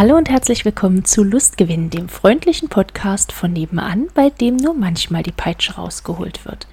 Hallo 0.00 0.16
und 0.16 0.30
herzlich 0.30 0.64
willkommen 0.64 1.04
zu 1.04 1.22
Lustgewinn, 1.22 1.90
dem 1.90 2.08
freundlichen 2.08 2.70
Podcast 2.70 3.32
von 3.32 3.52
nebenan, 3.52 4.08
bei 4.14 4.30
dem 4.30 4.56
nur 4.56 4.72
manchmal 4.72 5.22
die 5.22 5.30
Peitsche 5.30 5.74
rausgeholt 5.74 6.46
wird. 6.46 6.66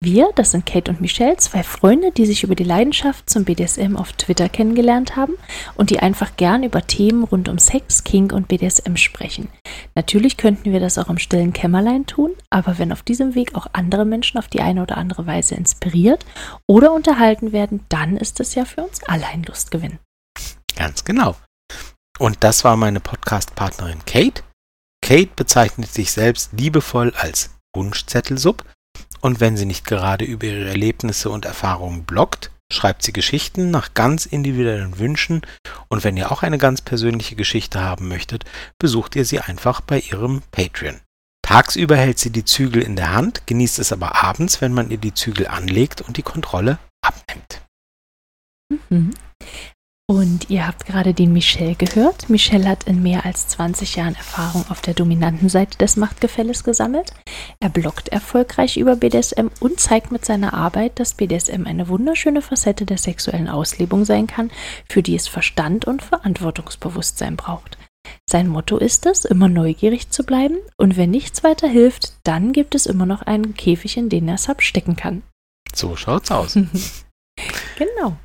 Wir, 0.00 0.30
das 0.34 0.50
sind 0.50 0.66
Kate 0.66 0.90
und 0.90 1.00
Michelle, 1.00 1.36
zwei 1.36 1.62
Freunde, 1.62 2.10
die 2.10 2.26
sich 2.26 2.42
über 2.42 2.56
die 2.56 2.64
Leidenschaft 2.64 3.30
zum 3.30 3.44
BDSM 3.44 3.96
auf 3.96 4.12
Twitter 4.14 4.48
kennengelernt 4.48 5.14
haben 5.14 5.34
und 5.76 5.90
die 5.90 6.00
einfach 6.00 6.34
gern 6.36 6.64
über 6.64 6.84
Themen 6.84 7.22
rund 7.22 7.48
um 7.48 7.58
Sex, 7.58 8.02
King 8.02 8.32
und 8.32 8.48
BDSM 8.48 8.96
sprechen. 8.96 9.46
Natürlich 9.94 10.36
könnten 10.36 10.72
wir 10.72 10.80
das 10.80 10.98
auch 10.98 11.08
im 11.08 11.18
stillen 11.18 11.52
Kämmerlein 11.52 12.06
tun, 12.06 12.32
aber 12.50 12.80
wenn 12.80 12.90
auf 12.90 13.04
diesem 13.04 13.36
Weg 13.36 13.54
auch 13.54 13.68
andere 13.74 14.04
Menschen 14.04 14.38
auf 14.38 14.48
die 14.48 14.60
eine 14.60 14.82
oder 14.82 14.96
andere 14.96 15.24
Weise 15.24 15.54
inspiriert 15.54 16.26
oder 16.66 16.92
unterhalten 16.92 17.52
werden, 17.52 17.84
dann 17.88 18.16
ist 18.16 18.40
es 18.40 18.56
ja 18.56 18.64
für 18.64 18.82
uns 18.82 19.04
alle 19.04 19.28
ein 19.28 19.44
Lustgewinn. 19.44 20.00
Ganz 20.74 21.04
genau. 21.04 21.36
Und 22.22 22.44
das 22.44 22.62
war 22.62 22.76
meine 22.76 23.00
Podcast-Partnerin 23.00 24.04
Kate. 24.04 24.44
Kate 25.04 25.32
bezeichnet 25.34 25.92
sich 25.92 26.12
selbst 26.12 26.52
liebevoll 26.52 27.12
als 27.16 27.50
Wunschzettelsub. 27.74 28.64
Und 29.20 29.40
wenn 29.40 29.56
sie 29.56 29.66
nicht 29.66 29.84
gerade 29.84 30.24
über 30.24 30.46
ihre 30.46 30.68
Erlebnisse 30.68 31.30
und 31.30 31.46
Erfahrungen 31.46 32.04
bloggt, 32.04 32.52
schreibt 32.72 33.02
sie 33.02 33.12
Geschichten 33.12 33.72
nach 33.72 33.94
ganz 33.94 34.26
individuellen 34.26 35.00
Wünschen. 35.00 35.42
Und 35.88 36.04
wenn 36.04 36.16
ihr 36.16 36.30
auch 36.30 36.44
eine 36.44 36.58
ganz 36.58 36.80
persönliche 36.80 37.34
Geschichte 37.34 37.80
haben 37.80 38.06
möchtet, 38.06 38.44
besucht 38.78 39.16
ihr 39.16 39.24
sie 39.24 39.40
einfach 39.40 39.80
bei 39.80 39.98
ihrem 39.98 40.42
Patreon. 40.52 41.00
Tagsüber 41.44 41.96
hält 41.96 42.20
sie 42.20 42.30
die 42.30 42.44
Zügel 42.44 42.82
in 42.82 42.94
der 42.94 43.14
Hand, 43.14 43.48
genießt 43.48 43.80
es 43.80 43.92
aber 43.92 44.22
abends, 44.22 44.60
wenn 44.60 44.72
man 44.72 44.92
ihr 44.92 44.98
die 44.98 45.12
Zügel 45.12 45.48
anlegt 45.48 46.02
und 46.02 46.18
die 46.18 46.22
Kontrolle 46.22 46.78
abnimmt. 47.04 47.62
Mhm. 48.90 49.10
Und 50.12 50.50
ihr 50.50 50.66
habt 50.66 50.84
gerade 50.84 51.14
den 51.14 51.32
Michel 51.32 51.74
gehört. 51.74 52.28
Michel 52.28 52.68
hat 52.68 52.84
in 52.84 53.02
mehr 53.02 53.24
als 53.24 53.48
20 53.48 53.96
Jahren 53.96 54.14
Erfahrung 54.14 54.62
auf 54.68 54.82
der 54.82 54.92
dominanten 54.92 55.48
Seite 55.48 55.78
des 55.78 55.96
Machtgefälles 55.96 56.64
gesammelt. 56.64 57.14
Er 57.60 57.70
bloggt 57.70 58.08
erfolgreich 58.08 58.76
über 58.76 58.94
BDSM 58.94 59.46
und 59.60 59.80
zeigt 59.80 60.12
mit 60.12 60.26
seiner 60.26 60.52
Arbeit, 60.52 61.00
dass 61.00 61.14
BDSM 61.14 61.66
eine 61.66 61.88
wunderschöne 61.88 62.42
Facette 62.42 62.84
der 62.84 62.98
sexuellen 62.98 63.48
Auslebung 63.48 64.04
sein 64.04 64.26
kann, 64.26 64.50
für 64.86 65.02
die 65.02 65.16
es 65.16 65.28
Verstand 65.28 65.86
und 65.86 66.02
Verantwortungsbewusstsein 66.02 67.36
braucht. 67.36 67.78
Sein 68.28 68.48
Motto 68.48 68.76
ist 68.76 69.06
es, 69.06 69.24
immer 69.24 69.48
neugierig 69.48 70.10
zu 70.10 70.24
bleiben 70.24 70.58
und 70.76 70.98
wenn 70.98 71.10
nichts 71.10 71.42
weiter 71.42 71.68
hilft, 71.68 72.12
dann 72.22 72.52
gibt 72.52 72.74
es 72.74 72.84
immer 72.84 73.06
noch 73.06 73.22
einen 73.22 73.54
Käfig, 73.54 73.96
in 73.96 74.10
den 74.10 74.28
er 74.28 74.36
Sub 74.36 74.60
stecken 74.60 74.94
kann. 74.94 75.22
So 75.74 75.96
schaut's 75.96 76.30
aus. 76.30 76.52
genau. 77.78 78.18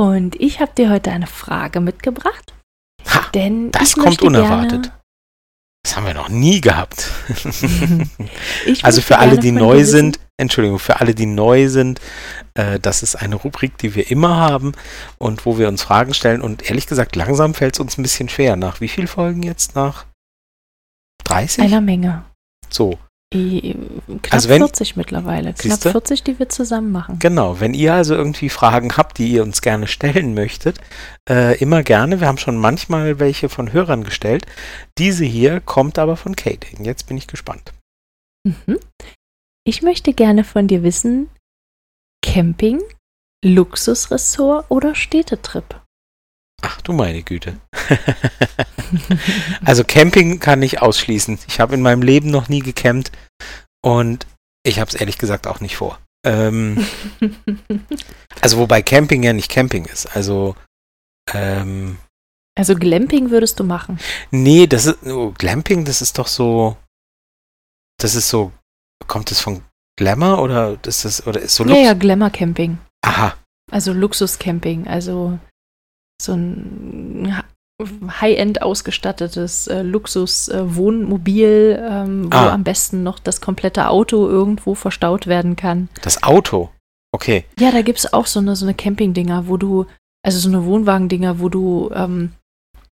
Und 0.00 0.40
ich 0.40 0.60
habe 0.60 0.72
dir 0.74 0.88
heute 0.88 1.10
eine 1.10 1.26
Frage 1.26 1.80
mitgebracht. 1.80 2.54
Ha, 3.06 3.28
denn 3.34 3.70
das 3.70 3.92
kommt 3.92 4.22
unerwartet. 4.22 4.92
Das 5.84 5.94
haben 5.94 6.06
wir 6.06 6.14
noch 6.14 6.30
nie 6.30 6.62
gehabt. 6.62 7.10
also 8.82 9.02
für 9.02 9.18
alle, 9.18 9.38
die 9.38 9.52
neu 9.52 9.74
dir 9.74 9.80
wissen- 9.80 9.90
sind, 9.90 10.20
Entschuldigung, 10.38 10.78
für 10.78 11.00
alle, 11.00 11.14
die 11.14 11.26
neu 11.26 11.68
sind, 11.68 12.00
äh, 12.54 12.80
das 12.80 13.02
ist 13.02 13.14
eine 13.16 13.34
Rubrik, 13.34 13.76
die 13.76 13.94
wir 13.94 14.10
immer 14.10 14.36
haben 14.36 14.72
und 15.18 15.44
wo 15.44 15.58
wir 15.58 15.68
uns 15.68 15.82
Fragen 15.82 16.14
stellen. 16.14 16.40
Und 16.40 16.62
ehrlich 16.62 16.86
gesagt, 16.86 17.14
langsam 17.14 17.52
fällt 17.52 17.74
es 17.74 17.80
uns 17.80 17.98
ein 17.98 18.02
bisschen 18.02 18.30
schwer. 18.30 18.56
Nach 18.56 18.80
wie 18.80 18.88
vielen 18.88 19.06
Folgen 19.06 19.42
jetzt? 19.42 19.74
Nach 19.74 20.06
30? 21.24 21.62
Einer 21.62 21.82
Menge. 21.82 22.24
So, 22.70 22.98
Knapp 23.32 24.32
Also 24.32 24.48
wenn- 24.48 24.58
40 24.60 24.96
mittlerweile. 24.96 25.52
Knapp 25.52 25.62
Siehste? 25.62 25.90
40, 25.92 26.24
die 26.24 26.38
wir 26.40 26.48
zusammen 26.48 26.90
machen. 26.90 27.18
genau. 27.20 27.60
Wenn 27.60 27.74
ihr 27.74 27.94
also 27.94 28.14
irgendwie 28.16 28.48
Fragen 28.48 28.96
habt, 28.96 29.18
die 29.18 29.28
ihr 29.28 29.42
uns 29.44 29.62
gerne 29.62 29.86
stellen 29.86 30.34
möchtet, 30.34 30.78
äh, 31.28 31.56
immer 31.60 31.84
gerne. 31.84 32.20
Wir 32.20 32.26
haben 32.26 32.38
schon 32.38 32.56
manchmal 32.58 33.20
welche 33.20 33.48
von 33.48 33.72
Hörern 33.72 34.02
gestellt. 34.02 34.46
Diese 34.98 35.24
hier 35.24 35.60
kommt 35.60 35.98
aber 35.98 36.16
von 36.16 36.34
Kate. 36.34 36.66
Jetzt 36.82 37.06
bin 37.06 37.16
ich 37.16 37.28
gespannt. 37.28 37.72
Mhm. 38.44 38.78
Ich 39.64 39.82
möchte 39.82 40.12
gerne 40.12 40.42
von 40.42 40.66
dir 40.66 40.82
wissen, 40.82 41.28
Camping, 42.24 42.80
Luxusressort 43.44 44.66
oder 44.70 44.94
Städtetrip? 44.96 45.80
Ach 46.62 46.80
du 46.82 46.92
meine 46.92 47.22
Güte. 47.22 47.58
also 49.64 49.84
Camping 49.84 50.40
kann 50.40 50.62
ich 50.62 50.82
ausschließen. 50.82 51.38
Ich 51.48 51.60
habe 51.60 51.74
in 51.74 51.82
meinem 51.82 52.02
Leben 52.02 52.30
noch 52.30 52.48
nie 52.48 52.60
gecampt 52.60 53.12
und 53.82 54.26
ich 54.62 54.78
habe 54.78 54.88
es 54.88 54.94
ehrlich 54.94 55.18
gesagt 55.18 55.46
auch 55.46 55.60
nicht 55.60 55.76
vor. 55.76 55.98
Ähm, 56.26 56.84
also 58.42 58.58
wobei 58.58 58.82
Camping 58.82 59.22
ja 59.22 59.32
nicht 59.32 59.50
Camping 59.50 59.86
ist. 59.86 60.06
Also 60.14 60.54
ähm, 61.32 61.98
also 62.56 62.74
Glamping 62.74 63.30
würdest 63.30 63.58
du 63.58 63.64
machen. 63.64 63.98
nee, 64.30 64.66
das 64.66 64.86
ist 64.86 65.06
oh, 65.06 65.32
Glamping, 65.32 65.84
das 65.84 66.02
ist 66.02 66.18
doch 66.18 66.26
so. 66.26 66.76
Das 67.98 68.14
ist 68.14 68.28
so. 68.28 68.52
Kommt 69.06 69.30
das 69.30 69.40
von 69.40 69.62
Glamour 69.96 70.42
oder 70.42 70.76
ist 70.86 71.04
das 71.04 71.26
oder 71.26 71.40
ist 71.40 71.54
so 71.54 71.64
Ja, 71.64 71.70
Lux? 71.70 71.84
ja, 71.84 71.94
Glamour 71.94 72.30
Camping. 72.30 72.78
Aha. 73.02 73.34
Also 73.70 73.92
Luxuscamping. 73.92 74.88
Also 74.88 75.38
so 76.22 76.34
ein 76.34 77.34
High-End 78.20 78.60
ausgestattetes 78.62 79.66
äh, 79.68 79.82
Luxus-Wohnmobil, 79.82 81.78
ähm, 81.82 82.24
wo 82.32 82.36
Ah. 82.36 82.52
am 82.52 82.64
besten 82.64 83.02
noch 83.02 83.18
das 83.18 83.40
komplette 83.40 83.88
Auto 83.88 84.28
irgendwo 84.28 84.74
verstaut 84.74 85.26
werden 85.26 85.56
kann. 85.56 85.88
Das 86.02 86.22
Auto. 86.22 86.70
Okay. 87.12 87.44
Ja, 87.58 87.70
da 87.72 87.82
gibt 87.82 87.98
es 87.98 88.12
auch 88.12 88.26
so 88.26 88.40
eine, 88.40 88.54
so 88.56 88.64
eine 88.66 88.74
Camping-Dinger, 88.74 89.48
wo 89.48 89.56
du, 89.56 89.86
also 90.22 90.38
so 90.38 90.48
eine 90.48 90.64
Wohnwagen-Dinger, 90.64 91.40
wo 91.40 91.48
du, 91.48 91.90
ähm, 91.94 92.32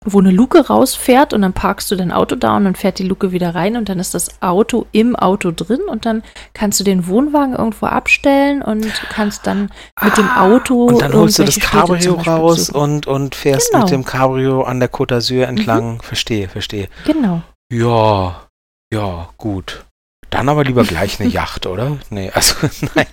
wo 0.04 0.20
eine 0.20 0.32
Luke 0.32 0.66
rausfährt 0.66 1.32
und 1.32 1.44
dann 1.44 1.54
parkst 1.54 1.92
du 1.92 1.96
dein 1.96 2.12
Auto 2.12 2.36
da 2.36 2.58
und 2.58 2.64
dann 2.64 2.74
fährt 2.76 2.98
die 2.98 3.04
Luke 3.08 3.32
wieder 3.32 3.54
rein 3.54 3.78
und 3.78 3.88
dann 3.88 4.00
ist 4.00 4.16
das 4.16 4.42
Auto 4.42 4.88
im 4.92 5.16
Auto 5.16 5.52
drin 5.52 5.82
und 5.88 6.08
dann 6.08 6.24
kannst 6.54 6.80
du 6.80 6.84
den 6.84 7.06
Wohnwagen 7.06 7.54
irgendwo 7.56 7.86
abstellen 7.86 8.64
und 8.64 8.92
kannst 9.10 9.46
dann 9.46 9.70
mit 10.02 10.18
dem 10.18 10.28
Ah, 10.28 10.46
Auto 10.48 10.86
Und 10.86 11.02
dann 11.02 11.14
holst 11.14 11.38
du 11.38 11.44
das 11.44 11.60
Cabrio 11.60 12.16
raus 12.16 12.70
und, 12.72 13.06
und 13.06 13.36
fährst 13.36 13.72
Genau. 13.72 13.84
mit 13.84 13.92
dem 13.92 14.04
Cabrio 14.04 14.64
an 14.64 14.80
der 14.80 14.92
Côte 14.92 15.16
d'Azur 15.18 15.44
entlang. 15.44 16.02
Verstehe, 16.02 16.50
verstehe. 16.50 16.88
Genau. 17.06 17.44
Ja, 17.72 18.48
ja, 18.92 19.30
gut. 19.38 19.86
Dann 20.32 20.50
aber 20.50 20.64
lieber 20.64 20.84
gleich 20.84 21.20
eine 21.20 21.30
Yacht, 21.30 21.68
oder? 21.68 21.98
Nee, 22.10 22.32
also 22.34 22.56
nein. 22.96 23.06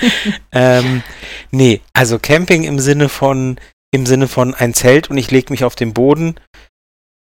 ähm, 0.52 1.02
nee, 1.52 1.80
also 1.92 2.18
Camping 2.18 2.64
im 2.64 2.80
Sinne 2.80 3.08
von 3.08 3.56
im 3.94 4.06
Sinne 4.06 4.26
von 4.26 4.54
ein 4.54 4.74
Zelt 4.74 5.08
und 5.08 5.18
ich 5.18 5.30
lege 5.30 5.52
mich 5.52 5.62
auf 5.62 5.76
den 5.76 5.94
Boden. 5.94 6.34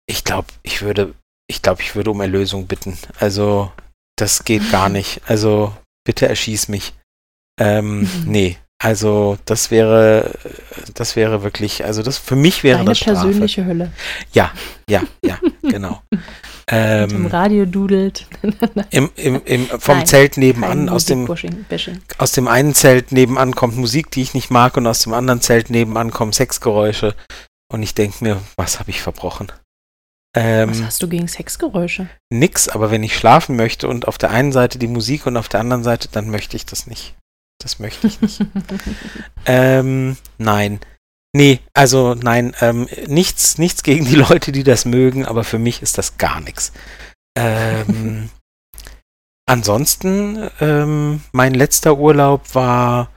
Ich 0.07 0.23
glaube, 0.23 0.47
ich 0.63 0.83
würde 0.83 1.15
ich 1.51 1.61
glaube, 1.61 1.83
ich 1.83 1.97
würde 1.97 2.13
um 2.13 2.21
Erlösung 2.21 2.69
bitten. 2.69 2.97
Also 3.19 3.73
das 4.17 4.45
geht 4.45 4.71
gar 4.71 4.89
nicht. 4.89 5.21
Also 5.27 5.77
bitte 6.05 6.29
erschieß 6.29 6.69
mich. 6.69 6.95
Ähm, 7.59 8.09
nee, 8.27 8.59
also 8.83 9.39
das 9.45 9.71
wäre 9.71 10.33
das 10.95 11.15
wäre 11.15 11.43
wirklich, 11.45 11.85
also 11.85 12.03
das 12.03 12.19
für 12.19 12.35
mich 12.37 12.65
wäre 12.65 12.79
Deine 12.79 12.91
das 12.91 12.99
Strafe. 12.99 13.21
persönliche 13.21 13.65
Hölle. 13.65 13.93
Ja, 14.33 14.51
ja, 14.91 15.03
ja, 15.25 15.39
genau. 15.63 16.03
Im 16.13 16.19
ähm, 16.69 17.27
Radio 17.27 17.65
dudelt. 17.67 18.27
im, 18.91 19.11
im, 19.17 19.41
im, 19.45 19.67
vom 19.67 19.99
Nein, 19.99 20.07
Zelt 20.07 20.37
nebenan, 20.37 20.89
aus 20.89 21.05
dem, 21.05 21.29
aus 22.19 22.33
dem 22.33 22.49
einen 22.49 22.75
Zelt 22.75 23.13
nebenan 23.13 23.55
kommt 23.55 23.77
Musik, 23.77 24.11
die 24.11 24.23
ich 24.23 24.35
nicht 24.35 24.51
mag, 24.51 24.77
und 24.77 24.87
aus 24.87 25.01
dem 25.01 25.13
anderen 25.13 25.41
Zelt 25.41 25.71
nebenan 25.71 26.11
kommen 26.11 26.33
Sexgeräusche. 26.33 27.15
Und 27.73 27.83
ich 27.83 27.95
denke 27.95 28.25
mir, 28.25 28.41
was 28.57 28.79
habe 28.81 28.91
ich 28.91 29.01
verbrochen? 29.03 29.51
Was 30.35 30.43
Ähm, 30.45 30.87
hast 30.87 31.03
du 31.03 31.09
gegen 31.09 31.29
Sexgeräusche? 31.29 32.09
nix, 32.33 32.69
aber 32.69 32.91
wenn 32.91 33.03
ich 33.03 33.17
schlafen 33.17 33.55
möchte 33.57 33.87
und 33.87 34.09
auf 34.09 34.17
der 34.19 34.31
einen 34.31 34.53
Seite 34.53 34.79
die 34.79 34.87
Musik 34.89 35.27
und 35.27 35.37
auf 35.37 35.49
der 35.49 35.61
anderen 35.61 35.83
Seite, 35.85 36.09
dann 36.11 36.31
möchte 36.31 36.57
ich 36.57 36.65
das 36.65 36.87
nicht. 36.87 37.15
Das 37.63 37.79
möchte 37.79 38.07
ich 38.07 38.21
nicht. 38.21 38.41
ähm, 39.47 40.17
nein. 40.39 40.81
Nee, 41.35 41.61
also 41.73 42.15
nein, 42.15 42.55
ähm, 42.61 42.89
nichts, 43.07 43.57
nichts 43.57 43.83
gegen 43.83 44.05
die 44.05 44.17
Leute, 44.17 44.53
die 44.53 44.65
das 44.65 44.85
mögen, 44.85 45.25
aber 45.25 45.45
für 45.45 45.59
mich 45.59 45.81
ist 45.81 45.97
das 45.97 46.19
gar 46.19 46.41
nichts. 46.41 46.73
Ähm, 47.39 48.29
ansonsten, 49.47 50.51
ähm, 50.61 51.23
mein 51.33 51.55
letzter 51.55 51.97
Urlaub 51.97 52.55
war 52.55 53.11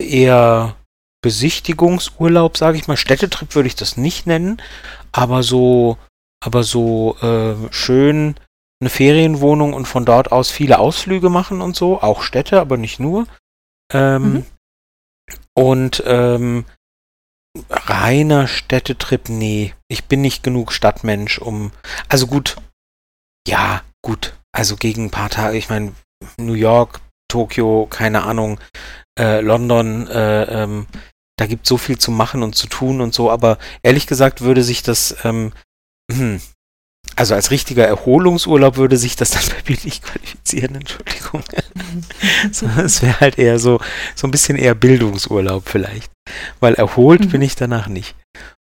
eher 0.00 0.76
Besichtigungsurlaub, 1.20 2.56
sage 2.56 2.78
ich 2.78 2.86
mal. 2.86 2.96
Städtetrip 2.96 3.54
würde 3.54 3.66
ich 3.66 3.76
das 3.76 3.96
nicht 3.96 4.26
nennen, 4.26 4.62
aber 5.12 5.42
so, 5.42 5.98
aber 6.40 6.62
so 6.62 7.16
äh, 7.20 7.56
schön 7.72 8.36
eine 8.80 8.90
Ferienwohnung 8.90 9.74
und 9.74 9.86
von 9.86 10.04
dort 10.04 10.30
aus 10.30 10.50
viele 10.50 10.78
Ausflüge 10.78 11.30
machen 11.30 11.60
und 11.60 11.74
so, 11.74 12.00
auch 12.00 12.22
Städte, 12.22 12.60
aber 12.60 12.76
nicht 12.76 13.00
nur. 13.00 13.26
Ähm, 13.92 14.32
Mhm. 14.32 14.46
Und 15.54 16.02
ähm, 16.06 16.64
reiner 17.68 18.46
Städtetrip, 18.46 19.28
nee, 19.28 19.74
ich 19.88 20.04
bin 20.04 20.20
nicht 20.20 20.42
genug 20.42 20.72
Stadtmensch, 20.72 21.38
um. 21.38 21.72
Also 22.08 22.26
gut, 22.26 22.56
ja, 23.46 23.82
gut. 24.02 24.38
Also 24.52 24.76
gegen 24.76 25.06
ein 25.06 25.10
paar 25.10 25.30
Tage, 25.30 25.56
ich 25.56 25.68
meine, 25.68 25.94
New 26.38 26.54
York, 26.54 27.00
Tokio, 27.28 27.86
keine 27.90 28.22
Ahnung, 28.22 28.60
äh, 29.18 29.40
London, 29.40 30.06
äh, 30.06 30.44
ähm, 30.44 30.86
da 31.36 31.46
gibt 31.46 31.66
so 31.66 31.76
viel 31.76 31.98
zu 31.98 32.10
machen 32.10 32.42
und 32.42 32.54
zu 32.54 32.66
tun 32.68 33.00
und 33.00 33.14
so, 33.14 33.30
aber 33.30 33.58
ehrlich 33.82 34.06
gesagt 34.06 34.40
würde 34.40 34.62
sich 34.62 34.82
das, 34.82 35.16
ähm, 35.24 35.52
hm, 36.12 36.40
also 37.18 37.34
als 37.34 37.50
richtiger 37.50 37.84
Erholungsurlaub 37.84 38.76
würde 38.76 38.96
sich 38.96 39.16
das 39.16 39.30
dann 39.30 39.42
bei 39.48 39.72
mir 39.72 39.78
nicht 39.84 40.04
qualifizieren, 40.04 40.76
Entschuldigung. 40.76 41.42
es 42.50 43.02
wäre 43.02 43.20
halt 43.20 43.38
eher 43.38 43.58
so, 43.58 43.80
so 44.14 44.26
ein 44.26 44.30
bisschen 44.30 44.56
eher 44.56 44.74
Bildungsurlaub 44.74 45.68
vielleicht. 45.68 46.12
Weil 46.60 46.74
erholt 46.74 47.22
mhm. 47.22 47.28
bin 47.30 47.42
ich 47.42 47.56
danach 47.56 47.88
nicht. 47.88 48.14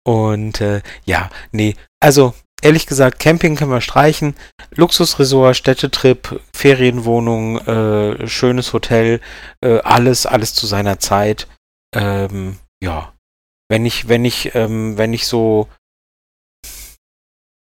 Und 0.05 0.61
äh, 0.61 0.81
ja, 1.05 1.29
nee, 1.51 1.75
also 1.99 2.33
ehrlich 2.61 2.87
gesagt, 2.87 3.19
Camping 3.19 3.57
können 3.57 3.71
wir 3.71 3.81
streichen. 3.81 4.33
Luxusresort, 4.75 5.57
Städtetrip, 5.57 6.39
Ferienwohnung, 6.53 7.59
äh, 7.59 8.27
schönes 8.27 8.71
Hotel, 8.71 9.19
äh, 9.61 9.79
alles, 9.79 10.25
alles 10.25 10.53
zu 10.53 10.65
seiner 10.67 10.99
Zeit. 10.99 11.47
Ähm, 11.93 12.57
ja, 12.81 13.11
wenn 13.69 13.85
ich, 13.85 14.07
wenn 14.07 14.23
ich, 14.23 14.55
ähm, 14.55 14.97
wenn 14.97 15.11
ich 15.11 15.27
so, 15.27 15.67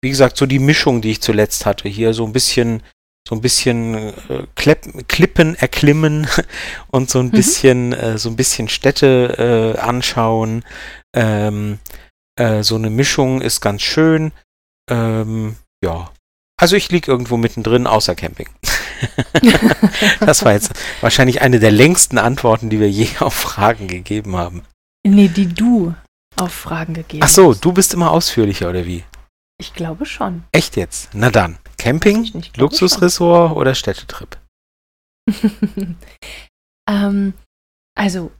wie 0.03 0.09
gesagt, 0.09 0.35
so 0.35 0.45
die 0.45 0.59
Mischung, 0.59 1.01
die 1.01 1.11
ich 1.11 1.21
zuletzt 1.21 1.65
hatte, 1.65 1.87
hier 1.87 2.13
so 2.13 2.25
ein 2.25 2.33
bisschen, 2.33 2.83
so 3.27 3.35
ein 3.35 3.41
bisschen 3.41 3.95
äh, 4.29 4.45
Klepp, 4.55 5.07
Klippen 5.07 5.55
erklimmen 5.55 6.27
und 6.91 7.09
so 7.09 7.19
ein 7.19 7.27
mhm. 7.27 7.31
bisschen, 7.31 7.93
äh, 7.93 8.17
so 8.17 8.29
ein 8.29 8.35
bisschen 8.35 8.67
Städte 8.67 9.75
äh, 9.77 9.79
anschauen. 9.79 10.65
Ähm, 11.15 11.79
äh, 12.37 12.63
so 12.63 12.75
eine 12.75 12.89
Mischung 12.89 13.39
ist 13.41 13.61
ganz 13.61 13.81
schön. 13.81 14.33
Ähm, 14.91 15.55
ja. 15.81 16.11
Also 16.59 16.75
ich 16.75 16.91
liege 16.91 17.09
irgendwo 17.09 17.37
mittendrin, 17.37 17.87
außer 17.87 18.13
Camping. 18.13 18.49
das 20.19 20.43
war 20.43 20.51
jetzt 20.51 20.73
wahrscheinlich 20.99 21.41
eine 21.41 21.61
der 21.61 21.71
längsten 21.71 22.17
Antworten, 22.17 22.69
die 22.69 22.81
wir 22.81 22.91
je 22.91 23.07
auf 23.21 23.33
Fragen 23.33 23.87
gegeben 23.87 24.35
haben. 24.35 24.63
Nee, 25.07 25.29
die 25.29 25.47
du 25.47 25.93
auf 26.35 26.51
Fragen 26.51 26.93
gegeben 26.93 27.23
hast. 27.23 27.31
Ach 27.31 27.35
so, 27.35 27.53
du 27.53 27.71
bist 27.71 27.93
immer 27.93 28.11
ausführlicher, 28.11 28.69
oder 28.69 28.85
wie? 28.85 29.05
Ich 29.59 29.73
glaube 29.73 30.05
schon. 30.05 30.43
Echt 30.51 30.75
jetzt? 30.75 31.09
Na 31.13 31.29
dann. 31.29 31.57
Camping, 31.77 32.43
Luxusressort 32.55 33.55
oder 33.55 33.75
Städtetrip? 33.75 34.37
ähm, 36.89 37.33
also, 37.95 38.31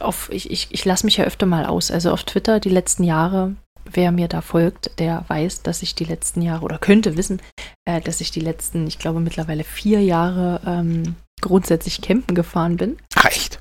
auf, 0.00 0.30
ich, 0.30 0.50
ich, 0.50 0.68
ich 0.70 0.84
lasse 0.84 1.06
mich 1.06 1.16
ja 1.16 1.24
öfter 1.24 1.46
mal 1.46 1.66
aus. 1.66 1.90
Also 1.90 2.12
auf 2.12 2.24
Twitter 2.24 2.60
die 2.60 2.68
letzten 2.68 3.04
Jahre 3.04 3.56
wer 3.92 4.12
mir 4.12 4.28
da 4.28 4.40
folgt, 4.40 4.98
der 4.98 5.24
weiß, 5.28 5.62
dass 5.62 5.82
ich 5.82 5.94
die 5.94 6.04
letzten 6.04 6.42
Jahre 6.42 6.64
oder 6.64 6.78
könnte 6.78 7.16
wissen, 7.16 7.40
äh, 7.84 8.00
dass 8.00 8.20
ich 8.20 8.30
die 8.30 8.40
letzten, 8.40 8.86
ich 8.86 8.98
glaube 8.98 9.20
mittlerweile 9.20 9.64
vier 9.64 10.02
Jahre 10.02 10.60
ähm, 10.66 11.16
grundsätzlich 11.40 12.00
campen 12.02 12.34
gefahren 12.34 12.76
bin. 12.76 12.98
Ach 13.14 13.26
echt? 13.26 13.60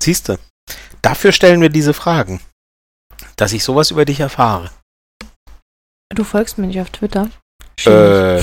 Siehste, 0.00 0.38
dafür 1.02 1.32
stellen 1.32 1.60
wir 1.60 1.68
diese 1.68 1.94
Fragen, 1.94 2.40
dass 3.36 3.52
ich 3.52 3.64
sowas 3.64 3.90
über 3.90 4.04
dich 4.04 4.20
erfahre. 4.20 4.70
Du 6.14 6.24
folgst 6.24 6.58
mir 6.58 6.66
nicht 6.66 6.80
auf 6.80 6.90
Twitter? 6.90 7.28
Äh. 7.84 8.42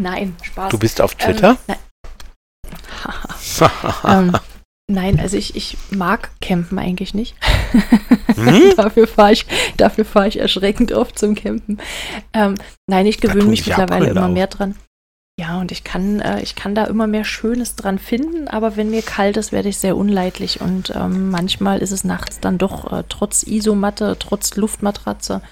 nein, 0.00 0.36
Spaß. 0.42 0.70
Du 0.70 0.78
bist 0.78 1.00
auf 1.00 1.14
Twitter? 1.14 1.56
Ähm, 1.68 1.76
nein. 3.58 3.70
ähm, 4.04 4.32
Nein, 4.88 5.18
also 5.18 5.36
ich, 5.36 5.56
ich 5.56 5.76
mag 5.90 6.30
Campen 6.40 6.78
eigentlich 6.78 7.12
nicht. 7.12 7.34
Hm? 8.36 8.74
dafür 8.76 9.08
fahre 9.08 9.32
ich, 9.32 9.46
fahr 10.04 10.26
ich 10.28 10.38
erschreckend 10.38 10.92
oft 10.92 11.18
zum 11.18 11.34
Campen. 11.34 11.78
Ähm, 12.32 12.54
nein, 12.86 13.06
ich 13.06 13.20
gewöhne 13.20 13.46
mich 13.46 13.66
mittlerweile 13.66 14.10
immer 14.10 14.28
mehr 14.28 14.46
dran. 14.46 14.76
Ja, 15.38 15.60
und 15.60 15.70
ich 15.70 15.84
kann, 15.84 16.20
äh, 16.20 16.40
ich 16.40 16.54
kann 16.54 16.74
da 16.74 16.84
immer 16.84 17.06
mehr 17.06 17.24
Schönes 17.24 17.76
dran 17.76 17.98
finden, 17.98 18.48
aber 18.48 18.76
wenn 18.76 18.88
mir 18.88 19.02
kalt 19.02 19.36
ist, 19.36 19.52
werde 19.52 19.68
ich 19.68 19.76
sehr 19.76 19.94
unleidlich. 19.94 20.62
Und 20.62 20.94
ähm, 20.96 21.28
manchmal 21.28 21.80
ist 21.80 21.90
es 21.90 22.04
nachts 22.04 22.40
dann 22.40 22.56
doch 22.56 22.90
äh, 22.90 23.04
trotz 23.10 23.42
Isomatte, 23.42 24.16
trotz 24.18 24.56
Luftmatratze, 24.56 25.42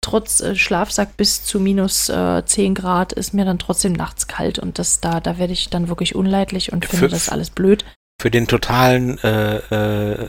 trotz 0.00 0.40
äh, 0.40 0.54
Schlafsack 0.54 1.16
bis 1.16 1.44
zu 1.44 1.58
minus 1.58 2.08
äh, 2.08 2.44
10 2.44 2.76
Grad 2.76 3.12
ist 3.12 3.34
mir 3.34 3.44
dann 3.44 3.58
trotzdem 3.58 3.94
nachts 3.94 4.28
kalt. 4.28 4.60
Und 4.60 4.78
das 4.78 5.00
da, 5.00 5.18
da 5.18 5.38
werde 5.38 5.52
ich 5.52 5.70
dann 5.70 5.88
wirklich 5.88 6.14
unleidlich 6.14 6.72
und 6.72 6.86
finde 6.86 7.08
das 7.08 7.28
alles 7.28 7.50
blöd 7.50 7.84
für 8.22 8.30
den 8.30 8.46
totalen 8.46 9.18
äh, 9.24 9.56
äh, 9.56 10.28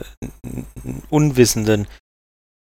Unwissenden 1.10 1.86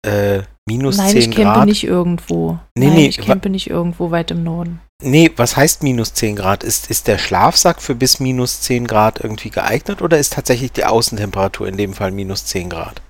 äh, 0.06 0.44
minus 0.68 0.97
Nein, 0.97 1.09
10 1.09 1.13
Grad. 1.13 1.24
Nein, 1.24 1.27
ich 1.31 1.36
campe 1.36 1.65
nicht 1.65 1.83
irgendwo. 1.83 2.59
Nee, 2.77 2.86
Nein, 2.86 2.95
nee, 2.95 3.07
ich 3.07 3.18
campe 3.18 3.50
nicht 3.50 3.68
irgendwo 3.68 4.12
weit 4.12 4.30
im 4.30 4.44
Norden. 4.44 4.81
Nee, 5.03 5.31
was 5.36 5.57
heißt 5.57 5.83
minus 5.83 6.13
10 6.13 6.36
Grad? 6.38 6.63
Ist, 6.63 6.89
ist 6.89 7.07
der 7.07 7.18
Schlafsack 7.18 7.81
für 7.81 7.95
bis 7.95 8.19
minus 8.19 8.62
10 8.62 8.88
Grad 8.88 9.19
irgendwie 9.19 9.50
geeignet 9.50 10.01
oder 10.01 10.18
ist 10.18 10.33
tatsächlich 10.33 10.71
die 10.71 10.86
Außentemperatur 10.86 11.68
in 11.68 11.77
dem 11.77 11.94
Fall 11.94 12.12
minus 12.12 12.45
10 12.45 12.69
Grad? 12.69 13.01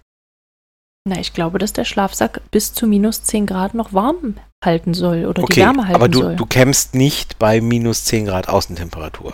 Na, 1.08 1.20
ich 1.20 1.34
glaube, 1.34 1.60
dass 1.60 1.74
der 1.74 1.86
Schlafsack 1.86 2.42
bis 2.50 2.74
zu 2.74 2.88
minus 2.88 3.22
10 3.24 3.46
Grad 3.46 3.76
noch 3.76 3.94
warm 3.94 4.38
halten 4.64 4.96
soll 4.96 5.26
oder 5.26 5.44
okay, 5.44 5.54
die 5.54 5.60
Wärme 5.60 5.84
halten 5.84 5.96
aber 5.96 6.10
du, 6.10 6.20
soll. 6.20 6.28
Aber 6.30 6.36
du 6.36 6.46
campst 6.48 6.96
nicht 6.96 7.38
bei 7.38 7.62
minus 7.62 8.06
10 8.06 8.26
Grad 8.26 8.50
Außentemperatur. 8.50 9.34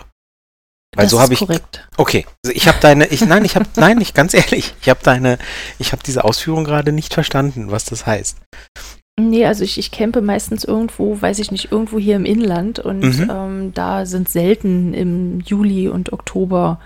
Weil 0.94 1.04
das 1.04 1.10
so 1.10 1.20
habe 1.20 1.32
ich. 1.32 1.38
Korrekt. 1.38 1.88
Okay, 1.96 2.26
also 2.44 2.54
ich 2.54 2.68
habe 2.68 2.78
deine, 2.80 3.06
ich 3.06 3.22
nein, 3.22 3.46
ich 3.46 3.56
habe 3.56 3.66
nein, 3.76 3.98
ich 4.02 4.12
ganz 4.12 4.34
ehrlich, 4.34 4.74
ich 4.82 4.90
habe 4.90 5.00
deine, 5.02 5.38
ich 5.78 5.92
habe 5.92 6.02
diese 6.02 6.24
Ausführung 6.24 6.64
gerade 6.64 6.92
nicht 6.92 7.14
verstanden, 7.14 7.70
was 7.70 7.86
das 7.86 8.04
heißt. 8.04 8.36
Nee, 9.20 9.44
also 9.44 9.62
ich, 9.62 9.78
ich 9.78 9.90
campe 9.90 10.22
meistens 10.22 10.64
irgendwo, 10.64 11.20
weiß 11.20 11.38
ich 11.38 11.50
nicht, 11.50 11.70
irgendwo 11.70 11.98
hier 11.98 12.16
im 12.16 12.24
Inland 12.24 12.78
und 12.78 13.00
mhm. 13.00 13.30
ähm, 13.30 13.74
da 13.74 14.06
sind 14.06 14.28
selten 14.28 14.94
im 14.94 15.40
Juli 15.40 15.88
und 15.88 16.12
Oktober 16.12 16.80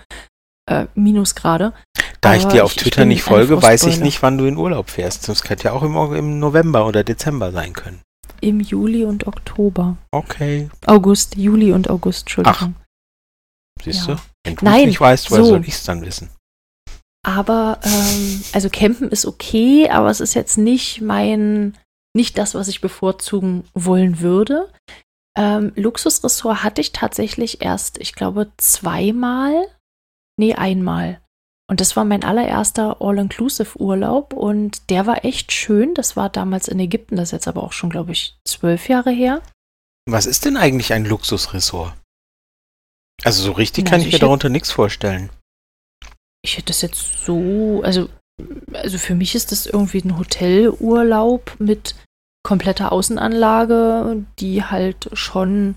äh, 0.69 0.87
Minusgrade. 0.93 1.73
Da 2.19 2.29
Aber 2.29 2.37
ich 2.37 2.45
dir 2.45 2.65
auf 2.65 2.71
ich, 2.71 2.77
Twitter 2.77 3.03
ich 3.03 3.07
nicht 3.07 3.23
folge, 3.23 3.61
weiß 3.61 3.85
ich 3.85 3.99
nicht, 3.99 4.21
wann 4.21 4.37
du 4.37 4.45
in 4.45 4.57
Urlaub 4.57 4.89
fährst. 4.89 5.29
Das 5.29 5.43
könnte 5.43 5.65
ja 5.65 5.71
auch 5.71 5.83
im, 5.83 5.95
im 6.15 6.39
November 6.39 6.85
oder 6.85 7.03
Dezember 7.03 7.51
sein 7.51 7.73
können. 7.73 8.01
Im 8.41 8.59
Juli 8.59 9.05
und 9.05 9.25
Oktober. 9.25 9.97
Okay. 10.11 10.69
August, 10.85 11.37
Juli 11.37 11.71
und 11.71 11.89
August, 11.89 12.23
Entschuldigung. 12.23 12.75
Ach, 12.77 12.87
Siehst 13.83 14.07
ja. 14.07 14.15
du? 14.15 14.21
Wenn 14.43 14.55
du 14.55 14.65
es 14.65 14.85
nicht 14.85 14.99
weißt, 14.99 15.31
woher 15.31 15.43
so. 15.43 15.49
soll 15.51 15.61
ich 15.61 15.73
es 15.73 15.83
dann 15.83 16.01
wissen? 16.01 16.29
Aber, 17.23 17.79
ähm, 17.83 18.43
also 18.53 18.69
campen 18.69 19.09
ist 19.09 19.25
okay, 19.25 19.89
aber 19.89 20.09
es 20.09 20.19
ist 20.19 20.33
jetzt 20.33 20.57
nicht 20.57 21.01
mein, 21.01 21.77
nicht 22.17 22.37
das, 22.37 22.53
was 22.53 22.67
ich 22.67 22.81
bevorzugen 22.81 23.63
wollen 23.73 24.19
würde. 24.19 24.69
Ähm, 25.37 25.71
Luxusressort 25.75 26.63
hatte 26.63 26.81
ich 26.81 26.91
tatsächlich 26.91 27.61
erst, 27.61 27.99
ich 27.99 28.13
glaube, 28.13 28.51
zweimal. 28.57 29.67
Nee, 30.37 30.55
einmal. 30.55 31.21
Und 31.69 31.81
das 31.81 31.95
war 31.95 32.05
mein 32.05 32.23
allererster 32.23 33.01
All-Inclusive-Urlaub 33.01 34.33
und 34.33 34.89
der 34.89 35.05
war 35.05 35.25
echt 35.25 35.51
schön. 35.51 35.93
Das 35.93 36.15
war 36.15 36.29
damals 36.29 36.67
in 36.67 36.79
Ägypten, 36.79 37.17
das 37.17 37.29
ist 37.29 37.33
jetzt 37.33 37.47
aber 37.47 37.63
auch 37.63 37.73
schon, 37.73 37.89
glaube 37.89 38.13
ich, 38.13 38.37
zwölf 38.45 38.89
Jahre 38.89 39.11
her. 39.11 39.41
Was 40.09 40.25
ist 40.25 40.45
denn 40.45 40.57
eigentlich 40.57 40.93
ein 40.93 41.05
Luxusressort? 41.05 41.93
Also 43.23 43.43
so 43.43 43.51
richtig 43.51 43.85
ja, 43.85 43.91
kann 43.91 43.99
also 43.99 44.07
ich 44.07 44.13
mir 44.13 44.19
darunter 44.19 44.49
nichts 44.49 44.71
vorstellen. 44.71 45.29
Ich 46.41 46.55
hätte 46.55 46.67
das 46.67 46.81
jetzt 46.81 47.25
so, 47.25 47.81
also, 47.83 48.09
also 48.73 48.97
für 48.97 49.15
mich 49.15 49.35
ist 49.35 49.51
das 49.51 49.65
irgendwie 49.65 49.99
ein 49.99 50.17
Hotelurlaub 50.17 51.55
mit 51.59 51.95
kompletter 52.47 52.93
Außenanlage, 52.93 54.23
die 54.39 54.63
halt 54.63 55.09
schon 55.11 55.75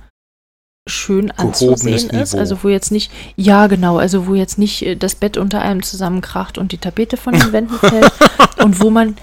schön 0.88 1.32
anzusehen 1.32 2.10
ist. 2.10 2.36
Also 2.36 2.62
wo 2.62 2.68
jetzt 2.68 2.92
nicht, 2.92 3.10
ja 3.34 3.66
genau, 3.66 3.98
also 3.98 4.28
wo 4.28 4.34
jetzt 4.36 4.56
nicht 4.56 4.82
äh, 4.82 4.94
das 4.94 5.16
Bett 5.16 5.36
unter 5.36 5.60
einem 5.60 5.82
zusammenkracht 5.82 6.58
und 6.58 6.70
die 6.70 6.78
Tapete 6.78 7.16
von 7.16 7.34
den 7.34 7.52
Wänden 7.52 7.74
fällt 7.78 8.12
und 8.62 8.80
wo 8.80 8.90
man, 8.90 9.16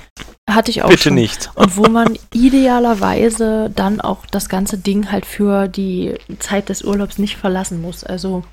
hatte 0.50 0.72
ich 0.72 0.84
auch 0.84 0.90
Bitte 0.90 1.04
schon, 1.04 1.16
nicht. 1.16 1.50
und 1.56 1.78
wo 1.78 1.84
man 1.84 2.18
idealerweise 2.34 3.72
dann 3.74 4.02
auch 4.02 4.26
das 4.26 4.50
ganze 4.50 4.78
Ding 4.78 5.10
halt 5.10 5.26
für 5.26 5.70
die 5.70 6.16
Zeit 6.40 6.68
des 6.68 6.84
Urlaubs 6.84 7.18
nicht 7.18 7.38
verlassen 7.38 7.82
muss. 7.82 8.04
Also 8.04 8.44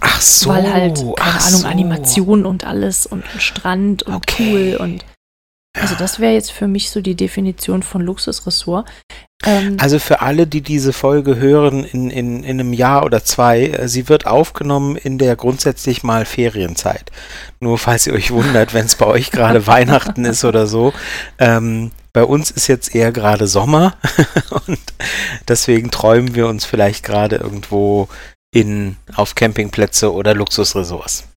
Ach 0.00 0.20
so. 0.20 0.50
Weil 0.50 0.72
halt, 0.72 0.96
keine 0.96 1.40
Ahnung, 1.40 1.60
so. 1.60 1.66
Animation 1.68 2.44
und 2.44 2.64
alles 2.64 3.06
und 3.06 3.24
Strand 3.38 4.02
und 4.02 4.14
okay. 4.14 4.74
Pool 4.74 4.76
und 4.80 5.04
also 5.74 5.94
das 5.94 6.20
wäre 6.20 6.34
jetzt 6.34 6.52
für 6.52 6.68
mich 6.68 6.90
so 6.90 7.00
die 7.00 7.14
Definition 7.14 7.82
von 7.82 8.02
Luxusressort. 8.02 8.86
Ähm, 9.44 9.76
also 9.80 9.98
für 9.98 10.20
alle, 10.20 10.46
die 10.46 10.60
diese 10.60 10.92
Folge 10.92 11.36
hören 11.36 11.84
in, 11.84 12.10
in, 12.10 12.44
in 12.44 12.60
einem 12.60 12.72
Jahr 12.72 13.04
oder 13.04 13.24
zwei, 13.24 13.66
äh, 13.66 13.88
sie 13.88 14.08
wird 14.08 14.26
aufgenommen 14.26 14.96
in 14.96 15.16
der 15.16 15.34
grundsätzlich 15.34 16.02
mal 16.02 16.26
Ferienzeit. 16.26 17.10
Nur 17.60 17.78
falls 17.78 18.06
ihr 18.06 18.12
euch 18.12 18.30
wundert, 18.30 18.74
wenn 18.74 18.84
es 18.84 18.96
bei 18.96 19.06
euch 19.06 19.30
gerade 19.30 19.66
Weihnachten 19.66 20.24
ist 20.26 20.44
oder 20.44 20.66
so. 20.66 20.92
Ähm, 21.38 21.90
bei 22.12 22.24
uns 22.24 22.50
ist 22.50 22.66
jetzt 22.66 22.94
eher 22.94 23.10
gerade 23.10 23.46
Sommer 23.46 23.96
und 24.66 24.80
deswegen 25.48 25.90
träumen 25.90 26.34
wir 26.34 26.48
uns 26.48 26.66
vielleicht 26.66 27.02
gerade 27.02 27.36
irgendwo 27.36 28.08
in, 28.54 28.96
auf 29.14 29.34
Campingplätze 29.34 30.12
oder 30.12 30.34
Luxusresorts. 30.34 31.28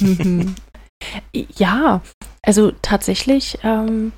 mhm. 0.00 0.54
Ja, 1.56 2.00
also 2.48 2.72
tatsächlich, 2.80 3.58
ähm, 3.62 4.12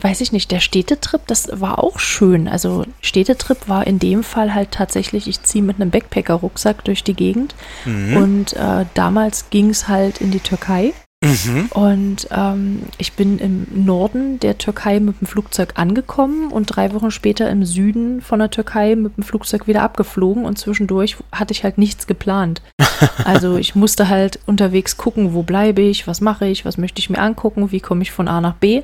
weiß 0.00 0.20
ich 0.20 0.30
nicht, 0.30 0.52
der 0.52 0.60
Städtetrip, 0.60 1.26
das 1.26 1.60
war 1.60 1.82
auch 1.82 1.98
schön. 1.98 2.46
Also 2.46 2.84
Städtetrip 3.00 3.68
war 3.68 3.88
in 3.88 3.98
dem 3.98 4.22
Fall 4.22 4.54
halt 4.54 4.70
tatsächlich, 4.70 5.26
ich 5.26 5.42
ziehe 5.42 5.64
mit 5.64 5.80
einem 5.80 5.90
Backpacker-Rucksack 5.90 6.84
durch 6.84 7.02
die 7.02 7.14
Gegend. 7.14 7.56
Mhm. 7.86 8.16
Und 8.16 8.52
äh, 8.52 8.86
damals 8.94 9.50
ging 9.50 9.70
es 9.70 9.88
halt 9.88 10.20
in 10.20 10.30
die 10.30 10.38
Türkei. 10.38 10.94
Mhm. 11.24 11.66
Und 11.72 12.28
ähm, 12.30 12.82
ich 12.98 13.14
bin 13.14 13.38
im 13.38 13.66
Norden 13.72 14.38
der 14.40 14.58
Türkei 14.58 15.00
mit 15.00 15.20
dem 15.20 15.26
Flugzeug 15.26 15.72
angekommen 15.76 16.52
und 16.52 16.66
drei 16.66 16.92
Wochen 16.92 17.10
später 17.10 17.48
im 17.50 17.64
Süden 17.64 18.20
von 18.20 18.38
der 18.38 18.50
Türkei 18.50 18.94
mit 18.94 19.16
dem 19.16 19.24
Flugzeug 19.24 19.66
wieder 19.66 19.82
abgeflogen 19.82 20.44
und 20.44 20.58
zwischendurch 20.58 21.16
hatte 21.32 21.52
ich 21.52 21.64
halt 21.64 21.78
nichts 21.78 22.06
geplant. 22.06 22.62
also 23.24 23.56
ich 23.56 23.74
musste 23.74 24.08
halt 24.08 24.38
unterwegs 24.46 24.96
gucken, 24.96 25.32
wo 25.32 25.42
bleibe 25.42 25.82
ich, 25.82 26.06
was 26.06 26.20
mache 26.20 26.46
ich, 26.46 26.64
was 26.64 26.76
möchte 26.76 27.00
ich 27.00 27.10
mir 27.10 27.18
angucken, 27.18 27.72
wie 27.72 27.80
komme 27.80 28.02
ich 28.02 28.12
von 28.12 28.28
A 28.28 28.40
nach 28.40 28.54
B. 28.54 28.82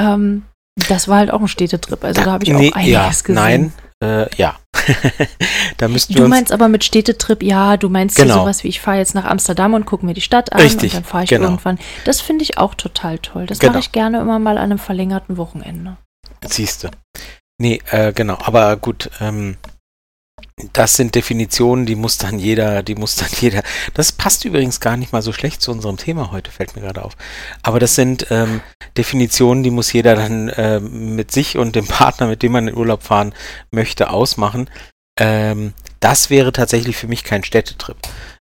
Ähm, 0.00 0.42
das 0.88 1.08
war 1.08 1.18
halt 1.18 1.30
auch 1.30 1.40
ein 1.40 1.48
Städtetrip. 1.48 2.02
Also 2.04 2.22
da, 2.22 2.32
habe 2.32 2.44
ich 2.44 2.50
nee, 2.50 2.70
auch 2.70 2.76
einiges 2.76 2.92
ja, 2.92 3.08
gesehen. 3.08 3.34
Nein, 3.34 3.72
äh, 4.02 4.34
ja. 4.36 4.56
da 5.76 5.88
müssten 5.88 6.14
du 6.14 6.28
meinst 6.28 6.52
aber 6.52 6.68
mit 6.68 6.84
Städtetrip, 6.84 7.42
ja, 7.42 7.76
du 7.76 7.88
meinst 7.88 8.16
genau. 8.16 8.40
sowas 8.40 8.64
wie 8.64 8.68
ich 8.68 8.80
fahre 8.80 8.98
jetzt 8.98 9.14
nach 9.14 9.24
Amsterdam 9.24 9.74
und 9.74 9.86
gucke 9.86 10.04
mir 10.04 10.14
die 10.14 10.20
Stadt 10.20 10.52
an 10.52 10.60
Richtig, 10.60 10.92
und 10.92 10.94
dann 10.94 11.04
fahre 11.04 11.24
ich 11.24 11.30
genau. 11.30 11.44
irgendwann. 11.44 11.78
Das 12.04 12.20
finde 12.20 12.42
ich 12.42 12.58
auch 12.58 12.74
total 12.74 13.18
toll. 13.18 13.46
Das 13.46 13.58
genau. 13.58 13.72
mache 13.72 13.80
ich 13.80 13.92
gerne 13.92 14.20
immer 14.20 14.38
mal 14.38 14.58
an 14.58 14.64
einem 14.64 14.78
verlängerten 14.78 15.36
Wochenende. 15.36 15.96
Siehst 16.44 16.84
du. 16.84 16.88
Nee, 17.58 17.80
äh, 17.90 18.12
genau, 18.12 18.38
aber 18.40 18.76
gut, 18.76 19.10
ähm, 19.20 19.56
das 20.72 20.94
sind 20.94 21.14
Definitionen, 21.14 21.84
die 21.84 21.96
muss 21.96 22.16
dann 22.16 22.38
jeder, 22.38 22.82
die 22.82 22.94
muss 22.94 23.16
dann 23.16 23.28
jeder. 23.40 23.62
Das 23.94 24.12
passt 24.12 24.44
übrigens 24.44 24.80
gar 24.80 24.96
nicht 24.96 25.12
mal 25.12 25.22
so 25.22 25.32
schlecht 25.32 25.60
zu 25.60 25.72
unserem 25.72 25.96
Thema 25.96 26.30
heute, 26.30 26.50
fällt 26.50 26.76
mir 26.76 26.82
gerade 26.82 27.04
auf. 27.04 27.16
Aber 27.62 27.80
das 27.80 27.96
sind 27.96 28.28
ähm, 28.30 28.60
Definitionen, 28.96 29.64
die 29.64 29.70
muss 29.70 29.92
jeder 29.92 30.14
dann 30.14 30.48
äh, 30.50 30.80
mit 30.80 31.32
sich 31.32 31.58
und 31.58 31.74
dem 31.74 31.86
Partner, 31.86 32.28
mit 32.28 32.42
dem 32.42 32.52
man 32.52 32.68
in 32.68 32.76
Urlaub 32.76 33.02
fahren 33.02 33.34
möchte, 33.72 34.10
ausmachen. 34.10 34.70
Ähm, 35.18 35.74
das 35.98 36.30
wäre 36.30 36.52
tatsächlich 36.52 36.96
für 36.96 37.08
mich 37.08 37.24
kein 37.24 37.42
Städtetrip. 37.42 37.96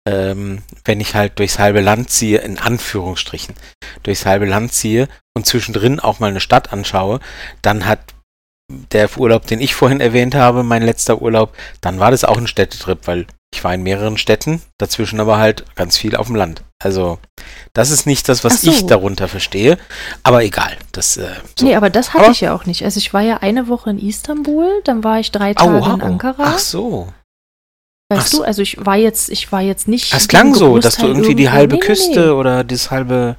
Ähm, 0.09 0.63
wenn 0.85 1.01
ich 1.01 1.15
halt 1.15 1.39
durchs 1.39 1.61
halbe 1.61 1.81
Land 1.81 2.11
ziehe, 2.11 2.39
in 2.39 2.59
Anführungsstrichen, 2.59 3.55
durchs 4.03 4.27
halbe 4.27 4.47
Land 4.47 4.73
ziehe 4.73 5.09
und 5.35 5.47
zwischendrin 5.47 6.01
auch 6.01 6.19
mal 6.19 6.31
eine 6.31 6.41
Stadt 6.41 6.73
anschaue, 6.73 7.21
dann 7.63 7.87
hat 7.87 8.01
der 8.93 9.09
Urlaub, 9.17 9.47
den 9.47 9.61
ich 9.61 9.75
vorhin 9.75 10.01
erwähnt 10.01 10.35
habe, 10.35 10.63
mein 10.63 10.83
letzter 10.83 11.23
Urlaub, 11.23 11.55
dann 11.81 11.99
war 11.99 12.11
das 12.11 12.25
auch 12.25 12.39
ein 12.39 12.47
Städtetrip, 12.47 13.07
weil 13.07 13.27
ich 13.55 13.63
war 13.63 13.75
in 13.75 13.83
mehreren 13.83 14.17
Städten, 14.17 14.63
dazwischen 14.79 15.21
aber 15.21 15.39
halt 15.39 15.65
ganz 15.77 15.99
viel 15.99 16.17
auf 16.17 16.27
dem 16.27 16.37
Land. 16.37 16.63
Also, 16.83 17.19
das 17.75 17.91
ist 17.91 18.07
nicht 18.07 18.29
das, 18.29 18.45
was 18.45 18.63
so. 18.63 18.71
ich 18.71 18.87
darunter 18.87 19.29
verstehe, 19.29 19.79
aber 20.23 20.43
egal. 20.43 20.77
Das, 20.93 21.17
äh, 21.17 21.29
so. 21.59 21.67
Nee, 21.67 21.77
aber 21.77 21.91
das 21.91 22.15
hatte 22.15 22.25
aber, 22.25 22.33
ich 22.33 22.41
ja 22.41 22.55
auch 22.55 22.65
nicht. 22.65 22.83
Also, 22.83 22.99
ich 22.99 23.13
war 23.13 23.21
ja 23.21 23.39
eine 23.39 23.69
Woche 23.69 23.91
in 23.91 23.99
Istanbul, 23.99 24.81
dann 24.85 25.05
war 25.05 25.21
ich 25.21 25.31
drei 25.31 25.55
Tage 25.55 25.81
oh, 25.83 25.95
in 25.95 26.01
Ankara. 26.01 26.45
Ach 26.45 26.59
so. 26.59 27.13
Weißt 28.13 28.35
Ach 28.35 28.39
du, 28.39 28.43
also 28.43 28.63
ich 28.63 28.85
war 28.85 28.97
jetzt, 28.97 29.31
ich 29.31 29.53
war 29.53 29.63
jetzt 29.63 29.89
nicht. 29.89 30.13
Es 30.13 30.29
klang 30.29 30.55
so, 30.55 30.79
dass 30.79 30.97
du 30.97 31.07
irgendwie 31.07 31.35
die 31.35 31.51
halbe 31.51 31.77
nee, 31.77 31.81
Küste 31.81 32.21
nee. 32.21 32.31
oder 32.31 32.63
das 32.63 32.91
halbe. 32.91 33.37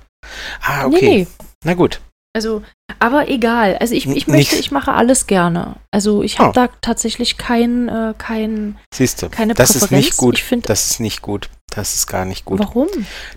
Ah, 0.62 0.86
okay. 0.86 1.28
Nee, 1.28 1.28
Na 1.64 1.74
gut. 1.74 2.00
Also, 2.36 2.64
aber 3.00 3.30
egal. 3.30 3.78
Also 3.78 3.94
ich, 3.94 4.08
ich 4.08 4.28
möchte, 4.28 4.56
ich 4.56 4.72
mache 4.72 4.94
alles 4.94 5.28
gerne. 5.28 5.76
Also 5.92 6.24
ich 6.24 6.40
habe 6.40 6.50
oh. 6.50 6.54
da 6.54 6.70
tatsächlich 6.82 7.38
kein, 7.38 7.88
äh, 7.90 8.16
kein, 8.18 8.78
Siehst 8.94 9.22
du, 9.22 9.30
keine 9.30 9.54
das 9.54 9.74
Präferenz. 9.74 9.92
ist 9.92 9.92
nicht 9.92 10.18
gut. 10.18 10.38
Ich 10.38 10.44
find, 10.44 10.68
das 10.68 10.90
ist 10.90 11.00
nicht 11.00 11.22
gut. 11.22 11.50
Das 11.68 11.94
ist 11.94 12.08
gar 12.08 12.26
nicht 12.26 12.46
gut. 12.46 12.60
Warum? 12.60 12.88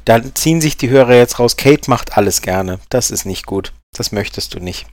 Da 0.05 0.23
ziehen 0.35 0.61
sich 0.61 0.76
die 0.76 0.88
Hörer 0.88 1.15
jetzt 1.15 1.38
raus. 1.38 1.57
Kate 1.57 1.91
macht 1.91 2.17
alles 2.17 2.43
gerne. 2.43 2.81
Das 2.88 3.11
ist 3.11 3.26
nicht 3.26 3.47
gut. 3.47 3.73
Das 3.95 4.12
möchtest 4.12 4.55
du 4.55 4.61
nicht. 4.61 4.87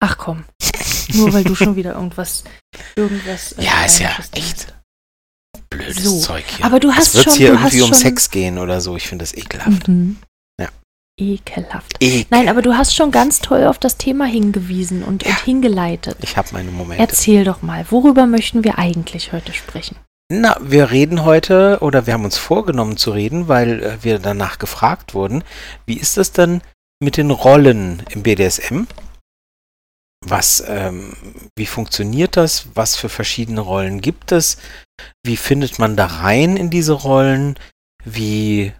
Ach 0.00 0.18
komm. 0.18 0.44
Nur 1.14 1.32
weil 1.32 1.44
du 1.44 1.54
schon 1.54 1.76
wieder 1.76 1.94
irgendwas, 1.94 2.44
irgendwas. 2.96 3.52
Äh, 3.52 3.64
ja, 3.64 3.84
ist 3.84 4.00
ja 4.00 4.10
echt 4.32 4.74
blödes 5.70 6.02
so. 6.02 6.20
Zeug 6.20 6.44
hier. 6.56 6.64
Aber 6.64 6.80
du 6.80 6.92
hast 6.92 7.14
wird 7.14 7.24
schon, 7.24 7.34
hier 7.34 7.48
irgendwie 7.50 7.82
um 7.82 7.92
Sex 7.92 8.30
gehen 8.30 8.58
oder 8.58 8.80
so. 8.80 8.96
Ich 8.96 9.08
finde 9.08 9.24
das 9.24 9.34
ekelhaft. 9.34 9.88
Mhm. 9.88 10.16
Ekelhaft. 11.18 11.96
Ekel. 12.00 12.26
Nein, 12.30 12.48
aber 12.48 12.62
du 12.62 12.74
hast 12.74 12.94
schon 12.94 13.10
ganz 13.10 13.40
toll 13.40 13.66
auf 13.66 13.78
das 13.78 13.96
Thema 13.96 14.24
hingewiesen 14.24 15.02
und, 15.02 15.24
ja, 15.24 15.30
und 15.30 15.40
hingeleitet. 15.40 16.16
Ich 16.22 16.36
habe 16.36 16.48
meine 16.52 16.70
Momente. 16.70 17.02
Erzähl 17.02 17.44
doch 17.44 17.62
mal, 17.62 17.84
worüber 17.90 18.26
möchten 18.26 18.64
wir 18.64 18.78
eigentlich 18.78 19.32
heute 19.32 19.52
sprechen? 19.52 19.96
Na, 20.30 20.56
wir 20.62 20.90
reden 20.90 21.24
heute 21.24 21.78
oder 21.82 22.06
wir 22.06 22.14
haben 22.14 22.24
uns 22.24 22.38
vorgenommen 22.38 22.96
zu 22.96 23.10
reden, 23.10 23.48
weil 23.48 23.82
äh, 23.82 23.98
wir 24.02 24.18
danach 24.18 24.58
gefragt 24.58 25.12
wurden, 25.12 25.44
wie 25.84 25.98
ist 25.98 26.16
das 26.16 26.32
denn 26.32 26.62
mit 27.00 27.18
den 27.18 27.30
Rollen 27.30 28.02
im 28.10 28.22
BDSM? 28.22 28.84
Was, 30.24 30.64
ähm, 30.66 31.14
wie 31.56 31.66
funktioniert 31.66 32.36
das? 32.36 32.68
Was 32.74 32.96
für 32.96 33.08
verschiedene 33.08 33.60
Rollen 33.60 34.00
gibt 34.00 34.32
es? 34.32 34.56
Wie 35.22 35.36
findet 35.36 35.78
man 35.78 35.96
da 35.96 36.06
rein 36.06 36.56
in 36.56 36.70
diese 36.70 36.92
Rollen? 36.92 37.58
Wie 38.04 38.72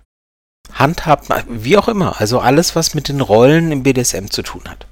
handhabt, 0.75 1.29
wie 1.49 1.77
auch 1.77 1.89
immer. 1.89 2.21
Also 2.21 2.41
alles, 2.41 2.75
was 2.77 2.95
mit 2.95 3.09
den 3.09 3.21
Rollen 3.21 3.73
im 3.73 3.83
BDSM 3.83 4.27
zu 4.27 4.43
tun 4.43 4.63
hat. 4.69 4.87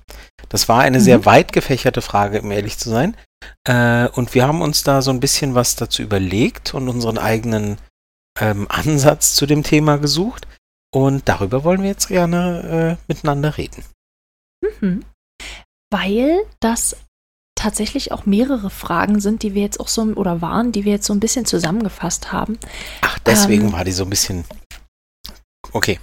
Das 0.48 0.68
war 0.68 0.80
eine 0.80 0.98
mhm. 0.98 1.02
sehr 1.02 1.24
weit 1.24 1.52
gefächerte 1.52 2.02
Frage, 2.02 2.42
um 2.42 2.50
ehrlich 2.50 2.78
zu 2.78 2.90
sein. 2.90 3.16
Äh, 3.64 4.08
und 4.08 4.34
wir 4.34 4.46
haben 4.46 4.62
uns 4.62 4.82
da 4.82 5.02
so 5.02 5.10
ein 5.10 5.20
bisschen 5.20 5.54
was 5.54 5.76
dazu 5.76 6.02
überlegt 6.02 6.74
und 6.74 6.88
unseren 6.88 7.18
eigenen 7.18 7.78
ähm, 8.38 8.66
Ansatz 8.68 9.34
zu 9.34 9.46
dem 9.46 9.62
Thema 9.62 9.98
gesucht. 9.98 10.46
Und 10.92 11.28
darüber 11.28 11.64
wollen 11.64 11.82
wir 11.82 11.88
jetzt 11.88 12.08
gerne 12.08 12.98
äh, 12.98 13.04
miteinander 13.06 13.56
reden. 13.56 13.84
Mhm. 14.80 15.04
Weil 15.90 16.40
das 16.58 16.96
tatsächlich 17.54 18.10
auch 18.10 18.26
mehrere 18.26 18.70
Fragen 18.70 19.20
sind, 19.20 19.42
die 19.42 19.54
wir 19.54 19.62
jetzt 19.62 19.80
auch 19.80 19.88
so 19.88 20.02
oder 20.02 20.40
waren, 20.40 20.72
die 20.72 20.84
wir 20.84 20.92
jetzt 20.92 21.06
so 21.06 21.12
ein 21.12 21.20
bisschen 21.20 21.44
zusammengefasst 21.44 22.32
haben. 22.32 22.58
Ach, 23.02 23.18
deswegen 23.20 23.66
ähm, 23.66 23.72
war 23.72 23.84
die 23.84 23.92
so 23.92 24.04
ein 24.04 24.10
bisschen 24.10 24.44
Okay. 25.72 25.98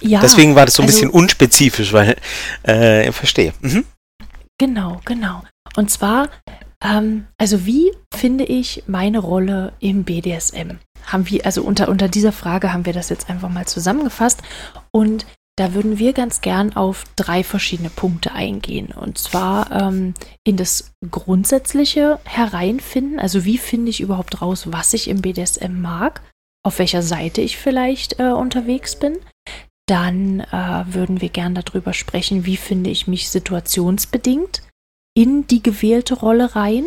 Ja. 0.00 0.20
Deswegen 0.20 0.54
war 0.54 0.66
das 0.66 0.74
so 0.74 0.82
ein 0.82 0.88
also, 0.88 0.98
bisschen 0.98 1.10
unspezifisch, 1.10 1.92
weil, 1.92 2.16
äh, 2.62 3.10
verstehe. 3.12 3.54
Mhm. 3.60 3.84
Genau, 4.58 5.00
genau. 5.04 5.42
Und 5.76 5.90
zwar, 5.90 6.28
ähm, 6.82 7.26
also 7.38 7.66
wie 7.66 7.92
finde 8.14 8.44
ich 8.44 8.84
meine 8.86 9.18
Rolle 9.18 9.72
im 9.80 10.04
BDSM? 10.04 10.78
Haben 11.06 11.28
wir, 11.28 11.46
also 11.46 11.62
unter, 11.62 11.88
unter 11.88 12.08
dieser 12.08 12.32
Frage 12.32 12.72
haben 12.72 12.86
wir 12.86 12.92
das 12.92 13.08
jetzt 13.08 13.30
einfach 13.30 13.48
mal 13.48 13.66
zusammengefasst 13.66 14.42
und 14.90 15.26
da 15.58 15.72
würden 15.72 15.98
wir 15.98 16.12
ganz 16.12 16.42
gern 16.42 16.76
auf 16.76 17.04
drei 17.16 17.42
verschiedene 17.42 17.88
Punkte 17.88 18.32
eingehen. 18.32 18.88
Und 18.88 19.16
zwar 19.16 19.70
ähm, 19.72 20.12
in 20.44 20.58
das 20.58 20.92
Grundsätzliche 21.10 22.20
hereinfinden. 22.24 23.18
Also 23.18 23.46
wie 23.46 23.56
finde 23.56 23.88
ich 23.88 24.02
überhaupt 24.02 24.42
raus, 24.42 24.64
was 24.70 24.92
ich 24.92 25.08
im 25.08 25.22
BDSM 25.22 25.80
mag? 25.80 26.20
Auf 26.66 26.80
welcher 26.80 27.02
Seite 27.02 27.40
ich 27.40 27.56
vielleicht 27.56 28.18
äh, 28.18 28.32
unterwegs 28.32 28.96
bin. 28.96 29.18
Dann 29.86 30.40
äh, 30.40 30.84
würden 30.88 31.20
wir 31.20 31.28
gern 31.28 31.54
darüber 31.54 31.92
sprechen, 31.92 32.44
wie 32.44 32.56
finde 32.56 32.90
ich 32.90 33.06
mich 33.06 33.30
situationsbedingt 33.30 34.62
in 35.14 35.46
die 35.46 35.62
gewählte 35.62 36.14
Rolle 36.14 36.56
rein. 36.56 36.84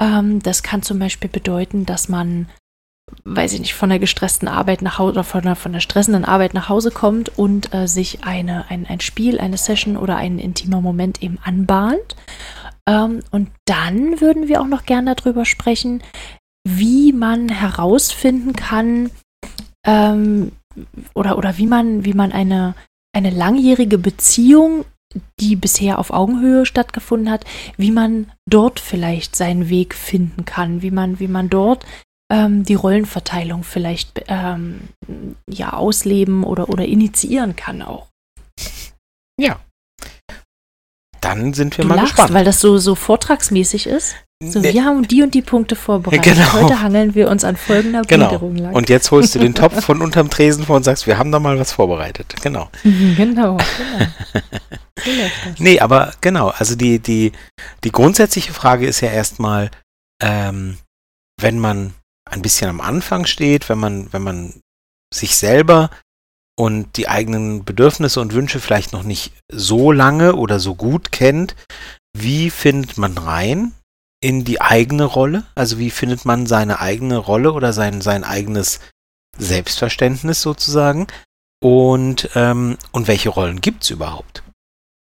Ähm, 0.00 0.40
das 0.40 0.62
kann 0.62 0.82
zum 0.82 1.00
Beispiel 1.00 1.28
bedeuten, 1.28 1.86
dass 1.86 2.08
man, 2.08 2.48
weiß 3.24 3.52
ich 3.54 3.60
nicht, 3.60 3.74
von 3.74 3.88
der 3.88 3.98
gestressten 3.98 4.46
Arbeit 4.46 4.80
nach 4.80 4.98
Hause 4.98 5.14
oder 5.14 5.24
von 5.24 5.42
der, 5.42 5.56
von 5.56 5.72
der 5.72 5.80
stressenden 5.80 6.24
Arbeit 6.24 6.54
nach 6.54 6.68
Hause 6.68 6.92
kommt 6.92 7.36
und 7.36 7.74
äh, 7.74 7.88
sich 7.88 8.22
eine, 8.22 8.70
ein, 8.70 8.86
ein 8.86 9.00
Spiel, 9.00 9.40
eine 9.40 9.56
Session 9.56 9.96
oder 9.96 10.16
ein 10.16 10.38
intimer 10.38 10.80
Moment 10.80 11.20
eben 11.20 11.40
anbahnt. 11.42 12.14
Ähm, 12.86 13.22
und 13.32 13.50
dann 13.64 14.20
würden 14.20 14.46
wir 14.46 14.60
auch 14.60 14.68
noch 14.68 14.84
gern 14.84 15.06
darüber 15.06 15.44
sprechen, 15.44 16.00
wie 16.66 17.12
man 17.12 17.48
herausfinden 17.48 18.54
kann 18.54 19.10
ähm, 19.86 20.52
oder, 21.14 21.38
oder 21.38 21.58
wie 21.58 21.66
man, 21.66 22.04
wie 22.04 22.14
man 22.14 22.32
eine, 22.32 22.74
eine 23.14 23.30
langjährige 23.30 23.98
Beziehung, 23.98 24.84
die 25.40 25.56
bisher 25.56 25.98
auf 25.98 26.10
Augenhöhe 26.10 26.66
stattgefunden 26.66 27.30
hat, 27.30 27.44
wie 27.76 27.90
man 27.90 28.30
dort 28.48 28.78
vielleicht 28.78 29.34
seinen 29.34 29.68
Weg 29.68 29.94
finden 29.94 30.44
kann, 30.44 30.82
wie 30.82 30.92
man, 30.92 31.18
wie 31.18 31.28
man 31.28 31.50
dort 31.50 31.84
ähm, 32.30 32.62
die 32.62 32.74
Rollenverteilung 32.74 33.64
vielleicht 33.64 34.24
ähm, 34.28 34.88
ja 35.48 35.72
ausleben 35.72 36.44
oder, 36.44 36.68
oder 36.68 36.84
initiieren 36.84 37.56
kann 37.56 37.82
auch. 37.82 38.06
Ja. 39.38 39.58
Dann 41.20 41.52
sind 41.52 41.76
wir 41.76 41.82
du 41.82 41.88
mal 41.88 41.96
lachst, 41.96 42.14
gespannt. 42.14 42.32
weil 42.32 42.44
das 42.44 42.60
so, 42.60 42.78
so 42.78 42.94
vortragsmäßig 42.94 43.86
ist. 43.86 44.14
So, 44.42 44.62
wir 44.62 44.84
haben 44.86 45.06
die 45.06 45.22
und 45.22 45.34
die 45.34 45.42
Punkte 45.42 45.76
vorbereitet. 45.76 46.24
Genau. 46.34 46.52
Heute 46.52 46.80
hangeln 46.80 47.14
wir 47.14 47.28
uns 47.28 47.44
an 47.44 47.56
folgender 47.56 48.02
genau. 48.02 48.28
Gliederung 48.28 48.56
lang. 48.56 48.74
Und 48.74 48.88
jetzt 48.88 49.10
holst 49.10 49.34
du 49.34 49.38
den 49.38 49.54
Topf 49.54 49.84
von 49.84 50.00
unterm 50.00 50.30
Tresen 50.30 50.64
vor 50.64 50.76
und 50.76 50.82
sagst, 50.82 51.06
wir 51.06 51.18
haben 51.18 51.30
da 51.30 51.38
mal 51.38 51.58
was 51.58 51.72
vorbereitet. 51.72 52.34
Genau. 52.42 52.70
Genau, 53.16 53.58
genau. 53.58 53.58
So 55.56 55.62
nee, 55.62 55.80
aber 55.80 56.12
genau, 56.20 56.48
also 56.48 56.74
die, 56.74 57.00
die, 57.00 57.32
die 57.84 57.92
grundsätzliche 57.92 58.52
Frage 58.52 58.86
ist 58.86 59.00
ja 59.00 59.10
erstmal, 59.10 59.70
ähm, 60.22 60.78
wenn 61.38 61.58
man 61.58 61.92
ein 62.30 62.42
bisschen 62.42 62.70
am 62.70 62.80
Anfang 62.80 63.26
steht, 63.26 63.68
wenn 63.68 63.78
man, 63.78 64.12
wenn 64.12 64.22
man 64.22 64.60
sich 65.12 65.36
selber 65.36 65.90
und 66.58 66.96
die 66.96 67.08
eigenen 67.08 67.64
Bedürfnisse 67.64 68.20
und 68.20 68.32
Wünsche 68.32 68.60
vielleicht 68.60 68.92
noch 68.92 69.02
nicht 69.02 69.32
so 69.52 69.92
lange 69.92 70.36
oder 70.36 70.60
so 70.60 70.74
gut 70.74 71.12
kennt, 71.12 71.56
wie 72.16 72.50
findet 72.50 72.96
man 72.96 73.18
rein? 73.18 73.72
In 74.20 74.44
die 74.44 74.60
eigene 74.60 75.04
Rolle? 75.04 75.44
Also 75.54 75.78
wie 75.78 75.90
findet 75.90 76.24
man 76.24 76.46
seine 76.46 76.80
eigene 76.80 77.16
Rolle 77.16 77.52
oder 77.52 77.72
sein, 77.72 78.00
sein 78.00 78.24
eigenes 78.24 78.80
Selbstverständnis 79.38 80.42
sozusagen? 80.42 81.06
und, 81.62 82.30
ähm, 82.34 82.78
und 82.92 83.06
welche 83.06 83.28
Rollen 83.28 83.60
gibt 83.60 83.84
es 83.84 83.90
überhaupt? 83.90 84.42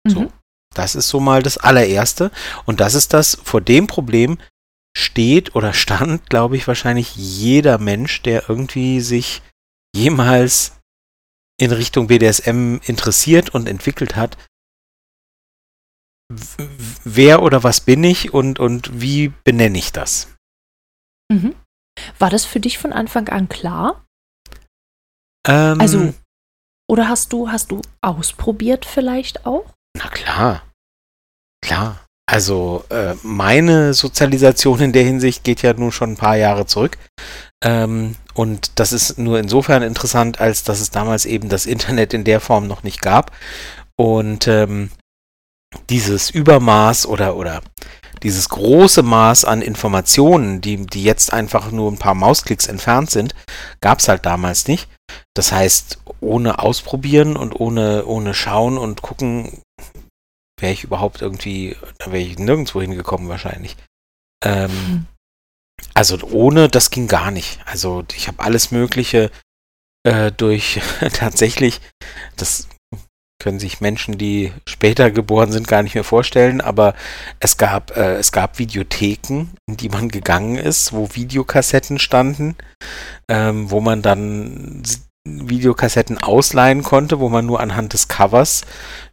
So, 0.07 0.21
Mhm. 0.21 0.33
das 0.75 0.95
ist 0.95 1.09
so 1.09 1.19
mal 1.21 1.43
das 1.43 1.57
allererste. 1.59 2.31
Und 2.67 2.81
das 2.81 2.95
ist 2.95 3.13
das, 3.15 3.39
vor 3.43 3.61
dem 3.61 3.87
Problem 3.87 4.39
steht 4.97 5.55
oder 5.57 5.73
stand, 5.73 6.27
glaube 6.29 6.57
ich, 6.57 6.69
wahrscheinlich 6.69 7.17
jeder 7.17 7.79
Mensch, 7.79 8.23
der 8.23 8.49
irgendwie 8.49 9.01
sich 9.01 9.43
jemals 9.95 10.79
in 11.59 11.73
Richtung 11.73 12.09
BDSM 12.09 12.79
interessiert 12.85 13.55
und 13.55 13.69
entwickelt 13.69 14.17
hat. 14.17 14.37
Wer 17.05 17.43
oder 17.43 17.63
was 17.63 17.81
bin 17.81 18.05
ich 18.05 18.33
und, 18.33 18.59
und 18.59 19.01
wie 19.01 19.29
benenne 19.45 19.79
ich 19.79 19.93
das? 19.93 20.29
Mhm. 21.33 21.55
War 22.19 22.31
das 22.31 22.45
für 22.45 22.61
dich 22.61 22.79
von 22.79 22.93
Anfang 22.93 23.29
an 23.29 23.49
klar? 23.49 24.05
Ähm, 25.47 25.81
Also, 25.81 26.15
oder 26.89 27.09
hast 27.09 27.33
du, 27.33 27.49
hast 27.49 27.71
du 27.71 27.81
ausprobiert 28.01 28.85
vielleicht 28.85 29.47
auch? 29.47 29.73
Na 29.97 30.09
klar. 30.09 30.63
Klar. 31.65 32.01
Also 32.27 32.85
äh, 32.89 33.15
meine 33.23 33.95
Sozialisation 33.95 34.81
in 34.81 34.93
der 34.93 35.05
Hinsicht 35.05 35.45
geht 35.45 35.63
ja 35.63 35.75
nun 35.75 35.93
schon 35.93 36.13
ein 36.13 36.17
paar 36.17 36.37
Jahre 36.37 36.67
zurück. 36.67 36.97
Ähm, 37.63 38.17
und 38.35 38.79
das 38.79 38.93
ist 38.93 39.19
nur 39.19 39.39
insofern 39.39 39.83
interessant, 39.83 40.41
als 40.41 40.65
dass 40.65 40.81
es 40.81 40.91
damals 40.91 41.27
eben 41.27 41.49
das 41.49 41.67
Internet 41.67 42.15
in 42.15 42.25
der 42.25 42.41
Form 42.41 42.67
noch 42.67 42.83
nicht 42.85 43.03
gab. 43.03 43.33
Und 43.97 44.49
ähm, 44.49 44.91
dieses 45.91 46.31
Übermaß 46.31 47.07
oder, 47.07 47.37
oder 47.37 47.63
dieses 48.23 48.49
große 48.49 49.03
Maß 49.03 49.45
an 49.45 49.63
Informationen, 49.63 50.61
die, 50.61 50.87
die 50.87 51.03
jetzt 51.03 51.33
einfach 51.33 51.71
nur 51.73 51.91
ein 51.91 51.99
paar 51.99 52.15
Mausklicks 52.15 52.67
entfernt 52.67 53.11
sind, 53.11 53.35
gab 53.81 53.99
es 53.99 54.09
halt 54.09 54.25
damals 54.27 54.69
nicht. 54.69 54.89
Das 55.35 55.51
heißt, 55.51 55.99
ohne 56.21 56.59
ausprobieren 56.61 57.37
und 57.37 57.59
ohne, 57.59 58.07
ohne 58.07 58.35
schauen 58.35 58.79
und 58.79 59.03
gucken, 59.03 59.63
wäre 60.61 60.73
ich 60.73 60.85
überhaupt 60.85 61.21
irgendwie, 61.21 61.77
da 61.99 62.13
wäre 62.13 62.23
ich 62.23 62.39
nirgendwo 62.39 62.81
hingekommen 62.81 63.29
wahrscheinlich. 63.29 63.77
Ähm, 64.45 64.71
Mhm. 64.71 65.07
also 65.95 66.19
ohne, 66.31 66.69
das 66.69 66.91
ging 66.91 67.09
gar 67.09 67.31
nicht. 67.31 67.61
Also 67.67 68.05
ich 68.15 68.29
habe 68.29 68.43
alles 68.43 68.71
Mögliche 68.71 69.31
äh, 70.05 70.31
durch 70.33 70.81
tatsächlich, 71.13 71.81
das 72.37 72.69
können 73.43 73.59
sich 73.59 73.81
Menschen, 73.81 74.19
die 74.19 74.53
später 74.69 75.11
geboren 75.11 75.51
sind, 75.51 75.67
gar 75.67 75.83
nicht 75.83 75.97
mehr 75.97 76.05
vorstellen, 76.05 76.61
aber 76.61 76.95
es 77.41 77.57
gab, 77.57 77.97
äh, 77.97 78.15
es 78.15 78.31
gab 78.31 78.61
Videotheken, 78.61 79.49
in 79.67 79.77
die 79.77 79.89
man 79.89 80.09
gegangen 80.09 80.57
ist, 80.57 80.93
wo 80.93 81.09
Videokassetten 81.13 81.99
standen, 81.99 82.55
ähm, 83.29 83.71
wo 83.71 83.81
man 83.81 84.01
dann 84.01 84.83
Videokassetten 85.25 86.19
ausleihen 86.19 86.85
konnte, 86.85 87.19
wo 87.19 87.29
man 87.29 87.45
nur 87.47 87.59
anhand 87.59 87.93
des 87.95 88.07
Covers, 88.07 88.63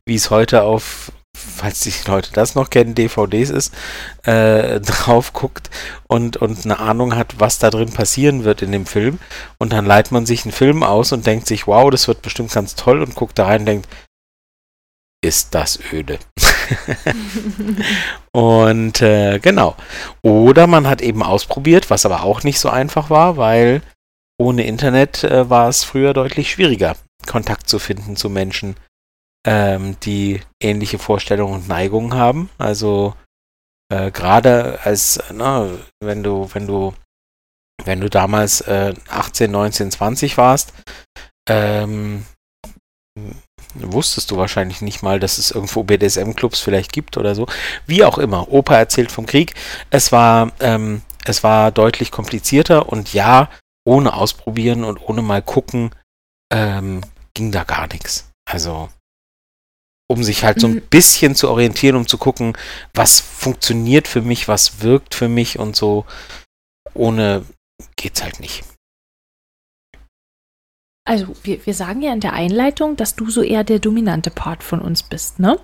wie 0.06 0.16
es 0.16 0.30
heute 0.30 0.62
auf, 0.62 1.12
falls 1.36 1.80
die 1.82 1.94
Leute 2.08 2.32
das 2.34 2.54
noch 2.54 2.70
kennen, 2.70 2.96
DVDs 2.96 3.50
ist, 3.50 3.74
äh, 4.24 4.80
drauf 4.82 5.34
guckt 5.34 5.72
und, 6.08 6.38
und 6.38 6.66
eine 6.66 6.80
Ahnung 6.80 7.16
hat, 7.16 7.40
was 7.40 7.58
da 7.58 7.72
drin 7.72 7.92
passieren 7.92 8.44
wird 8.44 8.62
in 8.62 8.72
dem 8.72 8.86
Film. 8.86 9.18
Und 9.58 9.74
dann 9.74 9.86
leiht 9.86 10.12
man 10.12 10.26
sich 10.26 10.46
einen 10.46 10.52
Film 10.52 10.84
aus 10.84 11.12
und 11.12 11.26
denkt 11.26 11.48
sich, 11.48 11.66
wow, 11.66 11.90
das 11.90 12.08
wird 12.08 12.22
bestimmt 12.22 12.52
ganz 12.52 12.76
toll 12.76 13.02
und 13.02 13.16
guckt 13.16 13.40
da 13.40 13.46
rein 13.46 13.62
und 13.62 13.66
denkt, 13.66 13.88
ist 15.22 15.54
das 15.54 15.80
öde. 15.92 16.20
Und 18.32 19.02
äh, 19.02 19.40
genau. 19.40 19.76
Oder 20.22 20.68
man 20.68 20.88
hat 20.88 21.02
eben 21.02 21.24
ausprobiert, 21.24 21.90
was 21.90 22.06
aber 22.06 22.24
auch 22.24 22.44
nicht 22.44 22.60
so 22.60 22.70
einfach 22.70 23.10
war, 23.10 23.38
weil 23.38 23.82
ohne 24.40 24.64
Internet 24.64 25.24
äh, 25.24 25.50
war 25.50 25.68
es 25.68 25.84
früher 25.84 26.14
deutlich 26.14 26.52
schwieriger, 26.52 26.96
Kontakt 27.28 27.68
zu 27.70 27.80
finden 27.80 28.16
zu 28.16 28.30
Menschen, 28.30 28.76
ähm, 29.46 29.98
die 30.02 30.42
ähnliche 30.62 31.00
Vorstellungen 31.00 31.56
und 31.56 31.68
Neigungen 31.68 32.14
haben. 32.14 32.50
Also 32.58 33.16
äh, 33.92 34.12
gerade 34.12 34.80
als, 34.84 35.20
na, 35.34 35.70
wenn 36.00 36.24
du, 36.24 36.50
wenn 36.54 36.68
du, 36.68 36.94
wenn 37.84 38.00
du 38.00 38.10
damals 38.10 38.62
äh, 38.62 38.94
18, 39.10 39.52
19, 39.52 39.92
20 39.92 40.38
warst, 40.38 40.74
ähm, 41.50 42.26
wusstest 43.76 44.32
du 44.32 44.38
wahrscheinlich 44.38 44.82
nicht 44.82 45.04
mal, 45.04 45.20
dass 45.20 45.38
es 45.38 45.52
irgendwo 45.52 45.84
BDSM-Clubs 45.84 46.60
vielleicht 46.60 46.92
gibt 46.92 47.18
oder 47.18 47.36
so. 47.36 47.48
Wie 47.86 48.04
auch 48.04 48.18
immer. 48.18 48.52
Opa 48.52 48.76
erzählt 48.78 49.12
vom 49.12 49.26
Krieg. 49.26 49.54
Es 49.90 50.12
war, 50.12 50.52
ähm, 50.60 51.02
es 51.26 51.44
war 51.44 51.72
deutlich 51.72 52.12
komplizierter 52.12 52.90
und 52.90 53.14
ja, 53.14 53.50
ohne 53.86 54.14
ausprobieren 54.14 54.84
und 54.84 54.98
ohne 54.98 55.22
mal 55.22 55.42
gucken, 55.42 55.92
ähm, 56.52 57.02
ging 57.34 57.52
da 57.52 57.64
gar 57.64 57.88
nichts. 57.88 58.30
Also, 58.50 58.90
um 60.08 60.24
sich 60.24 60.44
halt 60.44 60.60
so 60.60 60.68
ein 60.68 60.76
Mhm. 60.76 60.82
bisschen 60.90 61.36
zu 61.36 61.50
orientieren, 61.50 61.96
um 61.96 62.08
zu 62.08 62.18
gucken, 62.18 62.58
was 62.94 63.20
funktioniert 63.20 64.08
für 64.08 64.22
mich, 64.22 64.48
was 64.48 64.82
wirkt 64.82 65.14
für 65.14 65.30
mich 65.30 65.60
und 65.60 65.76
so. 65.76 66.06
Ohne 66.96 67.46
geht's 67.96 68.24
halt 68.24 68.40
nicht. 68.40 68.64
Also, 71.10 71.26
wir, 71.42 71.66
wir 71.66 71.74
sagen 71.74 72.04
ja 72.04 72.14
in 72.14 72.20
der 72.20 72.34
Einleitung, 72.34 72.96
dass 72.96 73.16
du 73.16 73.32
so 73.32 73.42
eher 73.42 73.64
der 73.64 73.80
dominante 73.80 74.30
Part 74.30 74.62
von 74.62 74.80
uns 74.80 75.02
bist, 75.02 75.40
ne? 75.40 75.58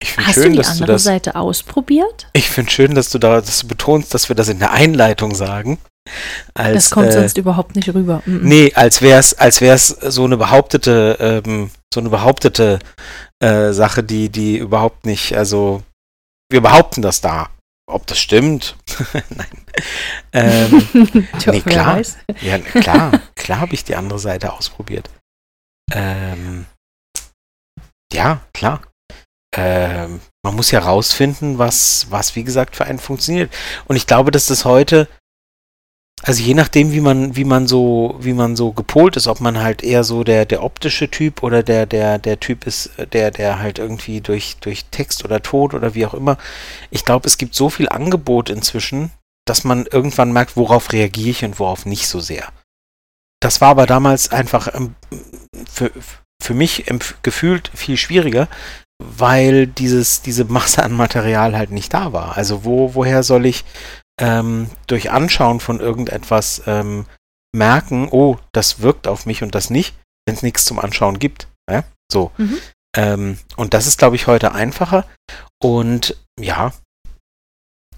Ich 0.00 0.16
Hast 0.16 0.34
schön, 0.34 0.44
du 0.44 0.50
die 0.50 0.56
dass 0.58 0.68
du 0.68 0.72
andere 0.74 0.92
das. 0.92 1.02
Seite 1.02 1.34
ausprobiert? 1.34 2.28
Ich 2.32 2.48
finde 2.48 2.70
schön, 2.70 2.94
dass 2.94 3.10
du 3.10 3.18
da, 3.18 3.40
dass 3.40 3.58
du 3.58 3.66
betonst, 3.66 4.14
dass 4.14 4.28
wir 4.28 4.36
das 4.36 4.48
in 4.48 4.60
der 4.60 4.70
Einleitung 4.70 5.34
sagen. 5.34 5.78
Als, 6.54 6.74
das 6.74 6.90
kommt 6.92 7.08
äh, 7.08 7.12
sonst 7.12 7.38
überhaupt 7.38 7.74
nicht 7.74 7.92
rüber. 7.92 8.22
Mm, 8.24 8.36
mm. 8.36 8.40
Nee, 8.44 8.72
als 8.76 9.02
wär's, 9.02 9.34
als 9.34 9.60
wär's 9.60 9.88
so 9.88 10.22
eine 10.26 10.36
behauptete, 10.36 11.16
ähm, 11.44 11.72
so 11.92 11.98
eine 11.98 12.10
behauptete 12.10 12.78
äh, 13.40 13.72
Sache, 13.72 14.04
die, 14.04 14.28
die 14.28 14.58
überhaupt 14.58 15.06
nicht, 15.06 15.36
also 15.36 15.82
wir 16.52 16.60
behaupten 16.60 17.02
das 17.02 17.20
da. 17.20 17.50
Ob 17.90 18.06
das 18.06 18.18
stimmt? 18.20 18.76
Nein. 19.30 19.66
Ähm, 20.32 21.28
Tja, 21.38 21.52
nee, 21.52 21.60
klar. 21.60 21.96
weiß. 21.96 22.18
ja, 22.40 22.58
klar, 22.58 23.20
klar 23.34 23.60
habe 23.60 23.74
ich 23.74 23.84
die 23.84 23.96
andere 23.96 24.18
Seite 24.18 24.52
ausprobiert. 24.52 25.10
Ähm, 25.92 26.66
ja, 28.12 28.40
klar. 28.52 28.82
Ähm, 29.56 30.20
man 30.44 30.54
muss 30.54 30.70
ja 30.70 30.78
rausfinden, 30.78 31.58
was, 31.58 32.06
was, 32.10 32.36
wie 32.36 32.44
gesagt, 32.44 32.76
für 32.76 32.84
einen 32.84 33.00
funktioniert. 33.00 33.52
Und 33.86 33.96
ich 33.96 34.06
glaube, 34.06 34.30
dass 34.30 34.46
das 34.46 34.64
heute, 34.64 35.08
also 36.22 36.42
je 36.42 36.54
nachdem, 36.54 36.92
wie 36.92 37.00
man, 37.00 37.34
wie 37.34 37.44
man 37.44 37.66
so, 37.66 38.16
wie 38.20 38.34
man 38.34 38.54
so 38.54 38.72
gepolt 38.72 39.16
ist, 39.16 39.26
ob 39.26 39.40
man 39.40 39.62
halt 39.62 39.82
eher 39.82 40.04
so 40.04 40.22
der, 40.22 40.44
der 40.44 40.62
optische 40.62 41.10
Typ 41.10 41.42
oder 41.42 41.62
der, 41.62 41.86
der, 41.86 42.18
der 42.18 42.38
Typ 42.38 42.66
ist, 42.66 42.90
der, 43.12 43.30
der 43.30 43.58
halt 43.58 43.78
irgendwie 43.78 44.20
durch, 44.20 44.56
durch 44.60 44.84
Text 44.86 45.24
oder 45.24 45.42
Ton 45.42 45.72
oder 45.72 45.94
wie 45.94 46.04
auch 46.04 46.14
immer. 46.14 46.36
Ich 46.90 47.04
glaube, 47.06 47.26
es 47.26 47.38
gibt 47.38 47.54
so 47.54 47.70
viel 47.70 47.88
Angebot 47.88 48.50
inzwischen, 48.50 49.10
dass 49.46 49.64
man 49.64 49.86
irgendwann 49.86 50.32
merkt, 50.32 50.56
worauf 50.56 50.92
reagiere 50.92 51.30
ich 51.30 51.44
und 51.44 51.58
worauf 51.58 51.86
nicht 51.86 52.06
so 52.06 52.20
sehr. 52.20 52.48
Das 53.40 53.62
war 53.62 53.70
aber 53.70 53.86
damals 53.86 54.30
einfach 54.30 54.74
ähm, 54.74 54.94
für, 55.66 55.90
für 56.42 56.54
mich 56.54 56.84
gefühlt 57.22 57.70
viel 57.74 57.96
schwieriger, 57.96 58.48
weil 59.02 59.66
dieses, 59.66 60.20
diese 60.20 60.44
Masse 60.44 60.82
an 60.82 60.92
Material 60.92 61.56
halt 61.56 61.70
nicht 61.70 61.94
da 61.94 62.12
war. 62.12 62.36
Also 62.36 62.64
wo, 62.64 62.94
woher 62.94 63.22
soll 63.22 63.46
ich 63.46 63.64
ähm, 64.20 64.70
durch 64.86 65.10
Anschauen 65.10 65.60
von 65.60 65.80
irgendetwas 65.80 66.62
ähm, 66.66 67.06
merken, 67.52 68.08
oh, 68.10 68.38
das 68.52 68.80
wirkt 68.80 69.08
auf 69.08 69.26
mich 69.26 69.42
und 69.42 69.54
das 69.54 69.70
nicht, 69.70 69.96
wenn 70.26 70.36
es 70.36 70.42
nichts 70.42 70.64
zum 70.64 70.78
Anschauen 70.78 71.18
gibt. 71.18 71.48
Ja? 71.68 71.84
So. 72.10 72.30
Mhm. 72.36 72.58
Ähm, 72.96 73.38
und 73.56 73.74
das 73.74 73.86
ist, 73.86 73.98
glaube 73.98 74.16
ich, 74.16 74.26
heute 74.26 74.52
einfacher. 74.52 75.06
Und 75.60 76.16
ja, 76.38 76.72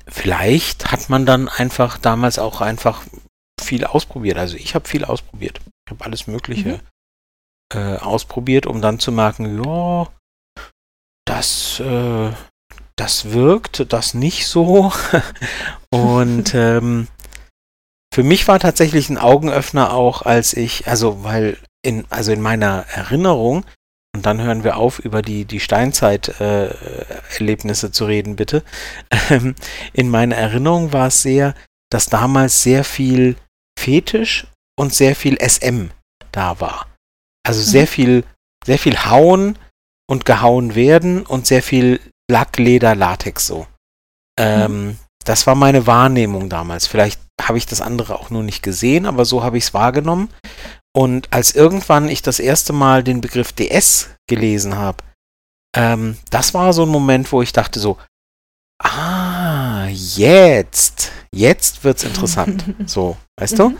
vielleicht 0.07 0.93
hat 0.93 1.09
man 1.11 1.27
dann 1.27 1.49
einfach 1.49 1.99
damals 1.99 2.39
auch 2.39 2.61
einfach 2.61 3.03
viel 3.61 3.85
ausprobiert. 3.85 4.39
Also 4.39 4.57
ich 4.57 4.75
habe 4.75 4.89
viel 4.89 5.05
ausprobiert. 5.05 5.61
Ich 5.87 5.91
habe 5.91 6.05
alles 6.05 6.27
Mögliche 6.27 6.81
äh, 7.75 7.97
ausprobiert, 7.97 8.67
um 8.67 8.81
dann 8.81 8.99
zu 8.99 9.13
merken, 9.13 9.63
ja, 9.63 10.09
das, 11.25 11.81
äh, 11.81 12.33
das 12.97 13.33
wirkt, 13.33 13.93
das 13.93 14.15
nicht 14.15 14.47
so. 14.47 14.93
Und 15.93 16.55
ähm, 16.55 17.09
für 18.13 18.23
mich 18.23 18.49
war 18.49 18.59
tatsächlich 18.59 19.11
ein 19.11 19.19
Augenöffner 19.19 19.93
auch, 19.93 20.23
als 20.23 20.55
ich, 20.55 20.89
also 20.89 21.23
weil 21.25 21.59
in, 21.83 22.07
also 22.11 22.33
in 22.33 22.41
meiner 22.41 22.87
Erinnerung, 22.93 23.65
und 24.15 24.27
dann 24.27 24.43
hören 24.43 24.63
wir 24.65 24.77
auf, 24.77 24.99
über 24.99 25.23
die, 25.23 25.47
die 25.47 25.61
Steinzeit-Erlebnisse 25.61 27.93
zu 27.93 28.05
reden, 28.05 28.37
bitte. 28.37 28.63
Ähm, 29.31 29.55
in 29.93 30.09
meiner 30.11 30.37
Erinnerung 30.37 30.93
war 30.93 31.07
es 31.07 31.23
sehr, 31.23 31.55
dass 31.91 32.07
damals 32.07 32.63
sehr 32.63 32.85
viel 32.85 33.37
Fetisch 33.79 34.47
und 34.79 34.93
sehr 34.95 35.17
viel 35.17 35.39
SM 35.41 35.87
da 36.31 36.61
war. 36.61 36.87
Also 37.47 37.63
sehr 37.63 37.83
Mhm. 37.83 37.87
viel, 37.89 38.25
sehr 38.65 38.79
viel 38.79 38.97
Hauen 39.05 39.59
und 40.07 40.25
gehauen 40.27 40.75
werden 40.75 41.27
und 41.27 41.47
sehr 41.47 41.63
viel 41.63 42.01
Lack, 42.31 42.57
Leder, 42.59 42.95
Latex 42.95 43.47
so. 43.47 43.67
Ähm, 44.39 44.99
Das 45.25 45.47
war 45.47 45.55
meine 45.55 45.87
Wahrnehmung 45.87 46.49
damals. 46.49 46.87
Vielleicht 46.87 47.21
habe 47.41 47.59
ich 47.59 47.67
das 47.67 47.81
andere 47.81 48.19
auch 48.19 48.31
nur 48.31 48.43
nicht 48.43 48.63
gesehen, 48.63 49.07
aber 49.07 49.25
so 49.25 49.43
habe 49.43 49.59
ich 49.59 49.65
es 49.65 49.75
wahrgenommen. 49.75 50.29
Und 50.95 51.33
als 51.33 51.55
irgendwann 51.55 52.09
ich 52.09 52.23
das 52.23 52.39
erste 52.39 52.73
Mal 52.73 53.03
den 53.03 53.21
Begriff 53.21 53.53
DS 53.53 54.11
gelesen 54.29 54.77
habe, 54.77 55.03
ähm, 55.75 56.19
das 56.31 56.55
war 56.55 56.73
so 56.73 56.83
ein 56.83 56.89
Moment, 56.89 57.33
wo 57.33 57.41
ich 57.43 57.53
dachte 57.53 57.81
so, 57.81 57.97
ah, 58.83 59.87
jetzt, 59.89 61.13
jetzt 61.35 61.85
wird's 61.85 62.05
interessant. 62.05 62.65
so, 62.87 63.17
weißt 63.39 63.59
du? 63.59 63.71
Mhm. 63.71 63.77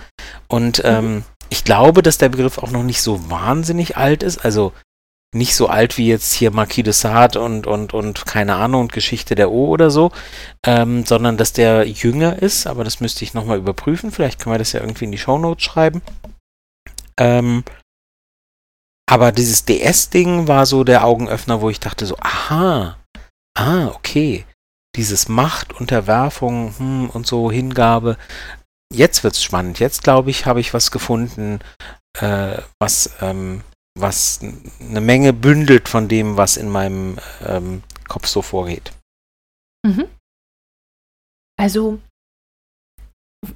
Und 0.49 0.83
ähm, 0.85 1.25
ich 1.51 1.65
glaube, 1.65 2.03
dass 2.03 2.19
der 2.19 2.31
Begriff 2.31 2.59
auch 2.59 2.71
noch 2.71 2.83
nicht 2.83 3.03
so 3.03 3.31
wahnsinnig 3.31 3.97
alt 3.97 4.23
ist. 4.23 4.43
Also 4.45 4.73
nicht 5.35 5.55
so 5.55 5.69
alt 5.69 5.97
wie 5.97 6.09
jetzt 6.09 6.33
hier 6.33 6.51
Marquis 6.51 6.85
de 6.85 6.93
Sade 6.93 7.41
und, 7.41 7.67
und, 7.67 7.95
und 7.95 8.27
keine 8.27 8.57
Ahnung, 8.57 8.83
und 8.83 8.93
Geschichte 8.93 9.35
der 9.35 9.51
O 9.51 9.69
oder 9.69 9.91
so, 9.91 10.13
ähm, 10.65 11.07
sondern 11.07 11.39
dass 11.39 11.53
der 11.53 11.87
jünger 11.89 12.41
ist, 12.41 12.67
aber 12.67 12.85
das 12.85 13.01
müsste 13.01 13.25
ich 13.25 13.33
nochmal 13.33 13.59
überprüfen. 13.59 14.13
Vielleicht 14.13 14.41
können 14.41 14.55
wir 14.55 14.59
das 14.59 14.73
ja 14.73 14.81
irgendwie 14.81 15.07
in 15.07 15.13
die 15.13 15.19
Shownotes 15.19 15.65
schreiben. 15.65 16.03
Ähm, 17.19 17.65
aber 19.11 19.33
dieses 19.33 19.65
DS-Ding 19.65 20.49
war 20.49 20.67
so 20.67 20.85
der 20.85 21.05
Augenöffner, 21.05 21.61
wo 21.61 21.71
ich 21.71 21.81
dachte 21.81 22.07
so, 22.07 22.17
aha, 22.19 22.99
ah, 23.57 23.87
okay, 23.89 24.45
dieses 24.97 25.29
Macht, 25.29 25.73
Unterwerfung 25.73 26.75
hm, 26.77 27.11
und 27.11 27.27
so, 27.27 27.51
Hingabe. 27.51 28.17
Jetzt 28.93 29.25
wird's 29.25 29.43
spannend. 29.43 29.79
Jetzt, 29.79 30.05
glaube 30.05 30.31
ich, 30.31 30.45
habe 30.45 30.61
ich 30.61 30.75
was 30.75 30.91
gefunden, 30.91 31.61
äh, 32.19 32.59
was 32.79 33.11
ähm, 33.21 33.63
was 33.99 34.41
eine 34.81 35.01
Menge 35.01 35.33
bündelt 35.33 35.89
von 35.89 36.09
dem, 36.09 36.37
was 36.37 36.57
in 36.57 36.69
meinem 36.69 37.19
ähm, 37.45 37.83
Kopf 38.09 38.27
so 38.27 38.43
vorgeht. 38.43 38.93
Mhm. 39.87 40.09
Also, 41.59 42.01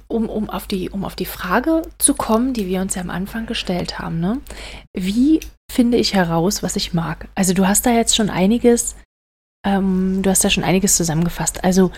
um, 0.07 0.29
um, 0.29 0.49
auf 0.49 0.67
die, 0.67 0.89
um 0.89 1.05
auf 1.05 1.15
die 1.15 1.25
Frage 1.25 1.81
zu 1.97 2.13
kommen, 2.13 2.53
die 2.53 2.67
wir 2.67 2.81
uns 2.81 2.95
ja 2.95 3.01
am 3.01 3.09
Anfang 3.09 3.45
gestellt 3.45 3.99
haben, 3.99 4.19
ne? 4.19 4.41
wie 4.95 5.39
finde 5.71 5.97
ich 5.97 6.13
heraus, 6.13 6.63
was 6.63 6.75
ich 6.75 6.93
mag? 6.93 7.29
Also 7.35 7.53
du 7.53 7.67
hast 7.67 7.85
da 7.85 7.91
jetzt 7.91 8.15
schon 8.15 8.29
einiges, 8.29 8.95
ähm, 9.65 10.21
du 10.21 10.29
hast 10.29 10.43
da 10.43 10.49
schon 10.49 10.63
einiges 10.63 10.97
zusammengefasst. 10.97 11.63
Also 11.63 11.91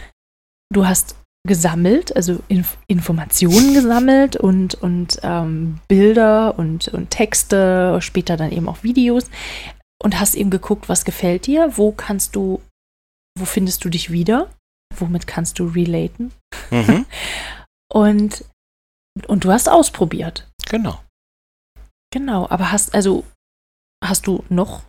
du 0.71 0.87
hast 0.87 1.15
gesammelt, 1.47 2.15
also 2.15 2.39
Inf 2.47 2.77
Informationen 2.87 3.73
gesammelt 3.73 4.35
und, 4.35 4.75
und 4.75 5.19
ähm, 5.23 5.79
Bilder 5.87 6.57
und, 6.59 6.89
und 6.89 7.09
Texte, 7.09 7.99
später 8.01 8.37
dann 8.37 8.51
eben 8.51 8.67
auch 8.67 8.83
Videos 8.83 9.29
und 10.03 10.19
hast 10.19 10.35
eben 10.35 10.49
geguckt, 10.49 10.89
was 10.89 11.05
gefällt 11.05 11.47
dir, 11.47 11.77
wo 11.77 11.91
kannst 11.91 12.35
du, 12.35 12.61
wo 13.37 13.45
findest 13.45 13.83
du 13.85 13.89
dich 13.89 14.11
wieder, 14.11 14.49
womit 14.97 15.27
kannst 15.27 15.59
du 15.59 15.67
relaten. 15.67 16.31
Mhm. 16.71 17.05
und, 17.91 18.45
und 19.27 19.43
du 19.43 19.51
hast 19.51 19.69
ausprobiert. 19.69 20.47
Genau. 20.69 20.99
Genau, 22.11 22.49
aber 22.49 22.71
hast, 22.71 22.93
also, 22.95 23.23
hast 24.03 24.27
du 24.27 24.43
noch 24.49 24.83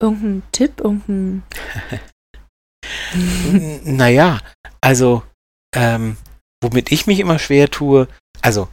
irgendeinen 0.00 0.42
Tipp, 0.52 0.80
irgendeinen. 0.80 1.42
Naja, 3.82 4.40
also, 4.80 5.24
ähm, 5.76 6.16
womit 6.62 6.90
ich 6.90 7.06
mich 7.06 7.20
immer 7.20 7.38
schwer 7.38 7.70
tue, 7.70 8.08
also, 8.40 8.68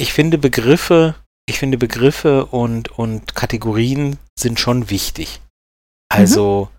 ich 0.00 0.12
finde 0.12 0.38
Begriffe, 0.38 1.14
ich 1.46 1.58
finde 1.58 1.78
Begriffe 1.78 2.46
und, 2.46 2.98
und 2.98 3.34
Kategorien 3.34 4.18
sind 4.38 4.58
schon 4.58 4.90
wichtig. 4.90 5.40
Also, 6.08 6.70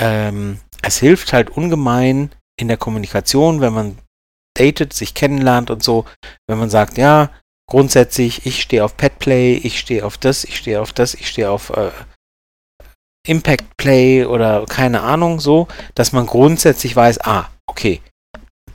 ähm, 0.00 0.60
es 0.82 0.98
hilft 0.98 1.32
halt 1.32 1.50
ungemein 1.50 2.32
in 2.58 2.68
der 2.68 2.76
Kommunikation, 2.76 3.60
wenn 3.60 3.72
man 3.72 3.98
datet, 4.56 4.92
sich 4.92 5.14
kennenlernt 5.14 5.70
und 5.70 5.82
so, 5.82 6.04
wenn 6.48 6.58
man 6.58 6.70
sagt, 6.70 6.98
ja, 6.98 7.30
grundsätzlich, 7.70 8.44
ich 8.46 8.62
stehe 8.62 8.84
auf 8.84 8.96
Pet 8.96 9.18
Play, 9.18 9.54
ich 9.54 9.78
stehe 9.78 10.04
auf 10.04 10.18
das, 10.18 10.44
ich 10.44 10.56
stehe 10.56 10.80
auf 10.80 10.92
das, 10.92 11.14
ich 11.14 11.28
stehe 11.28 11.50
auf 11.50 11.70
äh, 11.70 11.90
Impact 13.26 13.76
Play 13.76 14.24
oder 14.24 14.64
keine 14.66 15.02
Ahnung, 15.02 15.38
so, 15.38 15.68
dass 15.94 16.12
man 16.12 16.26
grundsätzlich 16.26 16.96
weiß, 16.96 17.20
ah, 17.20 17.50
okay, 17.66 18.00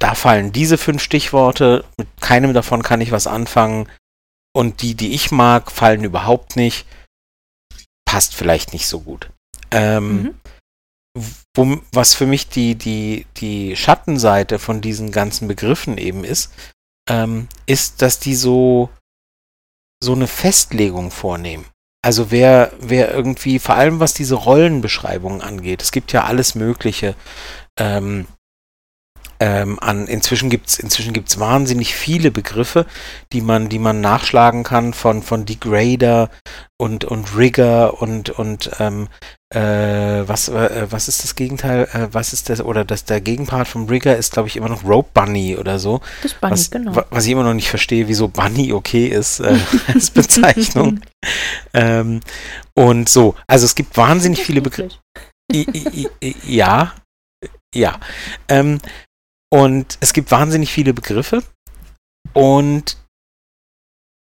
da 0.04 0.16
fallen 0.16 0.52
diese 0.52 0.78
fünf 0.78 1.02
Stichworte, 1.02 1.86
mit 1.98 2.10
keinem 2.20 2.54
davon 2.54 2.84
kann 2.84 3.00
ich 3.00 3.14
was 3.14 3.26
anfangen 3.26 3.88
und 4.54 4.82
die, 4.82 4.96
die 4.96 5.14
ich 5.14 5.32
mag, 5.32 5.72
fallen 5.72 6.04
überhaupt 6.04 6.58
nicht, 6.58 6.86
passt 8.04 8.36
vielleicht 8.36 8.74
nicht 8.74 8.86
so 8.86 9.00
gut. 9.00 9.30
Ähm, 9.72 10.24
Mhm. 10.24 10.36
wo, 11.56 11.80
was 11.94 12.16
für 12.16 12.26
mich 12.26 12.50
die, 12.50 12.76
die, 12.76 13.28
die 13.38 13.78
Schattenseite 13.78 14.60
von 14.60 14.82
diesen 14.82 15.12
ganzen 15.14 15.48
Begriffen 15.48 15.98
eben 15.98 16.26
ist, 16.26 16.52
ähm, 17.10 17.48
ist, 17.66 18.02
dass 18.02 18.20
die 18.20 18.36
so, 18.36 18.90
so 20.04 20.12
eine 20.14 20.28
Festlegung 20.28 21.12
vornehmen. 21.12 21.66
Also 22.04 22.30
wer, 22.30 22.74
wer 22.80 23.14
irgendwie, 23.14 23.58
vor 23.58 23.76
allem 23.76 24.02
was 24.02 24.14
diese 24.14 24.36
Rollenbeschreibungen 24.36 25.42
angeht, 25.42 25.82
es 25.82 25.94
gibt 25.94 26.12
ja 26.12 26.26
alles 26.26 26.56
Mögliche 26.56 27.16
ähm, 27.80 28.28
ähm, 29.40 29.80
an, 29.80 30.08
inzwischen 30.08 30.50
gibt's 30.50 30.80
inzwischen 30.80 31.14
gibt's 31.14 31.40
wahnsinnig 31.40 31.96
viele 31.96 32.32
Begriffe, 32.32 32.86
die 33.32 33.42
man, 33.42 33.70
die 33.70 33.80
man 33.80 34.02
nachschlagen 34.02 34.64
kann 34.64 34.94
von, 34.94 35.22
von 35.24 35.46
Degrader 35.46 36.30
und, 36.78 37.06
und 37.06 37.36
Rigger 37.38 38.02
und, 38.02 38.30
und 38.30 38.72
ähm, 38.80 39.08
äh, 39.54 40.28
was, 40.28 40.50
äh, 40.50 40.88
was 40.90 41.08
ist 41.08 41.24
das 41.24 41.36
Gegenteil, 41.36 41.88
äh, 41.94 42.08
was 42.12 42.34
ist 42.34 42.50
das, 42.50 42.62
oder 42.62 42.84
das, 42.86 43.06
der 43.06 43.22
Gegenpart 43.22 43.68
vom 43.68 43.88
Rigger 43.88 44.18
ist, 44.18 44.34
glaube 44.34 44.48
ich, 44.48 44.56
immer 44.58 44.70
noch 44.70 44.84
Rope 44.84 45.10
Bunny 45.14 45.56
oder 45.58 45.78
so. 45.80 46.02
Das 46.24 46.34
Bunny, 46.34 46.54
was, 46.54 46.72
genau. 46.72 46.96
wa- 46.96 47.06
was 47.10 47.26
ich 47.26 47.32
immer 47.32 47.44
noch 47.44 47.54
nicht 47.54 47.70
verstehe, 47.70 48.08
wieso 48.08 48.28
Bunny 48.28 48.74
okay 48.74 49.08
ist 49.08 49.40
äh, 49.40 49.58
als 49.94 50.10
Bezeichnung. 50.12 51.02
ähm, 51.74 52.22
und 52.76 53.10
so, 53.10 53.36
also 53.48 53.66
es 53.66 53.76
gibt 53.76 53.96
wahnsinnig 53.96 54.44
viele 54.44 54.62
Begriffe. 54.62 54.98
Ja, 56.48 56.94
ja. 57.76 58.00
Ähm, 58.48 58.80
und 59.54 60.00
es 60.00 60.14
gibt 60.14 60.32
wahnsinnig 60.32 60.74
viele 60.74 60.96
Begriffe. 60.96 61.44
Und 62.34 62.98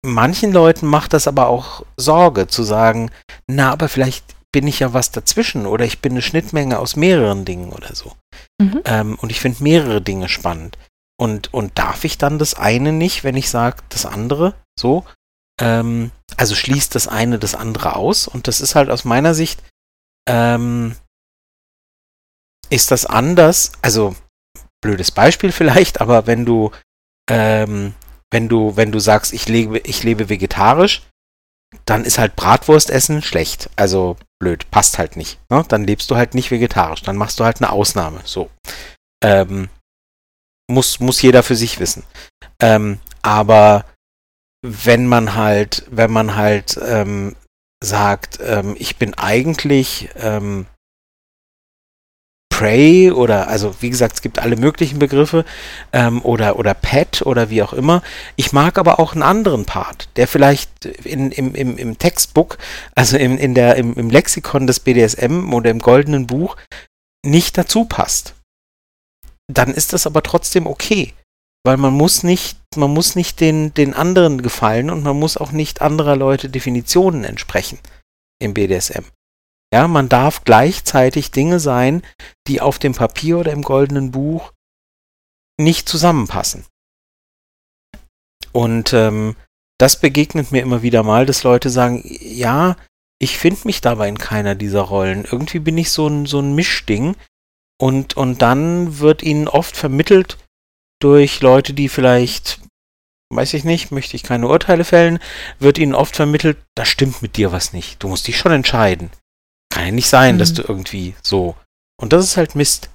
manchen 0.05 0.51
Leuten 0.51 0.85
macht 0.85 1.13
das 1.13 1.27
aber 1.27 1.47
auch 1.47 1.83
Sorge 1.97 2.45
zu 2.45 2.61
sagen, 2.61 3.09
na, 3.47 3.71
aber 3.71 3.89
vielleicht 3.89 4.35
bin 4.51 4.67
ich 4.67 4.77
ja 4.77 4.93
was 4.93 5.09
dazwischen 5.09 5.65
oder 5.65 5.85
ich 5.85 6.01
bin 6.01 6.11
eine 6.11 6.21
Schnittmenge 6.21 6.77
aus 6.77 6.95
mehreren 6.95 7.45
Dingen 7.45 7.73
oder 7.73 7.95
so. 7.95 8.13
Mhm. 8.61 8.83
Ähm, 8.85 9.15
und 9.19 9.31
ich 9.31 9.39
finde 9.39 9.63
mehrere 9.63 10.03
Dinge 10.03 10.29
spannend. 10.29 10.77
Und, 11.19 11.51
und 11.51 11.79
darf 11.79 12.03
ich 12.03 12.19
dann 12.19 12.37
das 12.37 12.53
eine 12.53 12.91
nicht, 12.91 13.23
wenn 13.23 13.35
ich 13.35 13.49
sage, 13.49 13.77
das 13.89 14.05
andere? 14.05 14.53
So? 14.79 15.03
Ähm, 15.59 16.11
also 16.35 16.53
schließt 16.53 16.93
das 16.93 17.07
eine 17.07 17.39
das 17.39 17.55
andere 17.55 17.95
aus. 17.95 18.27
Und 18.27 18.47
das 18.47 18.61
ist 18.61 18.75
halt 18.75 18.91
aus 18.91 19.03
meiner 19.03 19.33
Sicht, 19.33 19.63
ähm, 20.29 20.95
ist 22.69 22.91
das 22.91 23.07
anders. 23.07 23.71
Also, 23.81 24.15
blödes 24.87 25.11
Beispiel 25.11 25.51
vielleicht, 25.51 26.01
aber 26.01 26.27
wenn 26.27 26.45
du, 26.45 26.71
ähm, 27.29 27.93
wenn 28.31 28.47
du, 28.47 28.75
wenn 28.77 28.91
du 28.91 28.99
sagst, 28.99 29.33
ich 29.33 29.47
lebe, 29.47 29.79
ich 29.79 30.03
lebe 30.03 30.29
vegetarisch, 30.29 31.03
dann 31.85 32.05
ist 32.05 32.17
halt 32.17 32.35
Bratwurst 32.35 32.89
essen 32.89 33.21
schlecht. 33.21 33.69
Also 33.75 34.15
blöd, 34.39 34.69
passt 34.71 34.97
halt 34.97 35.17
nicht. 35.17 35.39
Ne? 35.49 35.65
Dann 35.67 35.83
lebst 35.83 36.09
du 36.09 36.15
halt 36.15 36.33
nicht 36.33 36.51
vegetarisch. 36.51 37.01
Dann 37.01 37.17
machst 37.17 37.39
du 37.39 37.43
halt 37.43 37.57
eine 37.61 37.71
Ausnahme. 37.71 38.21
So. 38.23 38.49
Ähm, 39.21 39.69
muss, 40.69 40.99
muss 40.99 41.21
jeder 41.21 41.43
für 41.43 41.55
sich 41.55 41.79
wissen. 41.79 42.03
Ähm, 42.61 42.99
aber 43.21 43.85
wenn 44.65 45.07
man 45.07 45.35
halt, 45.35 45.85
wenn 45.89 46.11
man 46.11 46.35
halt 46.35 46.79
ähm, 46.81 47.35
sagt, 47.83 48.39
ähm, 48.41 48.75
ich 48.79 48.97
bin 48.97 49.13
eigentlich 49.13 50.09
ähm, 50.15 50.65
Prey 52.57 53.11
oder, 53.11 53.49
also 53.49 53.75
wie 53.81 53.91
gesagt, 53.91 54.15
es 54.15 54.21
gibt 54.23 54.39
alle 54.39 54.55
möglichen 54.55 54.97
Begriffe 54.97 55.45
ähm, 55.93 56.23
oder, 56.23 56.57
oder 56.57 56.73
Pet 56.73 57.21
oder 57.21 57.51
wie 57.51 57.61
auch 57.61 57.71
immer. 57.71 58.01
Ich 58.35 58.51
mag 58.51 58.79
aber 58.79 58.99
auch 58.99 59.13
einen 59.13 59.21
anderen 59.21 59.65
Part, 59.65 60.09
der 60.15 60.27
vielleicht 60.27 60.85
in, 60.85 61.31
im, 61.31 61.53
im, 61.53 61.77
im 61.77 61.99
Textbook, 61.99 62.57
also 62.95 63.15
im, 63.15 63.37
in 63.37 63.53
der, 63.53 63.75
im, 63.75 63.93
im 63.93 64.09
Lexikon 64.09 64.65
des 64.65 64.79
BDSM 64.79 65.53
oder 65.53 65.69
im 65.69 65.77
goldenen 65.77 66.25
Buch 66.25 66.57
nicht 67.23 67.59
dazu 67.59 67.85
passt. 67.85 68.33
Dann 69.45 69.71
ist 69.71 69.93
das 69.93 70.07
aber 70.07 70.23
trotzdem 70.23 70.65
okay. 70.65 71.13
Weil 71.63 71.77
man 71.77 71.93
muss 71.93 72.23
nicht, 72.23 72.57
man 72.75 72.91
muss 72.91 73.15
nicht 73.15 73.39
den, 73.39 73.71
den 73.75 73.93
anderen 73.93 74.41
gefallen 74.41 74.89
und 74.89 75.03
man 75.03 75.19
muss 75.19 75.37
auch 75.37 75.51
nicht 75.51 75.83
anderer 75.83 76.15
Leute 76.15 76.49
Definitionen 76.49 77.23
entsprechen 77.23 77.77
im 78.39 78.55
BDSM. 78.55 79.03
Ja, 79.73 79.87
man 79.87 80.09
darf 80.09 80.43
gleichzeitig 80.43 81.31
Dinge 81.31 81.59
sein, 81.59 82.01
die 82.47 82.61
auf 82.61 82.79
dem 82.79 82.93
Papier 82.93 83.39
oder 83.39 83.51
im 83.51 83.63
goldenen 83.63 84.11
Buch 84.11 84.53
nicht 85.59 85.89
zusammenpassen. 85.89 86.65
Und 88.53 88.93
ähm, 88.93 89.35
das 89.77 89.99
begegnet 89.99 90.51
mir 90.51 90.61
immer 90.61 90.81
wieder 90.81 91.03
mal, 91.03 91.25
dass 91.25 91.43
Leute 91.43 91.69
sagen, 91.69 92.01
ja, 92.05 92.77
ich 93.19 93.37
finde 93.37 93.61
mich 93.65 93.81
dabei 93.81 94.07
in 94.07 94.17
keiner 94.17 94.55
dieser 94.55 94.81
Rollen. 94.81 95.25
Irgendwie 95.25 95.59
bin 95.59 95.77
ich 95.77 95.91
so 95.91 96.07
ein, 96.07 96.25
so 96.25 96.39
ein 96.39 96.55
Mischding. 96.55 97.15
Und, 97.79 98.15
und 98.15 98.41
dann 98.41 98.99
wird 98.99 99.21
ihnen 99.21 99.47
oft 99.47 99.75
vermittelt 99.75 100.37
durch 100.99 101.41
Leute, 101.41 101.73
die 101.73 101.89
vielleicht 101.89 102.59
weiß 103.29 103.53
ich 103.55 103.63
nicht, 103.63 103.91
möchte 103.91 104.15
ich 104.15 104.23
keine 104.23 104.47
Urteile 104.47 104.85
fällen, 104.85 105.19
wird 105.59 105.77
ihnen 105.77 105.95
oft 105.95 106.15
vermittelt, 106.15 106.57
da 106.75 106.85
stimmt 106.85 107.21
mit 107.21 107.37
dir 107.37 107.51
was 107.51 107.73
nicht. 107.73 108.01
Du 108.01 108.07
musst 108.07 108.27
dich 108.27 108.37
schon 108.37 108.51
entscheiden. 108.51 109.11
Kann 109.77 109.85
ja 109.85 109.91
nicht 109.91 110.09
sein, 110.09 110.35
mhm. 110.35 110.39
dass 110.39 110.53
du 110.53 110.63
irgendwie 110.63 111.13
so. 111.21 111.55
Und 112.01 112.11
das 112.11 112.25
ist 112.25 112.35
halt 112.35 112.55
Mist. 112.55 112.89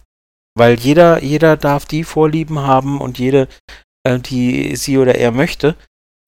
Weil 0.55 0.79
jeder, 0.81 1.23
jeder 1.23 1.57
darf 1.57 1.87
die 1.87 2.03
Vorlieben 2.03 2.59
haben 2.59 3.01
und 3.01 3.21
jede, 3.21 3.47
äh, 4.05 4.19
die 4.19 4.75
sie 4.75 4.99
oder 4.99 5.15
er 5.15 5.31
möchte. 5.31 5.77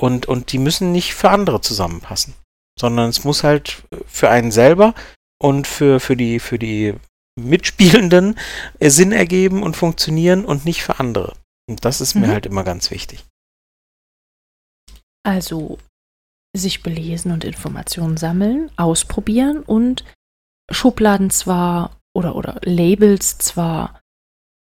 Und, 0.00 0.26
und 0.26 0.52
die 0.52 0.58
müssen 0.58 0.92
nicht 0.92 1.14
für 1.14 1.30
andere 1.30 1.60
zusammenpassen. 1.60 2.34
Sondern 2.78 3.10
es 3.10 3.24
muss 3.24 3.42
halt 3.42 3.82
für 4.06 4.30
einen 4.30 4.52
selber 4.52 4.94
und 5.42 5.66
für, 5.66 5.98
für 5.98 6.16
die, 6.16 6.38
für 6.38 6.58
die 6.58 6.94
Mitspielenden 7.36 8.38
Sinn 8.80 9.10
ergeben 9.10 9.60
und 9.60 9.76
funktionieren 9.76 10.44
und 10.44 10.64
nicht 10.64 10.84
für 10.84 11.00
andere. 11.00 11.34
Und 11.68 11.84
das 11.84 12.00
ist 12.00 12.14
mhm. 12.14 12.22
mir 12.22 12.28
halt 12.28 12.46
immer 12.46 12.62
ganz 12.62 12.92
wichtig. 12.92 13.24
Also 15.26 15.78
sich 16.56 16.84
belesen 16.84 17.32
und 17.32 17.42
Informationen 17.42 18.16
sammeln, 18.16 18.70
ausprobieren 18.76 19.64
und 19.64 20.04
Schubladen 20.70 21.30
zwar 21.30 21.96
oder, 22.14 22.36
oder 22.36 22.60
Labels 22.62 23.38
zwar 23.38 24.00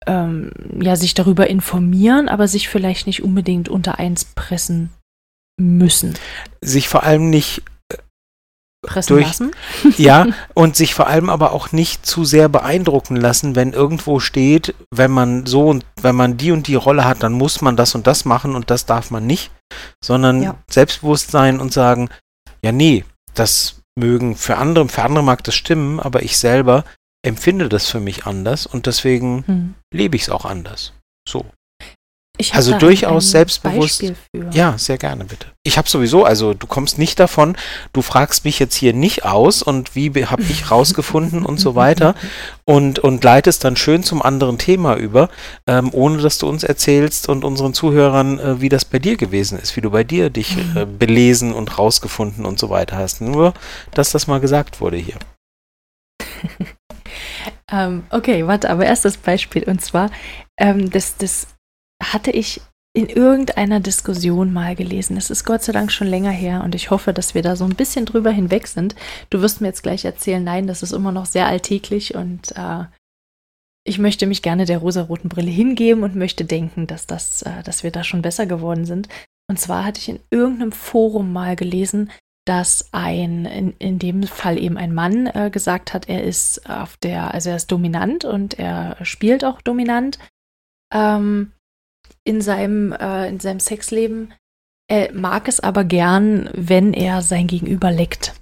ähm, 0.07 0.51
ja 0.81 0.97
sich 0.97 1.15
darüber 1.15 1.49
informieren, 1.49 2.29
aber 2.29 2.49
sich 2.49 2.69
vielleicht 2.69 3.07
nicht 3.07 3.23
unbedingt 3.23 3.69
unter 3.69 3.99
eins 3.99 4.25
pressen 4.25 4.91
müssen. 5.61 6.15
Sich 6.61 6.89
vor 6.89 7.03
allem 7.03 7.31
nicht 7.31 7.63
pressen 8.83 9.15
durch, 9.15 9.27
lassen. 9.27 9.51
ja, 9.97 10.27
und 10.55 10.77
sich 10.77 10.95
vor 10.95 11.07
allem 11.07 11.31
aber 11.31 11.53
auch 11.53 11.73
nicht 11.73 12.05
zu 12.05 12.25
sehr 12.25 12.49
beeindrucken 12.49 13.17
lassen, 13.17 13.55
wenn 13.55 13.73
irgendwo 13.73 14.21
steht, 14.21 14.75
wenn 14.91 15.11
man 15.11 15.47
so 15.47 15.69
und 15.69 15.87
wenn 16.01 16.17
man 16.17 16.37
die 16.37 16.53
und 16.53 16.67
die 16.67 16.75
Rolle 16.75 17.05
hat, 17.05 17.23
dann 17.23 17.33
muss 17.33 17.61
man 17.61 17.77
das 17.77 17.95
und 17.95 18.07
das 18.07 18.25
machen 18.25 18.55
und 18.55 18.71
das 18.71 18.87
darf 18.87 19.11
man 19.11 19.27
nicht, 19.27 19.51
sondern 20.05 20.43
ja. 20.43 20.55
selbstbewusst 20.69 21.31
sein 21.31 21.61
und 21.61 21.73
sagen, 21.73 22.09
ja, 22.65 22.73
nee, 22.73 23.05
das 23.35 23.82
mögen 23.99 24.37
für 24.37 24.57
andere, 24.57 24.89
für 24.89 25.03
andere 25.03 25.25
mag 25.25 25.45
das 25.45 25.55
stimmen, 25.55 26.01
aber 26.01 26.23
ich 26.23 26.39
selber 26.39 26.85
empfinde 27.25 27.69
das 27.69 27.89
für 27.89 28.01
mich 28.01 28.27
anders 28.27 28.67
und 28.67 28.87
deswegen 28.87 29.45
hm. 29.47 29.75
lebe 29.93 30.17
ich 30.17 30.23
es 30.23 30.31
auch 30.31 30.45
anders. 30.45 30.95
So 31.29 31.47
also 32.51 32.79
durchaus 32.79 33.31
selbstbewusst. 33.31 34.13
Ja, 34.53 34.77
sehr 34.79 34.99
gerne, 34.99 35.25
bitte. 35.25 35.47
Ich 35.65 35.79
habe 35.79 35.89
sowieso, 35.89 36.25
also 36.25 36.55
du 36.55 36.67
kommst 36.67 36.99
nicht 36.99 37.21
davon, 37.21 37.57
du 37.93 38.03
fragst 38.03 38.45
mich 38.45 38.59
jetzt 38.59 38.75
hier 38.75 38.93
nicht 38.93 39.25
aus 39.25 39.63
und 39.63 39.95
wie 39.95 40.11
habe 40.27 40.43
ich 40.43 40.71
rausgefunden 40.73 41.45
und 41.45 41.61
so 41.61 41.77
weiter 41.77 42.17
und, 42.65 42.99
und 42.99 43.23
leitest 43.23 43.63
dann 43.65 43.77
schön 43.77 44.03
zum 44.03 44.23
anderen 44.23 44.59
Thema 44.59 44.97
über, 44.97 45.29
ähm, 45.69 45.91
ohne 45.93 46.19
dass 46.19 46.39
du 46.39 46.49
uns 46.49 46.65
erzählst 46.65 47.29
und 47.29 47.45
unseren 47.45 47.75
Zuhörern, 47.75 48.41
äh, 48.41 48.61
wie 48.61 48.69
das 48.69 48.85
bei 48.85 48.99
dir 48.99 49.17
gewesen 49.17 49.59
ist, 49.59 49.77
wie 49.77 49.81
du 49.81 49.91
bei 49.91 50.03
dir 50.03 50.31
dich 50.31 50.57
mhm. 50.57 50.77
äh, 50.77 50.85
belesen 50.85 51.53
und 51.53 51.79
rausgefunden 51.79 52.45
und 52.45 52.59
so 52.59 52.69
weiter 52.69 52.97
hast. 52.97 53.21
Nur, 53.21 53.55
dass 53.95 54.11
das 54.11 54.27
mal 54.27 54.41
gesagt 54.41 54.81
wurde 54.81 54.97
hier. 54.97 55.17
ähm, 57.71 58.03
okay, 58.11 58.47
warte, 58.49 58.69
aber 58.69 58.87
erst 58.87 59.05
das 59.05 59.17
Beispiel 59.17 59.63
und 59.65 59.81
zwar 59.81 60.11
ähm, 60.59 60.91
das, 60.91 61.17
das 61.17 61.47
hatte 62.03 62.31
ich 62.31 62.61
in 62.95 63.09
irgendeiner 63.09 63.81
Diskussion 63.81 64.53
mal 64.53 64.77
gelesen. 64.77 65.17
Es 65.17 65.31
ist 65.31 65.45
Gott 65.45 65.63
sei 65.63 65.73
Dank 65.73 65.91
schon 65.91 66.09
länger 66.09 66.31
her 66.31 66.63
und 66.63 66.75
ich 66.75 66.91
hoffe, 66.91 67.15
dass 67.15 67.35
wir 67.35 67.43
da 67.43 67.57
so 67.57 67.65
ein 67.65 67.75
bisschen 67.75 68.05
drüber 68.05 68.31
hinweg 68.31 68.67
sind. 68.67 68.95
Du 69.31 69.41
wirst 69.41 69.61
mir 69.61 69.69
jetzt 69.69 69.83
gleich 69.83 70.05
erzählen, 70.05 70.45
nein, 70.45 70.67
das 70.67 70.83
ist 70.83 70.93
immer 70.93 71.13
noch 71.13 71.25
sehr 71.25 71.47
alltäglich 71.47 72.15
und 72.15 72.53
äh, 72.55 72.85
ich 73.85 73.99
möchte 73.99 74.27
mich 74.27 74.43
gerne 74.43 74.67
der 74.67 74.79
rosaroten 74.79 75.31
Brille 75.31 75.51
hingeben 75.51 76.03
und 76.03 76.15
möchte 76.15 76.45
denken, 76.45 76.87
dass, 76.87 77.07
das, 77.07 77.43
äh, 77.43 77.63
dass 77.65 77.83
wir 77.83 77.91
da 77.91 78.05
schon 78.05 78.23
besser 78.23 78.47
geworden 78.47 78.85
sind. 78.85 79.09
Und 79.49 79.59
zwar 79.59 79.85
hatte 79.85 80.01
ich 80.01 80.09
in 80.11 80.21
irgendeinem 80.31 80.73
Forum 80.73 81.33
mal 81.33 81.57
gelesen, 81.57 82.11
dass 82.45 82.93
ein, 82.93 83.47
in, 83.47 83.75
in 83.79 83.99
dem 83.99 84.25
Fall 84.25 84.59
eben 84.59 84.77
ein 84.77 84.93
Mann 84.93 85.27
äh, 85.27 85.51
gesagt 85.51 85.95
hat, 85.95 86.09
er 86.09 86.25
ist 86.25 86.69
auf 86.69 86.97
der, 86.99 87.33
also 87.33 87.51
er 87.51 87.57
ist 87.57 87.73
dominant 87.73 88.25
und 88.25 88.59
er 88.59 88.97
spielt 89.05 89.45
auch 89.45 89.63
dominant. 89.63 90.19
Ähm, 90.93 91.53
in 92.25 92.41
seinem, 92.41 92.93
äh, 92.93 93.29
in 93.29 93.41
seinem 93.41 93.61
Sexleben. 93.61 94.35
Er 94.89 95.13
mag 95.13 95.49
es 95.49 95.61
aber 95.61 95.85
gern, 95.85 96.51
wenn 96.55 96.93
er 96.93 97.23
sein 97.23 97.47
Gegenüber 97.47 97.91
leckt. 97.91 98.35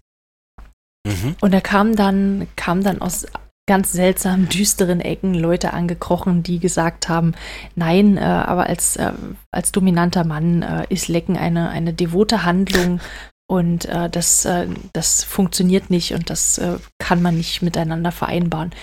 Mhm. 1.07 1.37
Und 1.41 1.53
da 1.53 1.61
kam 1.61 1.97
dann, 1.97 2.49
kam 2.57 2.83
dann 2.83 3.01
aus 3.01 3.27
ganz 3.67 3.93
seltsamen, 3.93 4.49
düsteren 4.49 5.01
Ecken 5.01 5.33
Leute 5.33 5.73
angekrochen, 5.73 6.43
die 6.43 6.59
gesagt 6.59 7.09
haben, 7.09 7.35
nein, 7.77 8.17
äh, 8.17 8.23
aber 8.23 8.67
als, 8.67 8.97
äh, 8.97 9.13
als 9.53 9.71
dominanter 9.71 10.25
Mann 10.25 10.63
äh, 10.63 10.87
ist 10.89 11.07
Lecken 11.07 11.37
eine, 11.37 11.69
eine 11.71 11.95
devote 11.95 12.45
Handlung 12.45 13.01
und 13.49 13.85
äh, 13.87 14.11
das, 14.11 14.45
äh, 14.45 14.69
das 14.93 15.25
funktioniert 15.25 15.91
nicht 15.91 16.15
und 16.15 16.31
das 16.31 16.59
äh, 16.59 16.79
kann 16.99 17.23
man 17.23 17.37
nicht 17.37 17.63
miteinander 17.63 18.13
vereinbaren. 18.13 18.75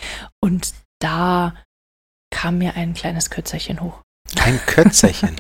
Und 0.41 0.73
da 0.99 1.53
kam 2.31 2.57
mir 2.57 2.75
ein 2.75 2.93
kleines 2.93 3.29
Kürzerchen 3.29 3.81
hoch. 3.81 4.01
Ein 4.43 4.59
Kötzerchen. 4.65 5.35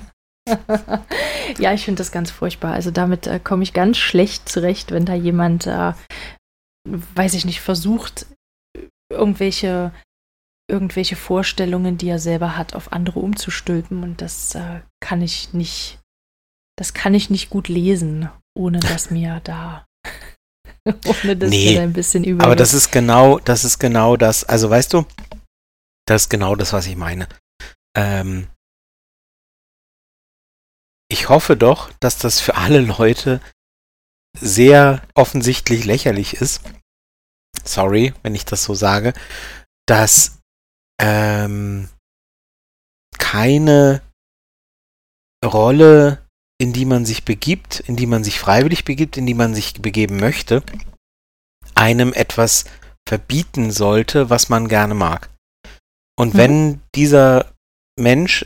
ja, 1.59 1.73
ich 1.73 1.85
finde 1.85 1.99
das 1.99 2.11
ganz 2.11 2.31
furchtbar. 2.31 2.73
Also 2.73 2.91
damit 2.91 3.27
äh, 3.27 3.39
komme 3.39 3.63
ich 3.63 3.73
ganz 3.73 3.97
schlecht 3.97 4.47
zurecht, 4.47 4.91
wenn 4.91 5.05
da 5.05 5.13
jemand, 5.13 5.67
äh, 5.67 5.93
weiß 6.85 7.33
ich 7.33 7.45
nicht, 7.45 7.61
versucht, 7.61 8.25
irgendwelche, 9.11 9.91
irgendwelche 10.69 11.15
Vorstellungen, 11.15 11.97
die 11.97 12.09
er 12.09 12.19
selber 12.19 12.57
hat, 12.57 12.75
auf 12.75 12.93
andere 12.93 13.19
umzustülpen. 13.19 14.03
Und 14.03 14.21
das 14.21 14.55
äh, 14.55 14.81
kann 14.99 15.21
ich 15.21 15.53
nicht, 15.53 15.99
das 16.77 16.93
kann 16.93 17.13
ich 17.13 17.29
nicht 17.29 17.49
gut 17.49 17.67
lesen, 17.67 18.29
ohne 18.55 18.79
dass 18.79 19.11
mir 19.11 19.41
da 19.43 19.85
ohne 21.05 21.35
dass 21.35 21.49
nee, 21.49 21.71
mir 21.71 21.77
da 21.77 21.83
ein 21.83 21.93
bisschen 21.93 22.23
über. 22.23 22.45
Aber 22.45 22.55
das 22.55 22.73
ist 22.73 22.91
genau, 22.91 23.39
das 23.39 23.65
ist 23.65 23.79
genau 23.79 24.15
das. 24.15 24.43
Also 24.43 24.69
weißt 24.69 24.93
du, 24.93 25.05
das 26.05 26.23
ist 26.23 26.29
genau 26.29 26.55
das, 26.55 26.71
was 26.73 26.87
ich 26.87 26.95
meine. 26.95 27.27
Ähm, 27.95 28.47
ich 31.09 31.29
hoffe 31.29 31.55
doch, 31.55 31.91
dass 31.99 32.17
das 32.17 32.39
für 32.39 32.55
alle 32.55 32.81
Leute 32.81 33.41
sehr 34.39 35.01
offensichtlich 35.15 35.85
lächerlich 35.85 36.35
ist. 36.35 36.61
Sorry, 37.63 38.13
wenn 38.23 38.35
ich 38.35 38.45
das 38.45 38.63
so 38.63 38.73
sage, 38.73 39.13
dass 39.87 40.39
ähm, 41.01 41.89
keine 43.17 44.01
Rolle, 45.43 46.25
in 46.59 46.73
die 46.73 46.85
man 46.85 47.05
sich 47.05 47.23
begibt, 47.23 47.79
in 47.81 47.95
die 47.95 48.07
man 48.07 48.23
sich 48.23 48.39
freiwillig 48.39 48.83
begibt, 48.83 49.17
in 49.17 49.25
die 49.25 49.33
man 49.33 49.53
sich 49.53 49.81
begeben 49.81 50.19
möchte, 50.19 50.63
einem 51.75 52.13
etwas 52.13 52.65
verbieten 53.07 53.71
sollte, 53.71 54.29
was 54.29 54.49
man 54.49 54.67
gerne 54.67 54.93
mag. 54.93 55.29
Und 56.19 56.33
mhm. 56.33 56.37
wenn 56.37 56.81
dieser 56.95 57.53
Mensch 57.99 58.45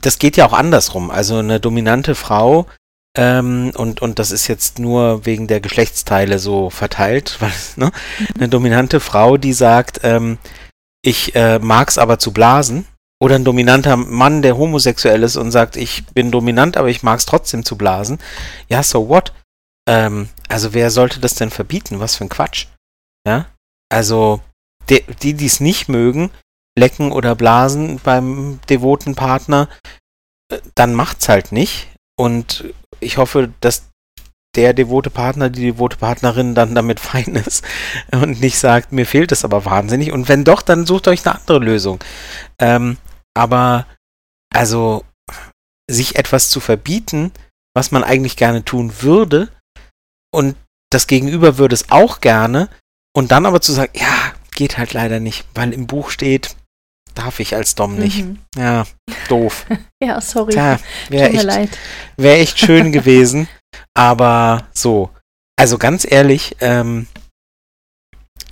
das 0.00 0.18
geht 0.18 0.36
ja 0.36 0.46
auch 0.46 0.52
andersrum. 0.52 1.10
Also 1.10 1.36
eine 1.36 1.60
dominante 1.60 2.14
Frau, 2.14 2.66
ähm, 3.16 3.72
und, 3.76 4.02
und 4.02 4.18
das 4.18 4.32
ist 4.32 4.48
jetzt 4.48 4.78
nur 4.78 5.24
wegen 5.24 5.46
der 5.46 5.60
Geschlechtsteile 5.60 6.38
so 6.38 6.70
verteilt, 6.70 7.36
weil, 7.40 7.52
ne? 7.76 7.92
Eine 8.34 8.48
dominante 8.48 9.00
Frau, 9.00 9.36
die 9.36 9.52
sagt, 9.52 10.00
ähm, 10.02 10.38
ich 11.02 11.34
äh, 11.34 11.58
mag's 11.58 11.98
aber 11.98 12.18
zu 12.18 12.32
blasen. 12.32 12.86
Oder 13.22 13.36
ein 13.36 13.44
dominanter 13.44 13.96
Mann, 13.96 14.42
der 14.42 14.58
homosexuell 14.58 15.22
ist 15.22 15.36
und 15.36 15.52
sagt, 15.52 15.76
ich 15.76 16.04
bin 16.08 16.30
dominant, 16.30 16.76
aber 16.76 16.88
ich 16.88 17.02
mag's 17.02 17.24
trotzdem 17.24 17.64
zu 17.64 17.76
blasen. 17.76 18.18
Ja, 18.68 18.82
so 18.82 19.08
what? 19.08 19.32
Ähm, 19.88 20.28
also 20.48 20.74
wer 20.74 20.90
sollte 20.90 21.20
das 21.20 21.34
denn 21.34 21.50
verbieten? 21.50 22.00
Was 22.00 22.16
für 22.16 22.24
ein 22.24 22.28
Quatsch. 22.28 22.66
Ja? 23.26 23.46
Also, 23.88 24.40
die, 24.90 25.04
die 25.22 25.46
es 25.46 25.60
nicht 25.60 25.88
mögen, 25.88 26.30
lecken 26.78 27.12
oder 27.12 27.34
blasen 27.34 28.00
beim 28.02 28.60
devoten 28.68 29.14
Partner, 29.14 29.68
äh, 30.50 30.58
dann 30.74 30.94
macht's 30.94 31.28
halt 31.28 31.52
nicht. 31.52 31.88
Und 32.16 32.64
ich 33.00 33.16
hoffe, 33.16 33.52
dass 33.60 33.90
der 34.56 34.72
devote 34.72 35.10
Partner, 35.10 35.50
die 35.50 35.62
devote 35.62 35.96
Partnerin 35.96 36.54
dann 36.54 36.74
damit 36.74 37.00
fein 37.00 37.34
ist 37.34 37.64
und 38.12 38.40
nicht 38.40 38.58
sagt, 38.58 38.92
mir 38.92 39.06
fehlt 39.06 39.32
es 39.32 39.44
aber 39.44 39.64
wahnsinnig. 39.64 40.12
Und 40.12 40.28
wenn 40.28 40.44
doch, 40.44 40.62
dann 40.62 40.86
sucht 40.86 41.08
euch 41.08 41.26
eine 41.26 41.36
andere 41.38 41.58
Lösung. 41.58 42.02
Ähm, 42.58 42.98
aber 43.36 43.86
also 44.52 45.04
sich 45.90 46.16
etwas 46.16 46.50
zu 46.50 46.60
verbieten, 46.60 47.32
was 47.74 47.90
man 47.90 48.04
eigentlich 48.04 48.36
gerne 48.36 48.64
tun 48.64 49.02
würde, 49.02 49.48
und 50.32 50.56
das 50.90 51.06
Gegenüber 51.06 51.58
würde 51.58 51.74
es 51.74 51.90
auch 51.90 52.20
gerne, 52.20 52.68
und 53.14 53.32
dann 53.32 53.46
aber 53.46 53.60
zu 53.60 53.72
sagen, 53.72 53.92
ja, 53.94 54.32
geht 54.52 54.78
halt 54.78 54.92
leider 54.92 55.20
nicht, 55.20 55.46
weil 55.54 55.72
im 55.72 55.86
Buch 55.86 56.10
steht, 56.10 56.56
darf 57.14 57.40
ich 57.40 57.54
als 57.54 57.74
Dom 57.74 57.96
nicht. 57.96 58.24
Mhm. 58.24 58.38
Ja, 58.56 58.84
doof. 59.28 59.66
ja, 60.02 60.20
sorry. 60.20 60.52
Tja, 60.52 60.78
wäre 61.08 61.30
echt, 61.30 61.78
wär 62.16 62.40
echt 62.40 62.58
schön 62.58 62.92
gewesen. 62.92 63.48
aber 63.94 64.66
so. 64.72 65.10
Also 65.56 65.78
ganz 65.78 66.04
ehrlich, 66.10 66.56
ähm, 66.60 67.06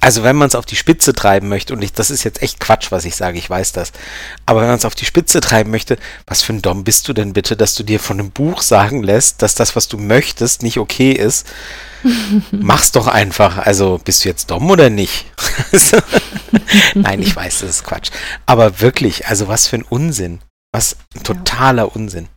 Also 0.01 0.23
wenn 0.25 0.37
man 0.37 0.49
es 0.49 0.55
auf 0.55 0.67
die 0.67 0.77
Spitze 0.77 1.13
treiben 1.15 1.49
möchte, 1.49 1.73
und 1.75 1.83
ich, 1.83 1.93
das 1.93 2.11
ist 2.11 2.25
jetzt 2.25 2.43
echt 2.43 2.59
Quatsch, 2.61 2.91
was 2.91 3.05
ich 3.05 3.15
sage, 3.17 3.39
ich 3.39 3.49
weiß 3.49 3.73
das, 3.73 3.93
aber 4.47 4.61
wenn 4.61 4.69
man 4.69 4.79
es 4.79 4.85
auf 4.85 4.95
die 4.97 5.05
Spitze 5.05 5.41
treiben 5.41 5.71
möchte, 5.71 5.97
was 6.27 6.43
für 6.43 6.53
ein 6.53 6.63
Dom 6.63 6.83
bist 6.85 7.07
du 7.09 7.13
denn 7.13 7.33
bitte, 7.33 7.57
dass 7.57 7.75
du 7.75 7.83
dir 7.85 8.01
von 8.01 8.19
einem 8.19 8.31
Buch 8.31 8.63
sagen 8.63 9.03
lässt, 9.03 9.43
dass 9.43 9.55
das, 9.55 9.77
was 9.77 9.87
du 9.89 9.99
möchtest, 9.99 10.63
nicht 10.63 10.79
okay 10.79 11.13
ist? 11.13 11.47
Mach's 12.51 12.93
doch 12.93 13.07
einfach. 13.07 13.59
Also 13.59 14.01
bist 14.03 14.25
du 14.25 14.29
jetzt 14.29 14.51
Dom 14.51 14.71
oder 14.71 14.91
nicht? 14.91 15.27
Nein, 16.95 17.23
ich 17.23 17.35
weiß, 17.35 17.61
das 17.61 17.71
ist 17.71 17.85
Quatsch. 17.85 18.11
Aber 18.47 18.81
wirklich, 18.81 19.27
also 19.27 19.49
was 19.49 19.67
für 19.67 19.77
ein 19.77 19.85
Unsinn. 19.89 20.41
Was 20.73 20.97
ein 21.15 21.23
totaler 21.23 21.85
ja. 21.85 21.89
Unsinn. 21.89 22.29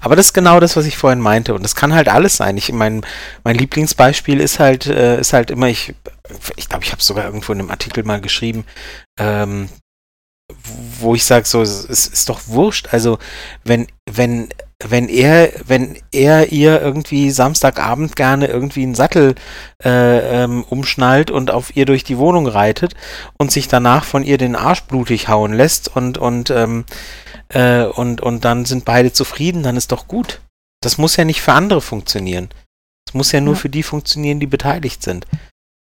Aber 0.00 0.16
das 0.16 0.26
ist 0.26 0.32
genau 0.32 0.60
das, 0.60 0.76
was 0.76 0.86
ich 0.86 0.96
vorhin 0.96 1.20
meinte. 1.20 1.54
Und 1.54 1.62
das 1.62 1.74
kann 1.74 1.94
halt 1.94 2.08
alles 2.08 2.36
sein. 2.36 2.56
Ich 2.56 2.72
mein, 2.72 3.04
mein 3.44 3.56
Lieblingsbeispiel 3.56 4.40
ist 4.40 4.58
halt, 4.58 4.86
äh, 4.86 5.20
ist 5.20 5.32
halt 5.32 5.50
immer, 5.50 5.68
ich 5.68 5.94
ich 6.56 6.68
glaube, 6.68 6.84
ich 6.84 6.92
habe 6.92 7.02
sogar 7.02 7.24
irgendwo 7.24 7.52
in 7.52 7.60
einem 7.60 7.70
Artikel 7.70 8.04
mal 8.04 8.20
geschrieben, 8.20 8.64
ähm, 9.18 9.68
wo 11.00 11.14
ich 11.14 11.24
sage, 11.24 11.46
so, 11.46 11.62
es 11.62 11.84
ist 11.84 12.28
doch 12.28 12.40
wurscht. 12.46 12.88
Also, 12.92 13.18
wenn, 13.64 13.86
wenn, 14.10 14.48
wenn 14.88 15.08
er, 15.08 15.50
wenn 15.66 15.96
er 16.12 16.52
ihr 16.52 16.80
irgendwie 16.80 17.30
Samstagabend 17.30 18.16
gerne 18.16 18.46
irgendwie 18.46 18.82
einen 18.82 18.94
Sattel 18.94 19.34
äh, 19.82 20.42
ähm, 20.44 20.64
umschnallt 20.64 21.30
und 21.30 21.50
auf 21.50 21.76
ihr 21.76 21.86
durch 21.86 22.04
die 22.04 22.18
Wohnung 22.18 22.46
reitet 22.46 22.94
und 23.38 23.50
sich 23.50 23.68
danach 23.68 24.04
von 24.04 24.24
ihr 24.24 24.38
den 24.38 24.56
Arsch 24.56 24.82
blutig 24.82 25.28
hauen 25.28 25.52
lässt 25.52 25.94
und, 25.94 26.18
und, 26.18 26.50
ähm, 26.50 26.84
äh, 27.48 27.84
und, 27.84 28.20
und 28.20 28.44
dann 28.44 28.64
sind 28.64 28.84
beide 28.84 29.12
zufrieden, 29.12 29.62
dann 29.62 29.76
ist 29.76 29.92
doch 29.92 30.08
gut. 30.08 30.40
Das 30.82 30.98
muss 30.98 31.16
ja 31.16 31.24
nicht 31.24 31.42
für 31.42 31.52
andere 31.52 31.80
funktionieren. 31.80 32.48
Es 33.06 33.14
muss 33.14 33.32
ja 33.32 33.40
nur 33.40 33.54
ja. 33.54 33.60
für 33.60 33.68
die 33.68 33.82
funktionieren, 33.82 34.40
die 34.40 34.46
beteiligt 34.46 35.02
sind. 35.02 35.26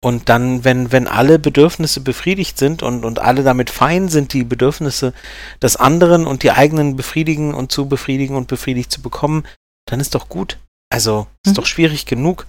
Und 0.06 0.28
dann, 0.28 0.62
wenn, 0.62 0.92
wenn 0.92 1.08
alle 1.08 1.40
Bedürfnisse 1.40 1.98
befriedigt 1.98 2.58
sind 2.58 2.84
und, 2.84 3.04
und 3.04 3.18
alle 3.18 3.42
damit 3.42 3.70
fein 3.70 4.08
sind, 4.08 4.34
die 4.34 4.44
Bedürfnisse 4.44 5.12
des 5.60 5.74
anderen 5.74 6.28
und 6.28 6.44
die 6.44 6.52
eigenen 6.52 6.94
befriedigen 6.94 7.52
und 7.52 7.72
zu 7.72 7.88
befriedigen 7.88 8.36
und 8.36 8.46
befriedigt 8.46 8.92
zu 8.92 9.02
bekommen, 9.02 9.44
dann 9.84 9.98
ist 9.98 10.14
doch 10.14 10.28
gut. 10.28 10.60
Also 10.90 11.26
ist 11.44 11.50
mhm. 11.50 11.54
doch 11.56 11.66
schwierig 11.66 12.06
genug, 12.06 12.46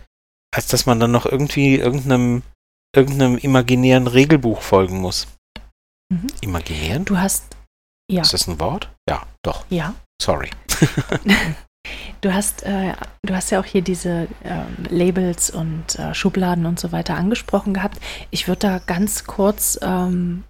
als 0.53 0.67
dass 0.67 0.85
man 0.85 0.99
dann 0.99 1.09
noch 1.09 1.25
irgendwie 1.25 1.77
irgendeinem, 1.77 2.43
irgendeinem 2.95 3.39
imaginären 3.39 4.05
Regelbuch 4.05 4.61
folgen 4.61 4.99
muss. 4.99 5.25
Mhm. 6.13 6.27
Imaginären? 6.41 7.05
Du 7.05 7.17
hast. 7.17 7.57
Ja. 8.07 8.21
Ist 8.21 8.33
das 8.33 8.45
ein 8.45 8.59
Wort? 8.59 8.93
Ja, 9.09 9.25
doch. 9.41 9.65
Ja. 9.71 9.95
Sorry. 10.21 10.51
Du 12.21 12.33
hast, 12.33 12.63
äh, 12.63 12.93
du 13.23 13.35
hast 13.35 13.51
ja 13.51 13.59
auch 13.59 13.65
hier 13.65 13.81
diese 13.81 14.27
ähm, 14.43 14.85
Labels 14.89 15.49
und 15.49 15.97
äh, 15.97 16.13
Schubladen 16.13 16.65
und 16.65 16.79
so 16.79 16.91
weiter 16.91 17.15
angesprochen 17.15 17.73
gehabt. 17.73 17.99
Ich 18.31 18.47
würde 18.47 18.59
da 18.59 18.81
ganz 18.85 19.25
kurz 19.25 19.79
ähm, 19.81 20.43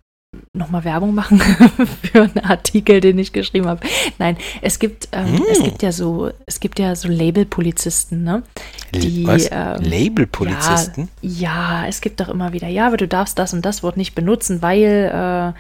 nochmal 0.54 0.84
Werbung 0.84 1.16
machen 1.16 1.40
für 2.02 2.24
einen 2.24 2.40
Artikel, 2.40 3.00
den 3.00 3.18
ich 3.20 3.34
geschrieben 3.34 3.68
habe. 3.68 3.86
Nein, 4.18 4.38
es 4.62 4.80
gibt, 4.80 5.10
ähm, 5.12 5.38
hm. 5.38 5.46
es 5.52 5.64
gibt 5.64 5.84
ja 5.84 5.92
so, 5.92 6.32
es 6.46 6.60
gibt 6.60 6.80
ja 6.80 6.96
so 6.96 7.08
Labelpolizisten, 7.08 8.24
ne? 8.24 8.44
Die, 8.94 9.26
Was? 9.26 9.50
Ähm, 9.52 9.84
Labelpolizisten? 9.84 11.10
Ja, 11.22 11.82
ja, 11.82 11.88
es 11.88 12.02
gibt 12.02 12.20
doch 12.20 12.30
immer 12.30 12.54
wieder, 12.54 12.68
ja, 12.68 12.88
aber 12.88 12.98
du 12.98 13.08
darfst 13.08 13.40
das 13.40 13.54
und 13.54 13.66
das 13.66 13.84
Wort 13.84 13.98
nicht 13.98 14.16
benutzen, 14.16 14.62
weil 14.62 15.54
äh, 15.56 15.60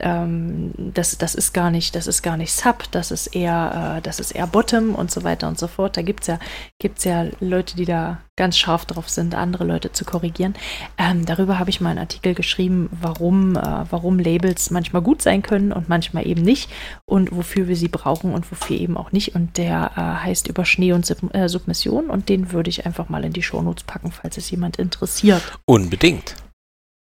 ähm, 0.00 0.72
das, 0.76 1.16
das 1.18 1.34
ist 1.34 1.52
gar 1.52 1.70
nicht, 1.70 1.94
das 1.94 2.06
ist 2.06 2.22
gar 2.22 2.36
nicht 2.36 2.52
Sub, 2.52 2.84
das 2.90 3.12
ist 3.12 3.28
eher, 3.28 3.96
äh, 3.96 4.02
das 4.02 4.18
ist 4.18 4.32
eher 4.32 4.48
Bottom 4.48 4.94
und 4.94 5.10
so 5.10 5.22
weiter 5.22 5.46
und 5.46 5.58
so 5.58 5.68
fort. 5.68 5.96
Da 5.96 6.02
gibt 6.02 6.22
es 6.22 6.26
ja, 6.26 6.38
gibt's 6.80 7.04
ja 7.04 7.26
Leute, 7.40 7.76
die 7.76 7.84
da 7.84 8.18
ganz 8.36 8.58
scharf 8.58 8.86
drauf 8.86 9.08
sind, 9.08 9.36
andere 9.36 9.62
Leute 9.62 9.92
zu 9.92 10.04
korrigieren. 10.04 10.54
Ähm, 10.98 11.24
darüber 11.24 11.60
habe 11.60 11.70
ich 11.70 11.80
mal 11.80 11.90
einen 11.90 12.00
Artikel 12.00 12.34
geschrieben, 12.34 12.88
warum, 12.90 13.54
äh, 13.54 13.84
warum 13.88 14.18
Labels 14.18 14.70
manchmal 14.70 15.02
gut 15.02 15.22
sein 15.22 15.42
können 15.42 15.72
und 15.72 15.88
manchmal 15.88 16.26
eben 16.26 16.42
nicht 16.42 16.70
und 17.06 17.34
wofür 17.34 17.68
wir 17.68 17.76
sie 17.76 17.88
brauchen 17.88 18.34
und 18.34 18.50
wofür 18.50 18.76
eben 18.76 18.96
auch 18.96 19.12
nicht. 19.12 19.36
Und 19.36 19.56
der 19.58 19.92
äh, 19.94 20.24
heißt 20.24 20.48
über 20.48 20.64
Schnee 20.64 20.92
und 20.92 21.06
Sub 21.06 21.32
äh, 21.32 21.48
Submission 21.48 22.10
und 22.10 22.28
den 22.28 22.50
würde 22.50 22.70
ich 22.70 22.84
einfach 22.84 23.08
mal 23.08 23.24
in 23.24 23.32
die 23.32 23.44
Shownotes 23.44 23.84
packen, 23.84 24.10
falls 24.10 24.36
es 24.38 24.50
jemand 24.50 24.76
interessiert. 24.76 25.42
Unbedingt. 25.66 26.34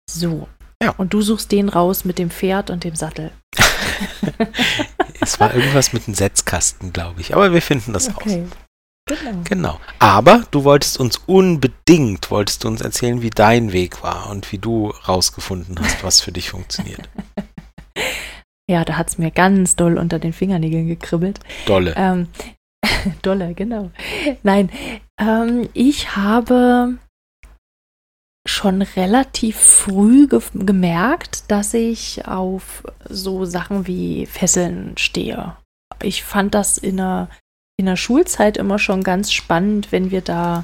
So, 0.10 0.48
ja. 0.84 0.94
Und 0.98 1.14
du 1.14 1.22
suchst 1.22 1.52
den 1.52 1.70
raus 1.70 2.06
mit 2.06 2.20
dem 2.20 2.30
Pferd 2.30 2.70
und 2.70 2.84
dem 2.84 2.96
Sattel. 2.96 3.32
es 5.22 5.40
war 5.40 5.54
irgendwas 5.54 5.94
mit 5.94 6.08
einem 6.08 6.16
Setzkasten, 6.16 6.94
glaube 6.94 7.22
ich. 7.22 7.34
Aber 7.34 7.54
wir 7.54 7.62
finden 7.62 7.94
das 7.94 8.10
okay. 8.10 8.42
raus. 8.42 8.50
Genau. 9.06 9.42
genau. 9.44 9.80
Aber 10.00 10.46
du 10.52 10.64
wolltest 10.64 10.98
uns 10.98 11.18
unbedingt, 11.26 12.32
wolltest 12.32 12.64
du 12.64 12.70
uns 12.70 12.82
erzählen, 12.82 13.22
wie 13.22 13.32
dein 13.32 13.74
Weg 13.74 14.02
war 14.02 14.30
und 14.30 14.52
wie 14.52 14.58
du 14.58 14.94
rausgefunden 15.08 15.78
hast, 15.80 16.04
was 16.04 16.22
für 16.22 16.32
dich 16.32 16.50
funktioniert. 16.50 17.10
Ja, 18.70 18.86
da 18.86 18.96
hat 18.98 19.10
es 19.10 19.18
mir 19.18 19.30
ganz 19.30 19.76
doll 19.76 19.98
unter 19.98 20.20
den 20.20 20.32
Fingernägeln 20.32 20.88
gekribbelt. 20.88 21.40
Dolle. 21.66 21.94
Ähm, 21.98 22.30
dolle, 23.22 23.54
genau. 23.54 23.92
Nein, 24.44 24.70
ähm, 25.20 25.68
ich 25.74 26.16
habe 26.16 26.98
schon 28.46 28.82
relativ 28.82 29.58
früh 29.58 30.28
ge 30.28 30.42
gemerkt, 30.54 31.50
dass 31.50 31.74
ich 31.74 32.28
auf 32.28 32.84
so 33.08 33.46
Sachen 33.46 33.88
wie 33.88 34.26
Fesseln 34.26 34.98
stehe. 34.98 35.56
Ich 36.02 36.24
fand 36.24 36.54
das 36.54 36.78
in 36.78 36.98
der, 36.98 37.30
in 37.78 37.86
der 37.86 37.96
Schulzeit 37.96 38.58
immer 38.58 38.80
schon 38.80 39.04
ganz 39.04 39.32
spannend, 39.32 39.92
wenn 39.92 40.12
wir 40.12 40.22
da, 40.22 40.62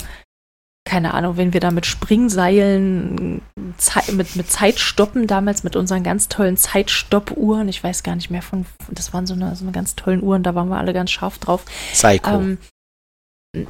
keine 0.86 1.13
Ahnung, 1.13 1.38
wenn 1.38 1.54
wir 1.54 1.62
da 1.62 1.72
mit 1.72 1.86
Springseilen, 1.86 3.42
mit, 4.12 4.36
mit 4.36 4.52
Zeitstoppen, 4.52 5.26
damals 5.26 5.63
mit 5.63 5.78
unseren 5.78 6.04
ganz 6.04 6.28
tollen 6.28 6.58
Zeitstoppuhren, 6.58 7.70
ich 7.70 7.82
weiß 7.82 8.04
gar 8.04 8.15
nicht 8.15 8.30
mehr 8.30 8.42
von, 8.42 8.65
das 8.92 9.13
waren 9.13 9.26
so 9.26 9.36
eine, 9.36 9.56
so 9.56 9.63
eine 9.63 9.72
ganz 9.72 9.96
tollen 9.96 10.22
Uhren, 10.22 10.44
da 10.44 10.54
waren 10.54 10.68
wir 10.68 10.78
alle 10.78 10.94
ganz 10.94 11.12
scharf 11.12 11.38
drauf. 11.38 11.63
Psycho. 11.94 12.42
Ähm, 12.42 12.58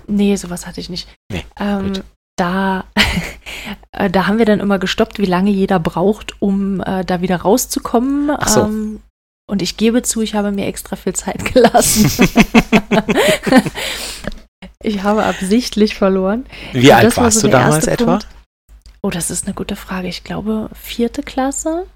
nee, 0.07 0.35
sowas 0.35 0.65
hatte 0.65 0.81
ich 0.81 0.89
nicht. 0.89 1.07
Nee, 1.31 1.45
ähm, 1.59 1.93
da, 2.39 2.85
äh, 3.91 4.09
da 4.09 4.27
haben 4.27 4.37
wir 4.37 4.45
dann 4.45 4.59
immer 4.59 4.79
gestoppt, 4.79 5.19
wie 5.19 5.25
lange 5.25 5.51
jeder 5.51 5.79
braucht, 5.79 6.41
um 6.41 6.81
äh, 6.81 7.03
da 7.05 7.21
wieder 7.21 7.37
rauszukommen. 7.37 8.31
Ach 8.31 8.47
so. 8.47 8.61
Ähm, 8.61 9.01
und 9.49 9.61
ich 9.61 9.77
gebe 9.77 10.03
zu, 10.03 10.21
ich 10.21 10.35
habe 10.35 10.51
mir 10.51 10.67
extra 10.67 10.95
viel 10.95 11.13
Zeit 11.13 11.43
gelassen. 11.53 12.29
ich 14.83 15.03
habe 15.03 15.23
absichtlich 15.23 15.95
verloren. 15.95 16.45
Wie 16.71 16.93
alt 16.93 17.05
warst 17.05 17.17
war 17.17 17.31
so 17.31 17.47
du 17.47 17.49
damals 17.49 17.87
etwa? 17.87 18.19
Oh, 19.01 19.09
das 19.09 19.31
ist 19.31 19.45
eine 19.45 19.55
gute 19.55 19.75
Frage. 19.75 20.07
Ich 20.07 20.23
glaube, 20.23 20.69
vierte 20.73 21.23
Klasse 21.23 21.87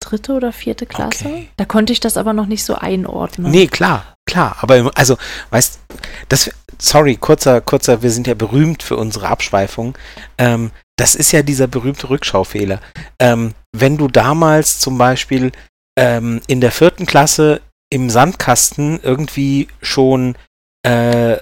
dritte 0.00 0.32
oder 0.32 0.52
vierte 0.52 0.86
Klasse. 0.86 1.26
Okay. 1.26 1.48
Da 1.56 1.64
konnte 1.64 1.92
ich 1.92 2.00
das 2.00 2.16
aber 2.16 2.32
noch 2.32 2.46
nicht 2.46 2.64
so 2.64 2.74
einordnen. 2.74 3.50
Nee, 3.50 3.66
klar, 3.66 4.15
klar. 4.26 4.56
Aber 4.60 4.90
also, 4.94 5.16
weißt 5.50 5.80
das, 6.28 6.50
sorry, 6.78 7.16
kurzer, 7.16 7.60
kurzer, 7.60 8.02
wir 8.02 8.10
sind 8.10 8.26
ja 8.26 8.34
berühmt 8.34 8.82
für 8.82 8.96
unsere 8.96 9.28
Abschweifung. 9.28 9.96
Ähm, 10.38 10.70
das 10.96 11.14
ist 11.14 11.32
ja 11.32 11.42
dieser 11.42 11.66
berühmte 11.66 12.08
Rückschaufehler. 12.10 12.80
Ähm, 13.20 13.54
wenn 13.72 13.96
du 13.96 14.08
damals 14.08 14.80
zum 14.80 14.98
Beispiel 14.98 15.52
ähm, 15.98 16.40
in 16.46 16.60
der 16.60 16.72
vierten 16.72 17.06
Klasse 17.06 17.60
im 17.90 18.10
Sandkasten 18.10 19.00
irgendwie 19.02 19.68
schon 19.80 20.36
äh, 20.82 21.36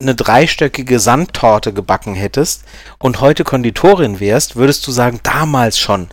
eine 0.00 0.14
dreistöckige 0.16 0.98
Sandtorte 0.98 1.72
gebacken 1.72 2.14
hättest 2.14 2.64
und 2.98 3.20
heute 3.20 3.44
Konditorin 3.44 4.20
wärst, 4.20 4.56
würdest 4.56 4.86
du 4.86 4.92
sagen, 4.92 5.20
damals 5.22 5.78
schon. 5.78 6.08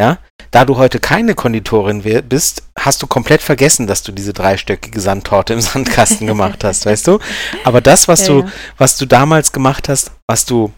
Ja, 0.00 0.18
da 0.50 0.64
du 0.64 0.76
heute 0.76 0.98
keine 0.98 1.34
Konditorin 1.34 2.02
bist, 2.28 2.64
hast 2.76 3.02
du 3.02 3.06
komplett 3.06 3.42
vergessen, 3.42 3.86
dass 3.86 4.02
du 4.02 4.10
diese 4.10 4.32
dreistöckige 4.32 5.00
Sandtorte 5.00 5.52
im 5.52 5.60
Sandkasten 5.60 6.26
gemacht 6.26 6.64
hast, 6.64 6.84
weißt 6.86 7.06
du? 7.06 7.20
Aber 7.62 7.80
das, 7.80 8.08
was 8.08 8.22
ja, 8.22 8.26
du, 8.28 8.40
ja. 8.40 8.52
was 8.76 8.96
du 8.96 9.06
damals 9.06 9.52
gemacht 9.52 9.88
hast, 9.88 10.10
was 10.28 10.46
du, 10.46 10.72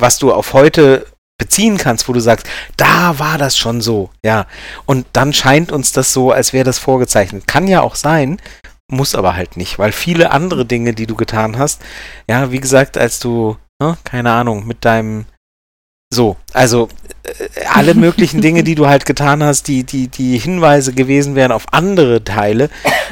was 0.00 0.18
du 0.18 0.32
auf 0.32 0.54
heute 0.54 1.06
beziehen 1.38 1.76
kannst, 1.76 2.08
wo 2.08 2.14
du 2.14 2.20
sagst, 2.20 2.46
da 2.76 3.18
war 3.18 3.36
das 3.36 3.58
schon 3.58 3.82
so, 3.82 4.10
ja. 4.24 4.46
Und 4.86 5.06
dann 5.12 5.34
scheint 5.34 5.70
uns 5.70 5.92
das 5.92 6.12
so, 6.12 6.30
als 6.30 6.54
wäre 6.54 6.64
das 6.64 6.78
vorgezeichnet. 6.78 7.46
Kann 7.46 7.66
ja 7.66 7.82
auch 7.82 7.96
sein, 7.96 8.40
muss 8.90 9.14
aber 9.14 9.34
halt 9.36 9.56
nicht, 9.58 9.78
weil 9.78 9.92
viele 9.92 10.30
andere 10.30 10.64
Dinge, 10.64 10.94
die 10.94 11.06
du 11.06 11.14
getan 11.14 11.58
hast, 11.58 11.82
ja, 12.28 12.50
wie 12.52 12.60
gesagt, 12.60 12.96
als 12.96 13.18
du, 13.18 13.56
ne, 13.82 13.98
keine 14.04 14.32
Ahnung, 14.32 14.66
mit 14.66 14.84
deinem 14.84 15.26
so, 16.12 16.36
also 16.54 16.88
äh, 17.24 17.64
alle 17.72 17.94
möglichen 17.94 18.40
Dinge, 18.40 18.62
die 18.64 18.74
du 18.74 18.86
halt 18.86 19.06
getan 19.06 19.42
hast, 19.42 19.66
die, 19.68 19.84
die, 19.84 20.08
die 20.08 20.38
Hinweise 20.38 20.92
gewesen 20.92 21.34
wären 21.34 21.52
auf 21.52 21.64
andere 21.72 22.22
Teile. 22.22 22.70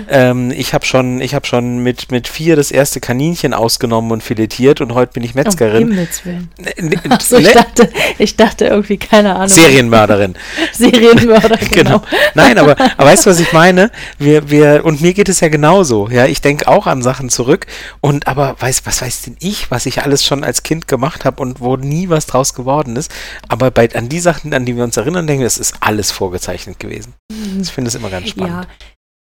Ähm, 0.09 0.51
ich 0.51 0.75
habe 0.75 0.85
schon, 0.85 1.21
ich 1.21 1.35
habe 1.35 1.47
schon 1.47 1.83
mit, 1.83 2.11
mit 2.11 2.29
vier 2.29 2.55
das 2.55 2.71
erste 2.71 3.01
Kaninchen 3.01 3.55
ausgenommen 3.55 4.13
und 4.13 4.23
filetiert 4.23 4.81
und 4.81 4.95
heute 4.95 5.13
bin 5.15 5.25
ich 5.25 5.35
Metzgerin. 5.35 5.85
Um 5.85 5.91
Himmels 5.91 6.25
Willen. 6.25 6.49
Achso, 7.11 7.37
ich 7.39 7.53
dachte, 7.53 7.89
ich 8.19 8.37
dachte 8.37 8.67
irgendwie, 8.67 8.99
keine 8.99 9.35
Ahnung. 9.35 9.49
Serienmörderin. 9.49 10.35
Serienmörderin, 10.73 11.69
genau. 11.71 11.99
genau. 11.99 12.03
Nein, 12.35 12.59
aber, 12.59 12.77
aber 12.79 13.09
weißt 13.09 13.27
du, 13.27 13.31
was 13.31 13.41
ich 13.41 13.53
meine? 13.53 13.91
Wir, 14.19 14.51
wir, 14.51 14.85
und 14.85 15.01
mir 15.01 15.15
geht 15.15 15.29
es 15.29 15.41
ja 15.41 15.49
genauso. 15.49 16.09
Ja, 16.11 16.27
ich 16.27 16.41
denke 16.41 16.69
auch 16.69 16.87
an 16.87 17.03
Sachen 17.03 17.31
zurück 17.31 17.67
und 18.01 18.29
aber 18.29 18.57
weiß, 18.59 18.83
was 18.85 19.03
weiß 19.03 19.23
denn 19.23 19.37
ich, 19.41 19.71
was 19.71 19.87
ich 19.87 20.03
alles 20.03 20.25
schon 20.25 20.45
als 20.45 20.63
Kind 20.63 20.87
gemacht 20.87 21.25
habe 21.25 21.43
und 21.43 21.61
wo 21.61 21.77
nie 21.77 22.09
was 22.09 22.27
draus 22.27 22.55
geworden 22.55 22.97
ist. 22.97 23.11
Aber 23.49 23.71
bei, 23.71 23.89
an 23.95 24.09
die 24.09 24.21
Sachen, 24.21 24.55
an 24.55 24.65
die 24.65 24.77
wir 24.77 24.85
uns 24.85 24.97
erinnern, 24.97 25.27
denken 25.27 25.41
wir, 25.41 25.47
es 25.47 25.59
ist 25.59 25.77
alles 25.81 26.11
vorgezeichnet 26.11 26.79
gewesen. 26.79 27.15
Ich 27.61 27.71
finde 27.71 27.89
es 27.89 27.95
immer 27.95 28.11
ganz 28.11 28.29
spannend. 28.29 28.65
Ja. 28.65 28.87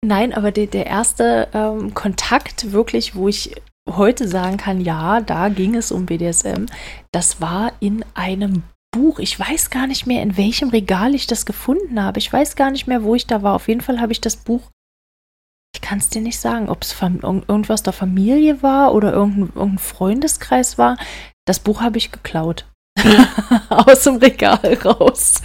Nein, 0.05 0.33
aber 0.33 0.51
der, 0.51 0.67
der 0.67 0.85
erste 0.85 1.47
ähm, 1.53 1.93
Kontakt 1.93 2.71
wirklich, 2.71 3.15
wo 3.15 3.27
ich 3.27 3.55
heute 3.89 4.27
sagen 4.27 4.57
kann, 4.57 4.81
ja, 4.81 5.21
da 5.21 5.49
ging 5.49 5.75
es 5.75 5.91
um 5.91 6.05
BDSM, 6.05 6.65
das 7.11 7.41
war 7.41 7.71
in 7.79 8.05
einem 8.13 8.63
Buch. 8.91 9.19
Ich 9.19 9.39
weiß 9.39 9.69
gar 9.69 9.87
nicht 9.87 10.05
mehr, 10.05 10.21
in 10.21 10.37
welchem 10.37 10.69
Regal 10.69 11.15
ich 11.15 11.27
das 11.27 11.45
gefunden 11.45 12.01
habe. 12.01 12.19
Ich 12.19 12.31
weiß 12.31 12.55
gar 12.55 12.71
nicht 12.71 12.87
mehr, 12.87 13.03
wo 13.03 13.15
ich 13.15 13.27
da 13.27 13.43
war. 13.43 13.55
Auf 13.55 13.67
jeden 13.67 13.81
Fall 13.81 13.99
habe 13.99 14.11
ich 14.11 14.21
das 14.21 14.35
Buch. 14.35 14.61
Ich 15.75 15.81
kann 15.81 15.99
es 15.99 16.09
dir 16.09 16.21
nicht 16.21 16.39
sagen, 16.39 16.69
ob 16.69 16.83
es 16.83 16.95
irgendwas 17.01 17.83
der 17.83 17.93
Familie 17.93 18.63
war 18.63 18.93
oder 18.93 19.13
irgendein, 19.13 19.51
irgendein 19.55 19.77
Freundeskreis 19.77 20.77
war. 20.77 20.97
Das 21.45 21.59
Buch 21.59 21.81
habe 21.81 21.97
ich 21.97 22.11
geklaut. 22.11 22.65
aus 23.69 24.03
dem 24.03 24.17
Regal 24.17 24.77
raus. 24.83 25.41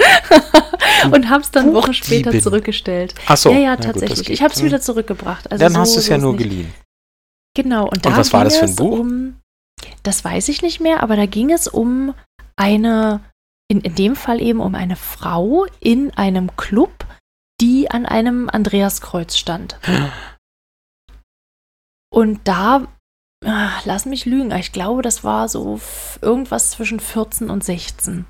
und 1.10 1.28
habe 1.28 1.42
es 1.42 1.50
dann 1.50 1.74
Wochen 1.74 1.94
später 1.94 2.38
zurückgestellt. 2.38 3.14
Ach 3.26 3.36
so. 3.36 3.50
Ja, 3.50 3.58
ja, 3.58 3.76
tatsächlich. 3.76 4.18
Gut, 4.18 4.30
ich 4.30 4.42
habe 4.42 4.54
es 4.54 4.62
wieder 4.62 4.80
zurückgebracht. 4.80 5.50
Also 5.50 5.62
dann 5.62 5.72
so, 5.72 5.78
hast 5.80 5.94
du 5.94 6.00
es 6.00 6.08
ja 6.08 6.18
nur 6.18 6.36
geliehen. 6.36 6.72
Genau. 7.54 7.84
Und, 7.84 8.06
und 8.06 8.16
was 8.16 8.32
war 8.32 8.44
das 8.44 8.56
für 8.56 8.64
ein 8.64 8.76
Buch? 8.76 8.98
Um, 8.98 9.36
das 10.02 10.24
weiß 10.24 10.48
ich 10.48 10.62
nicht 10.62 10.80
mehr, 10.80 11.02
aber 11.02 11.16
da 11.16 11.26
ging 11.26 11.50
es 11.50 11.68
um 11.68 12.14
eine 12.56 13.20
in, 13.72 13.80
in 13.80 13.94
dem 13.94 14.16
Fall 14.16 14.42
eben 14.42 14.60
um 14.60 14.74
eine 14.74 14.96
Frau 14.96 15.64
in 15.80 16.10
einem 16.12 16.54
Club, 16.56 17.06
die 17.60 17.90
an 17.90 18.04
einem 18.04 18.50
Andreaskreuz 18.50 19.38
stand. 19.38 19.78
Und 22.12 22.40
da, 22.44 22.86
ach, 23.44 23.84
lass 23.84 24.06
mich 24.06 24.24
lügen, 24.24 24.52
ich 24.52 24.72
glaube, 24.72 25.02
das 25.02 25.24
war 25.24 25.48
so 25.48 25.80
irgendwas 26.20 26.72
zwischen 26.72 27.00
14 27.00 27.50
und 27.50 27.64
16. 27.64 28.24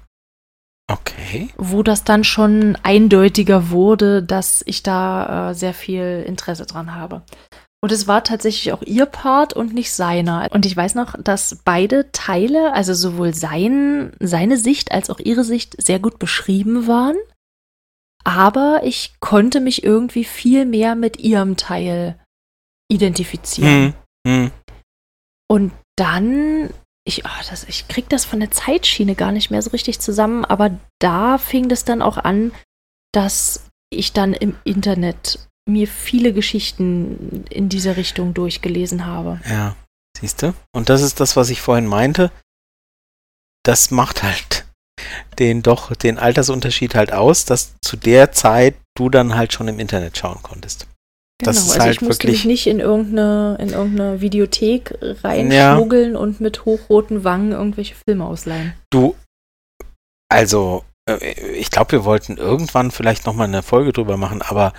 Okay. 0.91 1.49
Wo 1.57 1.83
das 1.83 2.05
dann 2.05 2.25
schon 2.25 2.77
eindeutiger 2.83 3.71
wurde, 3.71 4.23
dass 4.23 4.63
ich 4.67 4.83
da 4.83 5.51
äh, 5.51 5.55
sehr 5.55 5.75
viel 5.75 6.25
Interesse 6.27 6.67
dran 6.67 6.95
habe. 6.95 7.23
Und 7.83 7.91
es 7.91 8.07
war 8.07 8.23
tatsächlich 8.23 8.73
auch 8.73 8.83
ihr 8.83 9.07
Part 9.07 9.55
und 9.55 9.75
nicht 9.75 9.93
seiner. 9.93 10.49
Und 10.53 10.67
ich 10.67 10.77
weiß 10.77 10.95
noch, 10.95 11.21
dass 11.21 11.59
beide 11.65 12.13
Teile, 12.13 12.73
also 12.75 12.95
sowohl 12.95 13.35
sein, 13.35 14.13
seine 14.21 14.57
Sicht 14.57 14.93
als 14.93 15.11
auch 15.11 15.19
ihre 15.19 15.43
Sicht, 15.43 15.83
sehr 15.83 15.99
gut 15.99 16.21
beschrieben 16.21 16.87
waren. 16.87 17.17
Aber 18.25 18.83
ich 18.85 19.15
konnte 19.19 19.59
mich 19.61 19.83
irgendwie 19.83 20.25
viel 20.25 20.65
mehr 20.65 20.95
mit 20.95 21.19
ihrem 21.19 21.57
Teil 21.57 22.21
identifizieren. 22.89 23.95
Hm, 24.27 24.45
hm. 24.45 24.51
Und 25.53 25.71
dann, 25.99 26.71
ich, 27.07 27.27
oh, 27.27 27.43
das, 27.51 27.65
ich 27.65 27.87
krieg 27.87 28.09
das 28.09 28.25
von 28.25 28.41
der 28.41 28.51
Zeitschiene 28.51 29.15
gar 29.15 29.33
nicht 29.33 29.51
mehr 29.51 29.61
so 29.61 29.69
richtig 29.69 30.01
zusammen, 30.01 30.47
aber 30.47 30.81
da 30.99 31.37
fing 31.37 31.69
das 31.69 31.85
dann 31.85 32.01
auch 32.01 32.17
an, 32.17 32.53
dass 33.13 33.69
ich 33.91 34.15
dann 34.15 34.33
im 34.33 34.57
Internet 34.65 35.47
mir 35.69 35.89
viele 35.89 36.33
Geschichten 36.33 37.45
in 37.51 37.69
dieser 37.69 37.99
Richtung 37.99 38.33
durchgelesen 38.33 39.05
habe. 39.05 39.43
Ja, 39.47 39.77
siehst 40.19 40.41
du? 40.41 40.55
Und 40.75 40.89
das 40.89 41.03
ist 41.03 41.21
das, 41.21 41.37
was 41.37 41.51
ich 41.51 41.61
vorhin 41.61 41.87
meinte. 41.87 42.33
Das 43.63 43.91
macht 43.91 44.23
halt 44.23 44.65
den 45.39 45.63
doch 45.63 45.95
den 45.95 46.19
Altersunterschied 46.19 46.95
halt 46.95 47.13
aus, 47.13 47.45
dass 47.45 47.75
zu 47.83 47.99
der 47.99 48.33
Zeit 48.33 48.75
du 48.97 49.11
dann 49.11 49.35
halt 49.35 49.53
schon 49.53 49.69
im 49.69 49.79
Internet 49.79 50.17
schauen 50.17 50.43
konntest. 50.43 50.87
Genau, 51.43 51.51
das 51.51 51.65
ist 51.65 51.73
also 51.73 51.83
halt 51.83 51.95
ich 51.97 52.01
musste 52.01 52.29
mich 52.29 52.45
nicht 52.45 52.67
in 52.69 52.79
irgendeine, 52.79 53.57
in 53.61 53.71
irgendeine 53.71 54.21
Videothek 54.21 54.97
reinschmuggeln 55.01 56.13
ja. 56.13 56.19
und 56.19 56.41
mit 56.41 56.65
hochroten 56.65 57.25
Wangen 57.25 57.51
irgendwelche 57.51 57.97
Filme 57.97 58.25
ausleihen. 58.25 58.75
Du, 58.91 59.17
also, 60.33 60.85
äh, 61.09 61.33
ich 61.53 61.71
glaube, 61.71 61.93
wir 61.93 62.05
wollten 62.05 62.37
irgendwann 62.37 62.93
vielleicht 62.93 63.27
nochmal 63.27 63.49
eine 63.49 63.63
Folge 63.65 63.93
drüber 63.93 64.17
machen, 64.17 64.41
aber 64.41 64.73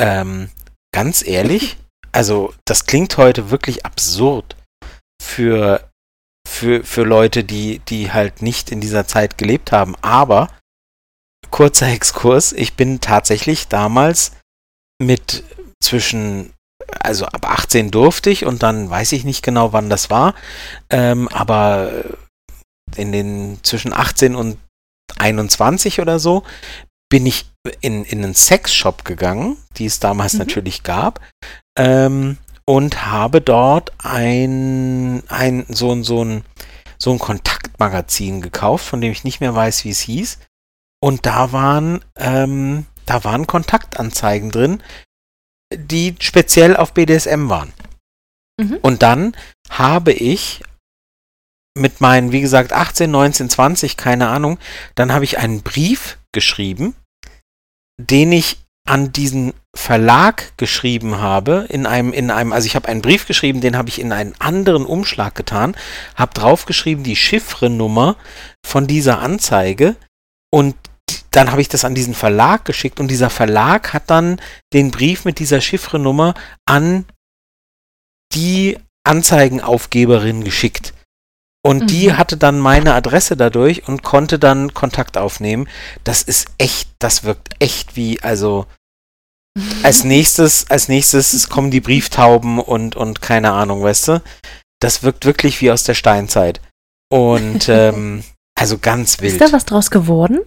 ähm, 0.00 0.48
ganz 0.92 1.24
ehrlich, 1.24 1.76
also 2.12 2.52
das 2.64 2.86
klingt 2.86 3.16
heute 3.16 3.50
wirklich 3.50 3.86
absurd 3.86 4.56
für, 5.22 5.88
für, 6.48 6.82
für 6.82 7.04
Leute, 7.04 7.44
die, 7.44 7.78
die 7.88 8.12
halt 8.12 8.42
nicht 8.42 8.72
in 8.72 8.80
dieser 8.80 9.06
Zeit 9.06 9.38
gelebt 9.38 9.70
haben. 9.70 9.94
Aber, 10.02 10.48
kurzer 11.50 11.86
Exkurs, 11.86 12.52
ich 12.52 12.74
bin 12.74 13.00
tatsächlich 13.00 13.68
damals 13.68 14.32
mit 15.00 15.44
zwischen, 15.82 16.52
also 17.00 17.26
ab 17.26 17.48
18 17.48 17.90
durfte 17.90 18.30
ich 18.30 18.44
und 18.44 18.62
dann 18.62 18.88
weiß 18.88 19.12
ich 19.12 19.24
nicht 19.24 19.42
genau, 19.42 19.72
wann 19.72 19.90
das 19.90 20.10
war, 20.10 20.34
ähm, 20.90 21.28
aber 21.28 22.04
in 22.96 23.12
den 23.12 23.58
zwischen 23.62 23.92
18 23.92 24.34
und 24.34 24.58
21 25.18 26.00
oder 26.00 26.18
so 26.18 26.44
bin 27.08 27.26
ich 27.26 27.46
in, 27.80 28.04
in 28.04 28.24
einen 28.24 28.34
Sexshop 28.34 29.04
gegangen, 29.04 29.56
die 29.76 29.86
es 29.86 30.00
damals 30.00 30.34
mhm. 30.34 30.40
natürlich 30.40 30.82
gab, 30.82 31.20
ähm, 31.76 32.38
und 32.64 33.06
habe 33.06 33.40
dort 33.40 33.92
ein, 33.98 35.22
ein, 35.28 35.66
so, 35.68 36.00
so, 36.02 36.24
ein, 36.24 36.44
so 36.98 37.10
ein 37.10 37.18
Kontaktmagazin 37.18 38.40
gekauft, 38.40 38.86
von 38.86 39.00
dem 39.00 39.10
ich 39.10 39.24
nicht 39.24 39.40
mehr 39.40 39.54
weiß, 39.54 39.84
wie 39.84 39.90
es 39.90 40.00
hieß. 40.00 40.38
Und 41.02 41.26
da 41.26 41.52
waren, 41.52 42.04
ähm, 42.16 42.86
da 43.06 43.24
waren 43.24 43.48
Kontaktanzeigen 43.48 44.50
drin, 44.50 44.82
die 45.74 46.16
speziell 46.20 46.76
auf 46.76 46.92
BDSM 46.92 47.48
waren. 47.48 47.72
Mhm. 48.60 48.78
Und 48.82 49.02
dann 49.02 49.36
habe 49.68 50.12
ich 50.12 50.62
mit 51.76 52.00
meinen, 52.00 52.32
wie 52.32 52.40
gesagt, 52.40 52.72
18, 52.72 53.10
19, 53.10 53.48
20, 53.48 53.96
keine 53.96 54.28
Ahnung, 54.28 54.58
dann 54.96 55.12
habe 55.12 55.24
ich 55.24 55.38
einen 55.38 55.62
Brief 55.62 56.18
geschrieben 56.32 56.94
den 58.08 58.32
ich 58.32 58.56
an 58.88 59.12
diesen 59.12 59.52
Verlag 59.76 60.56
geschrieben 60.56 61.18
habe, 61.18 61.66
in 61.68 61.86
einem, 61.86 62.12
in 62.12 62.30
einem, 62.30 62.52
also 62.52 62.66
ich 62.66 62.74
habe 62.74 62.88
einen 62.88 63.02
Brief 63.02 63.26
geschrieben, 63.26 63.60
den 63.60 63.76
habe 63.76 63.88
ich 63.88 64.00
in 64.00 64.12
einen 64.12 64.34
anderen 64.40 64.84
Umschlag 64.84 65.34
getan, 65.34 65.76
habe 66.16 66.34
draufgeschrieben 66.34 67.04
die 67.04 67.14
Chiffrenummer 67.14 68.16
von 68.66 68.86
dieser 68.86 69.20
Anzeige 69.20 69.96
und 70.50 70.74
dann 71.30 71.50
habe 71.50 71.60
ich 71.60 71.68
das 71.68 71.84
an 71.84 71.94
diesen 71.94 72.14
Verlag 72.14 72.64
geschickt 72.64 73.00
und 73.00 73.08
dieser 73.08 73.30
Verlag 73.30 73.92
hat 73.92 74.10
dann 74.10 74.40
den 74.72 74.90
Brief 74.90 75.24
mit 75.24 75.38
dieser 75.38 75.60
Chiffrenummer 75.60 76.34
an 76.66 77.04
die 78.34 78.78
Anzeigenaufgeberin 79.04 80.44
geschickt. 80.44 80.94
Und 81.62 81.82
mhm. 81.82 81.86
die 81.88 82.12
hatte 82.14 82.36
dann 82.36 82.58
meine 82.58 82.94
Adresse 82.94 83.36
dadurch 83.36 83.86
und 83.86 84.02
konnte 84.02 84.38
dann 84.38 84.72
Kontakt 84.72 85.18
aufnehmen. 85.18 85.68
Das 86.04 86.22
ist 86.22 86.48
echt, 86.58 86.88
das 86.98 87.24
wirkt 87.24 87.54
echt 87.58 87.96
wie, 87.96 88.20
also 88.22 88.66
als 89.82 90.04
nächstes, 90.04 90.70
als 90.70 90.88
nächstes 90.88 91.48
kommen 91.48 91.70
die 91.70 91.80
Brieftauben 91.80 92.58
und, 92.58 92.96
und 92.96 93.20
keine 93.20 93.52
Ahnung, 93.52 93.82
weißt 93.82 94.08
du? 94.08 94.22
Das 94.80 95.02
wirkt 95.02 95.26
wirklich 95.26 95.60
wie 95.60 95.70
aus 95.70 95.84
der 95.84 95.94
Steinzeit. 95.94 96.60
Und 97.12 97.68
ähm, 97.68 98.24
also 98.58 98.78
ganz 98.78 99.20
wild. 99.20 99.32
Ist 99.32 99.40
da 99.40 99.52
was 99.52 99.66
draus 99.66 99.90
geworden? 99.90 100.40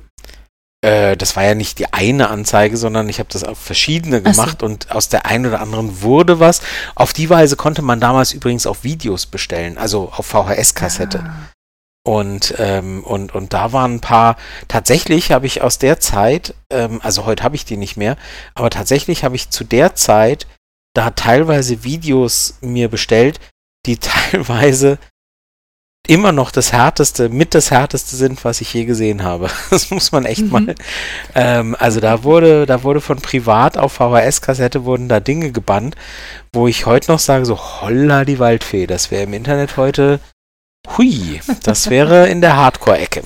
Äh, 0.83 1.15
das 1.15 1.35
war 1.37 1.43
ja 1.43 1.55
nicht 1.55 1.79
die 1.79 1.93
eine 1.93 2.29
Anzeige, 2.29 2.75
sondern 2.75 3.07
ich 3.07 3.19
habe 3.19 3.29
das 3.31 3.43
auf 3.43 3.57
verschiedene 3.57 4.21
gemacht 4.21 4.57
so. 4.59 4.65
und 4.65 4.91
aus 4.91 5.07
der 5.07 5.25
einen 5.25 5.45
oder 5.45 5.61
anderen 5.61 6.01
wurde 6.01 6.39
was. 6.39 6.61
Auf 6.93 7.13
die 7.13 7.29
Weise 7.29 7.55
konnte 7.55 7.81
man 7.81 8.01
damals 8.01 8.33
übrigens 8.33 8.67
auch 8.67 8.77
Videos 8.83 9.25
bestellen, 9.25 9.77
also 9.77 10.11
auf 10.15 10.25
VHS-Kassette. 10.27 11.23
Ah. 11.25 11.49
Und, 12.05 12.55
ähm, 12.57 13.01
und, 13.05 13.33
und 13.33 13.53
da 13.53 13.71
waren 13.71 13.95
ein 13.95 14.01
paar, 14.01 14.35
tatsächlich 14.67 15.31
habe 15.31 15.45
ich 15.45 15.61
aus 15.61 15.77
der 15.77 16.01
Zeit, 16.01 16.53
ähm, 16.69 16.99
also 17.01 17.25
heute 17.25 17.43
habe 17.43 17.55
ich 17.55 17.63
die 17.63 17.77
nicht 17.77 17.95
mehr, 17.95 18.17
aber 18.53 18.69
tatsächlich 18.69 19.23
habe 19.23 19.37
ich 19.37 19.51
zu 19.51 19.63
der 19.63 19.95
Zeit 19.95 20.47
da 20.93 21.11
teilweise 21.11 21.85
Videos 21.85 22.57
mir 22.59 22.89
bestellt, 22.89 23.39
die 23.85 23.97
teilweise 24.31 24.99
immer 26.07 26.33
noch 26.33 26.51
das 26.51 26.73
härteste, 26.73 27.29
mit 27.29 27.55
das 27.55 27.71
härteste 27.71 28.15
sind, 28.15 28.43
was 28.43 28.59
ich 28.61 28.73
je 28.73 28.85
gesehen 28.85 29.23
habe. 29.23 29.49
Das 29.69 29.89
muss 29.89 30.11
man 30.11 30.25
echt 30.25 30.41
mhm. 30.41 30.49
mal. 30.49 30.75
Ähm, 31.33 31.75
also 31.79 31.99
da 31.99 32.23
wurde, 32.23 32.65
da 32.65 32.83
wurde 32.83 33.01
von 33.01 33.21
privat 33.21 33.77
auf 33.77 33.93
VHS-Kassette 33.93 34.83
wurden 34.83 35.07
da 35.07 35.19
Dinge 35.19 35.51
gebannt, 35.51 35.95
wo 36.51 36.67
ich 36.67 36.85
heute 36.85 37.11
noch 37.11 37.19
sage, 37.19 37.45
so 37.45 37.57
holla 37.57 38.25
die 38.25 38.39
Waldfee, 38.39 38.85
das 38.85 39.11
wäre 39.11 39.23
im 39.23 39.33
Internet 39.33 39.77
heute, 39.77 40.19
hui, 40.97 41.41
das 41.63 41.89
wäre 41.89 42.27
in 42.27 42.41
der 42.41 42.57
Hardcore-Ecke. 42.57 43.23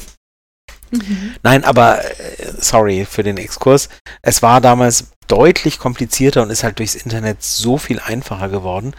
Mhm. 0.91 1.35
Nein, 1.43 1.63
aber 1.63 2.03
äh, 2.05 2.53
sorry 2.59 3.05
für 3.05 3.23
den 3.23 3.37
Exkurs. 3.37 3.89
Es 4.21 4.41
war 4.41 4.61
damals 4.61 5.11
deutlich 5.27 5.79
komplizierter 5.79 6.41
und 6.41 6.49
ist 6.49 6.63
halt 6.63 6.79
durchs 6.79 6.95
Internet 6.95 7.43
so 7.43 7.77
viel 7.77 7.99
einfacher 7.99 8.49
geworden. 8.49 8.93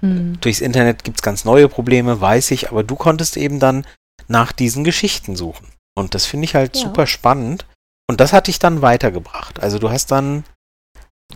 Mhm. 0.00 0.40
Durchs 0.40 0.60
Internet 0.60 1.04
gibt 1.04 1.18
es 1.18 1.22
ganz 1.22 1.44
neue 1.44 1.68
Probleme, 1.68 2.20
weiß 2.20 2.50
ich, 2.52 2.70
aber 2.70 2.82
du 2.82 2.96
konntest 2.96 3.36
eben 3.36 3.58
dann 3.58 3.86
nach 4.28 4.52
diesen 4.52 4.84
Geschichten 4.84 5.36
suchen. 5.36 5.66
Und 5.94 6.14
das 6.14 6.26
finde 6.26 6.44
ich 6.44 6.54
halt 6.54 6.76
ja. 6.76 6.82
super 6.82 7.06
spannend. 7.06 7.66
Und 8.08 8.20
das 8.20 8.32
hat 8.32 8.46
dich 8.46 8.58
dann 8.58 8.82
weitergebracht. 8.82 9.60
Also 9.60 9.78
du 9.78 9.90
hast 9.90 10.10
dann 10.10 10.44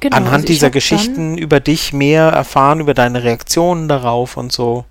genau, 0.00 0.16
anhand 0.16 0.34
also 0.34 0.46
dieser 0.46 0.70
Geschichten 0.70 1.38
über 1.38 1.60
dich 1.60 1.92
mehr 1.92 2.24
erfahren, 2.28 2.80
über 2.80 2.94
deine 2.94 3.22
Reaktionen 3.22 3.88
darauf 3.88 4.36
und 4.36 4.52
so. 4.52 4.84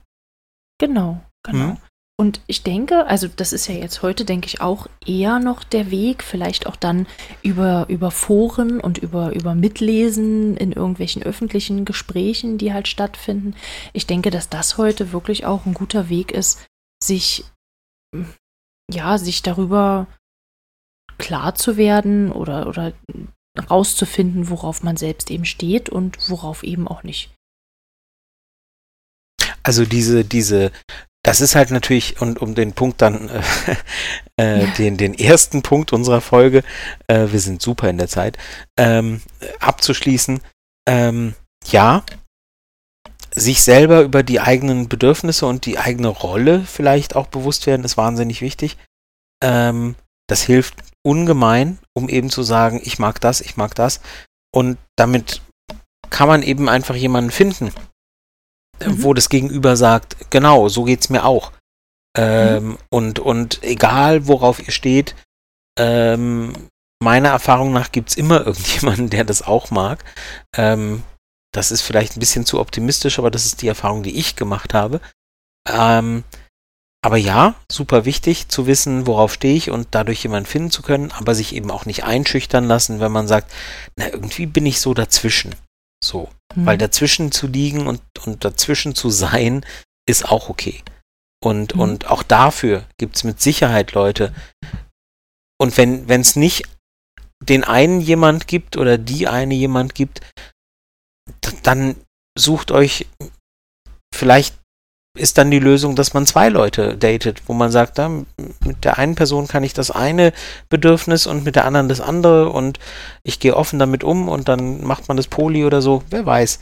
Genau, 0.80 1.22
genau. 1.44 1.70
Hm? 1.70 1.78
Und 2.18 2.40
ich 2.48 2.64
denke, 2.64 3.08
also 3.08 3.28
das 3.28 3.52
ist 3.52 3.68
ja 3.68 3.76
jetzt 3.76 4.02
heute, 4.02 4.24
denke 4.24 4.48
ich, 4.48 4.62
auch 4.62 4.88
eher 5.06 5.40
noch 5.40 5.66
der 5.66 5.92
Weg, 5.92 6.24
vielleicht 6.24 6.66
auch 6.66 6.78
dann 6.78 7.08
über, 7.42 7.88
über 7.90 8.10
Foren 8.10 8.80
und 8.80 8.98
über, 8.98 9.36
über 9.36 9.54
Mitlesen 9.54 10.56
in 10.56 10.72
irgendwelchen 10.72 11.24
öffentlichen 11.24 11.84
Gesprächen, 11.84 12.58
die 12.58 12.72
halt 12.72 12.88
stattfinden. 12.88 13.54
Ich 13.92 14.08
denke, 14.08 14.32
dass 14.32 14.48
das 14.48 14.78
heute 14.78 15.12
wirklich 15.12 15.46
auch 15.46 15.66
ein 15.66 15.74
guter 15.74 16.08
Weg 16.08 16.32
ist, 16.32 16.66
sich, 17.04 17.44
ja, 18.90 19.18
sich 19.18 19.42
darüber 19.42 20.08
klar 21.18 21.56
zu 21.56 21.76
werden 21.76 22.32
oder, 22.32 22.68
oder 22.68 22.94
rauszufinden, 23.70 24.50
worauf 24.50 24.84
man 24.84 24.96
selbst 24.96 25.30
eben 25.32 25.46
steht 25.46 25.90
und 25.90 26.30
worauf 26.30 26.64
eben 26.64 26.88
auch 26.88 27.04
nicht. 27.04 27.30
Also 29.64 29.84
diese, 29.84 30.24
diese 30.24 30.72
das 31.26 31.42
ist 31.42 31.56
halt 31.56 31.72
natürlich, 31.72 32.22
und 32.22 32.40
um 32.40 32.54
den 32.54 32.74
Punkt 32.74 33.02
dann, 33.02 33.30
äh, 33.30 33.42
äh, 34.40 34.66
ja. 34.66 34.74
den, 34.74 34.96
den 34.96 35.16
ersten 35.16 35.64
Punkt 35.64 35.92
unserer 35.92 36.22
Folge, 36.22 36.64
äh, 37.08 37.28
wir 37.32 37.40
sind 37.40 37.64
super 37.64 37.90
in 37.90 37.98
der 37.98 38.08
Zeit, 38.08 38.38
ähm, 38.78 39.24
abzuschließen, 39.60 40.40
ähm, 40.88 41.34
ja, 41.66 42.04
sich 43.34 43.64
selber 43.64 44.04
über 44.04 44.22
die 44.22 44.40
eigenen 44.40 44.88
Bedürfnisse 44.88 45.48
und 45.48 45.66
die 45.66 45.80
eigene 45.80 46.10
Rolle 46.10 46.62
vielleicht 46.64 47.16
auch 47.16 47.26
bewusst 47.26 47.66
werden, 47.66 47.84
ist 47.84 47.98
wahnsinnig 47.98 48.42
wichtig. 48.42 48.78
Ähm, 49.44 49.96
das 50.28 50.44
hilft 50.44 50.76
ungemein, 51.04 51.80
um 51.94 52.08
eben 52.08 52.30
zu 52.30 52.44
sagen, 52.44 52.80
ich 52.84 53.00
mag 53.00 53.20
das, 53.20 53.42
ich 53.42 53.58
mag 53.58 53.74
das. 53.74 54.00
Und 54.54 54.78
damit 54.96 55.42
kann 56.12 56.28
man 56.28 56.44
eben 56.44 56.70
einfach 56.70 56.96
jemanden 56.96 57.32
finden, 57.32 57.72
mhm. 58.84 59.04
wo 59.04 59.14
das 59.14 59.30
Gegenüber 59.30 59.76
sagt, 59.76 60.30
genau, 60.30 60.68
so 60.70 60.84
geht's 60.84 61.10
mir 61.10 61.26
auch. 61.26 61.52
Ähm, 62.18 62.68
mhm. 62.68 62.78
und, 62.90 63.20
und 63.20 63.64
egal, 63.64 64.28
worauf 64.28 64.66
ihr 64.66 64.72
steht, 64.72 65.16
ähm, 65.78 66.54
meiner 67.04 67.30
Erfahrung 67.30 67.74
nach 67.74 67.92
gibt's 67.92 68.16
immer 68.16 68.40
irgendjemanden, 68.46 69.10
der 69.10 69.24
das 69.24 69.42
auch 69.42 69.72
mag. 69.72 70.04
Ähm, 70.56 71.04
das 71.54 71.72
ist 71.72 71.82
vielleicht 71.82 72.16
ein 72.18 72.20
bisschen 72.20 72.46
zu 72.46 72.60
optimistisch, 72.60 73.20
aber 73.20 73.32
das 73.32 73.46
ist 73.46 73.62
die 73.62 73.68
Erfahrung, 73.68 74.04
die 74.04 74.18
ich 74.18 74.36
gemacht 74.36 74.74
habe. 74.74 75.00
Ähm, 75.70 76.24
aber 77.06 77.18
ja, 77.18 77.54
super 77.72 78.04
wichtig 78.04 78.48
zu 78.48 78.66
wissen, 78.66 79.06
worauf 79.06 79.32
stehe 79.32 79.56
ich 79.56 79.70
und 79.70 79.90
dadurch 79.92 80.24
jemanden 80.24 80.50
finden 80.50 80.72
zu 80.72 80.82
können, 80.82 81.12
aber 81.12 81.36
sich 81.36 81.54
eben 81.54 81.70
auch 81.70 81.86
nicht 81.86 82.04
einschüchtern 82.04 82.66
lassen, 82.66 83.00
wenn 83.00 83.12
man 83.12 83.28
sagt, 83.28 83.52
na, 83.96 84.08
irgendwie 84.10 84.48
bin 84.48 84.66
ich 84.66 84.82
so 84.82 84.96
dazwischen. 84.96 85.54
So. 86.04 86.30
Mhm. 86.56 86.66
Weil 86.66 86.78
dazwischen 86.78 87.32
zu 87.32 87.48
liegen 87.48 87.88
und, 87.88 88.02
und 88.26 88.44
dazwischen 88.46 88.96
zu 88.96 89.10
sein, 89.10 89.66
ist 90.08 90.26
auch 90.26 90.50
okay. 90.50 90.84
Und, 91.44 91.76
mhm. 91.76 91.82
und 91.82 92.08
auch 92.08 92.24
dafür 92.24 92.86
gibt 92.98 93.16
es 93.16 93.24
mit 93.24 93.42
Sicherheit 93.42 93.94
Leute. 93.94 94.34
Und 95.60 95.78
wenn 95.78 96.10
es 96.10 96.36
nicht 96.36 96.68
den 97.42 97.64
einen 97.64 98.02
jemand 98.02 98.48
gibt 98.48 98.78
oder 98.78 98.98
die 98.98 99.28
eine 99.28 99.54
jemand 99.54 99.96
gibt, 99.96 100.22
dann 101.64 101.96
sucht 102.38 102.72
euch 102.72 103.08
vielleicht 104.14 104.56
ist 105.16 105.38
dann 105.38 105.52
die 105.52 105.60
Lösung, 105.60 105.96
dass 105.96 106.14
man 106.14 106.26
zwei 106.26 106.50
Leute 106.50 106.98
datet, 106.98 107.42
wo 107.48 107.54
man 107.54 107.72
sagt, 107.72 107.98
ja, 107.98 108.10
mit 108.10 108.84
der 108.84 108.98
einen 108.98 109.16
Person 109.16 109.48
kann 109.48 109.64
ich 109.64 109.74
das 109.74 109.92
eine 109.92 110.34
Bedürfnis 110.70 111.26
und 111.26 111.44
mit 111.44 111.56
der 111.56 111.66
anderen 111.66 111.90
das 111.90 112.02
andere 112.02 112.50
und 112.50 112.80
ich 113.24 113.40
gehe 113.40 113.56
offen 113.56 113.80
damit 113.80 114.04
um 114.04 114.30
und 114.30 114.50
dann 114.50 114.84
macht 114.84 115.08
man 115.08 115.18
das 115.18 115.28
Poli 115.28 115.66
oder 115.66 115.82
so, 115.82 116.04
wer 116.10 116.26
weiß. 116.26 116.60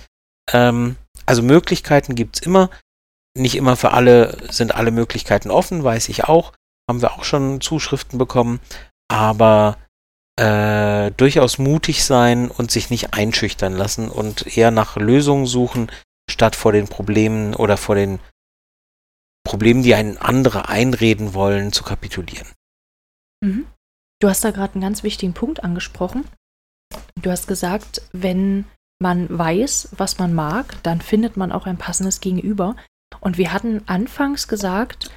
Ähm, 0.52 0.96
also 1.26 1.42
Möglichkeiten 1.42 2.16
gibt 2.16 2.38
es 2.38 2.42
immer. 2.46 2.70
Nicht 3.36 3.56
immer 3.56 3.76
für 3.76 3.92
alle 3.92 4.38
sind 4.52 4.76
alle 4.76 4.92
Möglichkeiten 4.92 5.50
offen, 5.50 5.84
weiß 5.84 6.10
ich 6.10 6.26
auch. 6.26 6.54
Haben 6.90 7.02
wir 7.02 7.14
auch 7.14 7.24
schon 7.24 7.62
Zuschriften 7.62 8.20
bekommen. 8.20 8.60
Aber 9.08 9.78
äh, 10.36 11.12
durchaus 11.12 11.58
mutig 11.58 12.04
sein 12.04 12.50
und 12.50 12.72
sich 12.72 12.90
nicht 12.90 13.14
einschüchtern 13.14 13.74
lassen 13.74 14.10
und 14.10 14.58
eher 14.58 14.72
nach 14.72 14.96
Lösungen 14.96 15.46
suchen, 15.46 15.92
statt 16.30 16.56
vor 16.56 16.72
den 16.72 16.88
Problemen 16.88 17.56
oder 17.56 17.78
vor 17.78 17.96
den 17.96 18.20
Problemen, 19.54 19.84
die 19.84 19.94
einen 19.94 20.18
andere 20.18 20.68
einreden 20.68 21.36
wollen, 21.36 21.72
zu 21.72 21.84
kapitulieren. 21.84 22.48
Mhm. 23.46 23.68
Du 24.20 24.28
hast 24.28 24.44
da 24.44 24.50
gerade 24.50 24.74
einen 24.74 24.82
ganz 24.82 25.04
wichtigen 25.04 25.34
Punkt 25.34 25.64
angesprochen. 25.64 26.26
Du 27.22 27.30
hast 27.30 27.48
gesagt, 27.48 28.02
wenn 28.14 28.66
man 29.00 29.28
weiß, 29.30 29.90
was 29.96 30.18
man 30.18 30.34
mag, 30.34 30.82
dann 30.82 31.02
findet 31.02 31.38
man 31.38 31.52
auch 31.52 31.68
ein 31.68 31.78
passendes 31.78 32.20
Gegenüber. 32.20 32.76
Und 33.20 33.38
wir 33.38 33.54
hatten 33.54 33.84
anfangs 33.86 34.48
gesagt, 34.48 35.12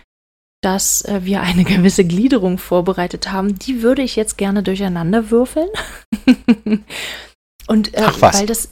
dass 0.62 1.02
äh, 1.06 1.24
wir 1.24 1.40
eine 1.40 1.64
gewisse 1.72 2.04
Gliederung 2.04 2.58
vorbereitet 2.58 3.32
haben. 3.32 3.58
Die 3.58 3.80
würde 3.80 4.02
ich 4.02 4.16
jetzt 4.16 4.36
gerne 4.36 4.62
durcheinander 4.62 5.30
würfeln. 5.30 5.70
Und 7.66 7.94
äh, 7.94 8.02
Ach 8.04 8.20
was. 8.20 8.38
weil 8.38 8.46
das, 8.46 8.68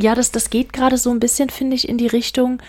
ja, 0.00 0.14
das, 0.14 0.30
das 0.30 0.50
geht 0.50 0.72
gerade 0.72 0.98
so 0.98 1.10
ein 1.10 1.18
bisschen, 1.18 1.50
finde 1.50 1.74
ich, 1.74 1.88
in 1.88 1.98
die 1.98 2.06
Richtung, 2.06 2.62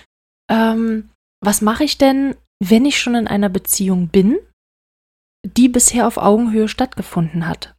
ähm, 0.50 1.12
was 1.44 1.62
mache 1.62 1.84
ich 1.84 1.98
denn, 1.98 2.36
wenn 2.64 2.86
ich 2.86 3.00
schon 3.00 3.16
in 3.16 3.28
einer 3.28 3.50
Beziehung 3.50 4.08
bin, 4.08 4.40
die 5.46 5.70
bisher 5.70 6.08
auf 6.08 6.18
Augenhöhe 6.18 6.68
stattgefunden 6.68 7.48
hat? 7.48 7.76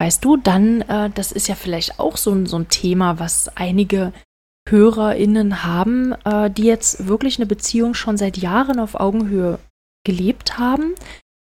Weißt 0.00 0.24
du, 0.24 0.36
dann, 0.36 0.80
äh, 0.82 1.10
das 1.10 1.32
ist 1.32 1.48
ja 1.48 1.54
vielleicht 1.54 1.98
auch 1.98 2.16
so, 2.16 2.46
so 2.46 2.56
ein 2.56 2.68
Thema, 2.68 3.18
was 3.18 3.54
einige 3.56 4.12
HörerInnen 4.68 5.64
haben, 5.64 6.12
äh, 6.24 6.50
die 6.50 6.64
jetzt 6.64 7.06
wirklich 7.06 7.38
eine 7.38 7.46
Beziehung 7.46 7.94
schon 7.94 8.16
seit 8.16 8.38
Jahren 8.38 8.78
auf 8.78 8.94
Augenhöhe 8.94 9.58
gelebt 10.06 10.58
haben 10.58 10.94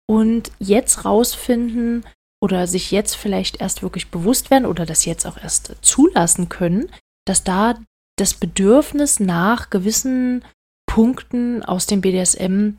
und 0.09 0.53
jetzt 0.59 1.05
rausfinden 1.05 2.07
oder 2.43 2.67
sich 2.67 2.91
jetzt 2.91 3.15
vielleicht 3.15 3.61
erst 3.61 3.83
wirklich 3.83 4.11
bewusst 4.11 4.51
werden 4.51 4.65
oder 4.67 4.87
das 4.87 5.05
jetzt 5.05 5.27
auch 5.27 5.37
erst 5.37 5.77
zulassen 5.83 6.49
können, 6.49 6.91
dass 7.27 7.45
da 7.45 7.75
das 8.17 8.35
Bedürfnis 8.35 9.21
nach 9.21 9.71
gewissen 9.71 10.45
Punkten 10.91 11.63
aus 11.63 11.87
dem 11.87 12.01
BDSM, 12.01 12.71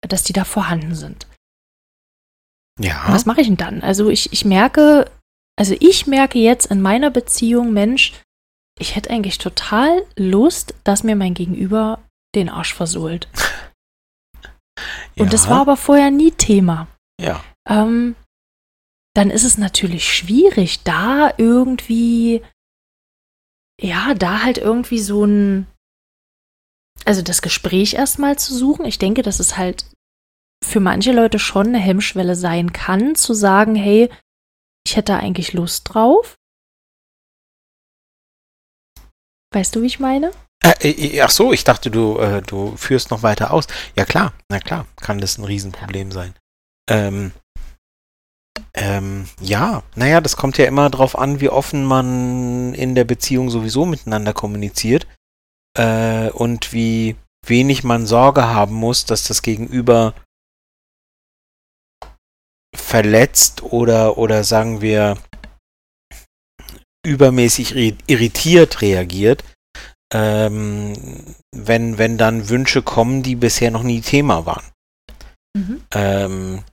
dass 0.00 0.24
die 0.24 0.32
da 0.32 0.44
vorhanden 0.44 0.96
sind. 0.96 1.28
Ja. 2.80 3.04
was 3.08 3.26
mache 3.26 3.42
ich 3.42 3.46
denn 3.46 3.58
dann? 3.58 3.82
Also 3.82 4.08
ich, 4.08 4.32
ich 4.32 4.44
merke, 4.44 5.08
also 5.56 5.76
ich 5.78 6.06
merke 6.06 6.38
jetzt 6.38 6.66
in 6.66 6.80
meiner 6.80 7.10
Beziehung, 7.10 7.72
Mensch, 7.72 8.14
ich 8.78 8.96
hätte 8.96 9.10
eigentlich 9.10 9.38
total 9.38 10.04
Lust, 10.16 10.74
dass 10.82 11.04
mir 11.04 11.14
mein 11.14 11.34
Gegenüber 11.34 12.02
den 12.34 12.48
Arsch 12.48 12.74
versohlt. 12.74 13.28
Ja. 15.14 15.24
Und 15.24 15.32
das 15.32 15.48
war 15.48 15.60
aber 15.60 15.76
vorher 15.76 16.10
nie 16.10 16.32
Thema. 16.32 16.88
Ja. 17.20 17.44
Ähm, 17.68 18.16
dann 19.14 19.30
ist 19.30 19.44
es 19.44 19.58
natürlich 19.58 20.12
schwierig, 20.12 20.82
da 20.82 21.32
irgendwie, 21.36 22.42
ja, 23.80 24.14
da 24.14 24.42
halt 24.42 24.58
irgendwie 24.58 25.00
so 25.00 25.24
ein, 25.24 25.66
also 27.06 27.22
das 27.22 27.42
Gespräch 27.42 27.94
erstmal 27.94 28.38
zu 28.38 28.54
suchen. 28.54 28.84
Ich 28.84 28.98
denke, 28.98 29.22
dass 29.22 29.40
es 29.40 29.56
halt 29.56 29.84
für 30.64 30.80
manche 30.80 31.12
Leute 31.12 31.38
schon 31.38 31.68
eine 31.68 31.78
Hemmschwelle 31.78 32.34
sein 32.34 32.72
kann, 32.72 33.14
zu 33.14 33.34
sagen, 33.34 33.74
hey, 33.74 34.10
ich 34.86 34.96
hätte 34.96 35.14
eigentlich 35.16 35.52
Lust 35.52 35.88
drauf. 35.92 36.36
Weißt 39.52 39.74
du, 39.74 39.82
wie 39.82 39.86
ich 39.86 40.00
meine? 40.00 40.30
Äh, 40.62 40.90
äh, 40.90 41.20
ach 41.22 41.30
so, 41.30 41.52
ich 41.52 41.64
dachte, 41.64 41.90
du, 41.90 42.18
äh, 42.18 42.42
du 42.42 42.76
führst 42.76 43.10
noch 43.10 43.22
weiter 43.22 43.52
aus. 43.52 43.66
Ja 43.96 44.04
klar, 44.04 44.32
na 44.48 44.60
klar, 44.60 44.86
kann 45.00 45.20
das 45.20 45.38
ein 45.38 45.44
Riesenproblem 45.44 46.12
sein. 46.12 46.34
Ähm, 46.88 47.32
ähm, 48.74 49.28
ja, 49.40 49.82
naja, 49.96 50.20
das 50.20 50.36
kommt 50.36 50.58
ja 50.58 50.66
immer 50.66 50.90
darauf 50.90 51.18
an, 51.18 51.40
wie 51.40 51.48
offen 51.48 51.84
man 51.84 52.74
in 52.74 52.94
der 52.94 53.04
Beziehung 53.04 53.50
sowieso 53.50 53.86
miteinander 53.86 54.32
kommuniziert 54.32 55.06
äh, 55.76 56.30
und 56.30 56.72
wie 56.72 57.16
wenig 57.46 57.84
man 57.84 58.06
Sorge 58.06 58.46
haben 58.46 58.74
muss, 58.74 59.04
dass 59.04 59.24
das 59.24 59.42
Gegenüber 59.42 60.14
verletzt 62.74 63.62
oder, 63.62 64.18
oder 64.18 64.44
sagen 64.44 64.80
wir 64.80 65.16
übermäßig 67.06 67.74
irritiert 68.06 68.82
reagiert, 68.82 69.44
ähm, 70.12 71.34
wenn, 71.54 71.98
wenn 71.98 72.18
dann 72.18 72.48
Wünsche 72.48 72.82
kommen, 72.82 73.22
die 73.22 73.36
bisher 73.36 73.70
noch 73.70 73.82
nie 73.82 74.00
Thema 74.00 74.44
waren. 74.44 74.64
Mhm. 75.56 75.84
Ähm, 75.92 76.64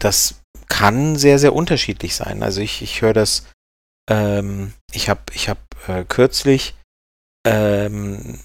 das 0.00 0.40
kann 0.68 1.16
sehr, 1.16 1.38
sehr 1.38 1.54
unterschiedlich 1.54 2.14
sein. 2.14 2.42
Also 2.42 2.60
ich, 2.60 2.82
ich 2.82 3.02
höre 3.02 3.12
das, 3.12 3.46
ähm, 4.08 4.72
ich 4.92 5.08
habe 5.08 5.20
ich 5.32 5.48
hab, 5.48 5.58
äh, 5.88 6.04
kürzlich 6.04 6.74
ähm, 7.48 8.38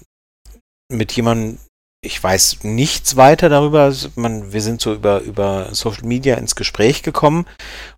mit 0.92 1.12
jemandem, 1.12 1.58
ich 2.04 2.22
weiß 2.22 2.64
nichts 2.64 3.16
weiter 3.16 3.48
darüber. 3.48 3.94
Man, 4.14 4.52
wir 4.52 4.60
sind 4.60 4.80
so 4.80 4.92
über, 4.92 5.20
über 5.20 5.74
Social 5.74 6.04
Media 6.04 6.36
ins 6.36 6.54
Gespräch 6.54 7.02
gekommen 7.02 7.46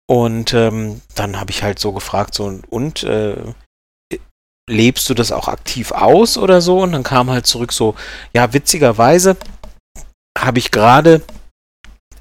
und 0.09 0.54
ähm, 0.54 1.00
dann 1.14 1.40
habe 1.40 1.50
ich 1.50 1.62
halt 1.62 1.78
so 1.78 1.92
gefragt, 1.92 2.34
so 2.34 2.61
und 2.70 3.02
äh, 3.02 3.36
lebst 4.68 5.09
du 5.09 5.14
das 5.14 5.32
auch 5.32 5.48
aktiv 5.48 5.92
aus 5.92 6.38
oder 6.38 6.61
so? 6.61 6.82
Und 6.82 6.92
dann 6.92 7.02
kam 7.02 7.30
halt 7.30 7.46
zurück 7.46 7.72
so, 7.72 7.94
ja, 8.34 8.52
witzigerweise 8.52 9.36
habe 10.38 10.59
ich 10.59 10.70
gerade 10.70 11.22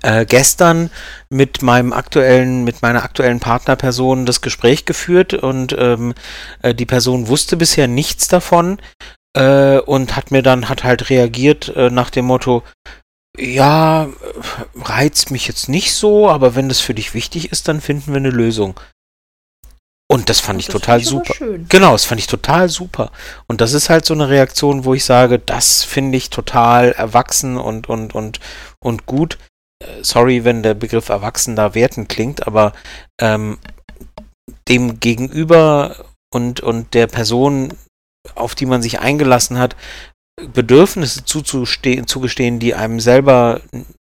äh, 0.05 0.25
gestern 0.25 0.91
mit 1.29 1.63
meinem 1.63 1.91
aktuellen, 1.91 2.63
mit 2.63 2.83
meiner 2.83 3.03
aktuellen 3.03 3.39
Partnerperson 3.39 4.27
das 4.27 4.41
Gespräch 4.41 4.85
geführt 4.85 5.33
und 5.33 5.75
ähm, 5.77 6.13
äh, 6.61 6.75
die 6.75 6.85
Person 6.85 7.27
wusste 7.27 7.57
bisher 7.57 7.87
nichts 7.87 8.27
davon 8.27 8.79
äh, 9.35 9.79
und 9.79 10.15
hat 10.15 10.29
mir 10.29 10.43
dann, 10.43 10.69
hat 10.69 10.83
halt 10.83 11.09
reagiert 11.09 11.75
äh, 11.75 11.89
nach 11.89 12.11
dem 12.11 12.25
Motto, 12.25 12.61
ja, 13.35 14.07
reizt 14.75 15.31
mich 15.31 15.47
jetzt 15.47 15.69
nicht 15.69 15.93
so, 15.93 16.29
aber 16.29 16.55
wenn 16.55 16.69
das 16.69 16.79
für 16.79 16.93
dich 16.93 17.15
wichtig 17.15 17.51
ist, 17.51 17.67
dann 17.67 17.81
finden 17.81 18.13
wir 18.13 18.17
eine 18.17 18.29
Lösung. 18.29 18.79
Und 20.07 20.29
das 20.29 20.39
fand 20.39 20.57
und 20.57 20.59
ich 20.59 20.65
das 20.67 20.73
total 20.73 20.99
ich 20.99 21.07
super. 21.07 21.33
Genau, 21.67 21.93
das 21.93 22.05
fand 22.05 22.21
ich 22.21 22.27
total 22.27 22.69
super. 22.69 23.11
Und 23.47 23.59
das 23.59 23.73
ist 23.73 23.89
halt 23.89 24.05
so 24.05 24.13
eine 24.13 24.29
Reaktion, 24.29 24.85
wo 24.85 24.93
ich 24.93 25.03
sage, 25.03 25.39
das 25.39 25.83
finde 25.83 26.17
ich 26.17 26.29
total 26.29 26.91
erwachsen 26.91 27.57
und, 27.57 27.89
und, 27.89 28.13
und, 28.13 28.39
und 28.79 29.07
gut. 29.07 29.39
Sorry, 30.01 30.43
wenn 30.43 30.63
der 30.63 30.73
Begriff 30.73 31.09
erwachsen 31.09 31.55
da 31.55 31.75
werten 31.75 32.07
klingt, 32.07 32.47
aber 32.47 32.73
ähm, 33.19 33.59
dem 34.67 34.99
Gegenüber 34.99 36.05
und, 36.33 36.61
und 36.61 36.93
der 36.93 37.07
Person, 37.07 37.73
auf 38.35 38.55
die 38.55 38.65
man 38.65 38.81
sich 38.81 38.99
eingelassen 38.99 39.57
hat, 39.57 39.75
Bedürfnisse 40.53 41.23
zuzustehen, 41.23 42.07
zugestehen, 42.07 42.59
die 42.59 42.75
einem 42.75 42.99
selber 42.99 43.61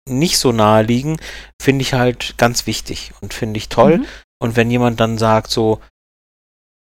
nicht 0.08 0.38
so 0.38 0.52
nahe 0.52 0.84
liegen, 0.84 1.18
finde 1.62 1.82
ich 1.82 1.94
halt 1.94 2.38
ganz 2.38 2.68
wichtig 2.68 3.14
und 3.22 3.34
finde 3.34 3.58
ich 3.58 3.70
toll. 3.70 4.00
Mhm. 4.00 4.06
Und 4.42 4.56
wenn 4.56 4.72
jemand 4.72 5.00
dann 5.00 5.18
sagt 5.18 5.50
so, 5.50 5.82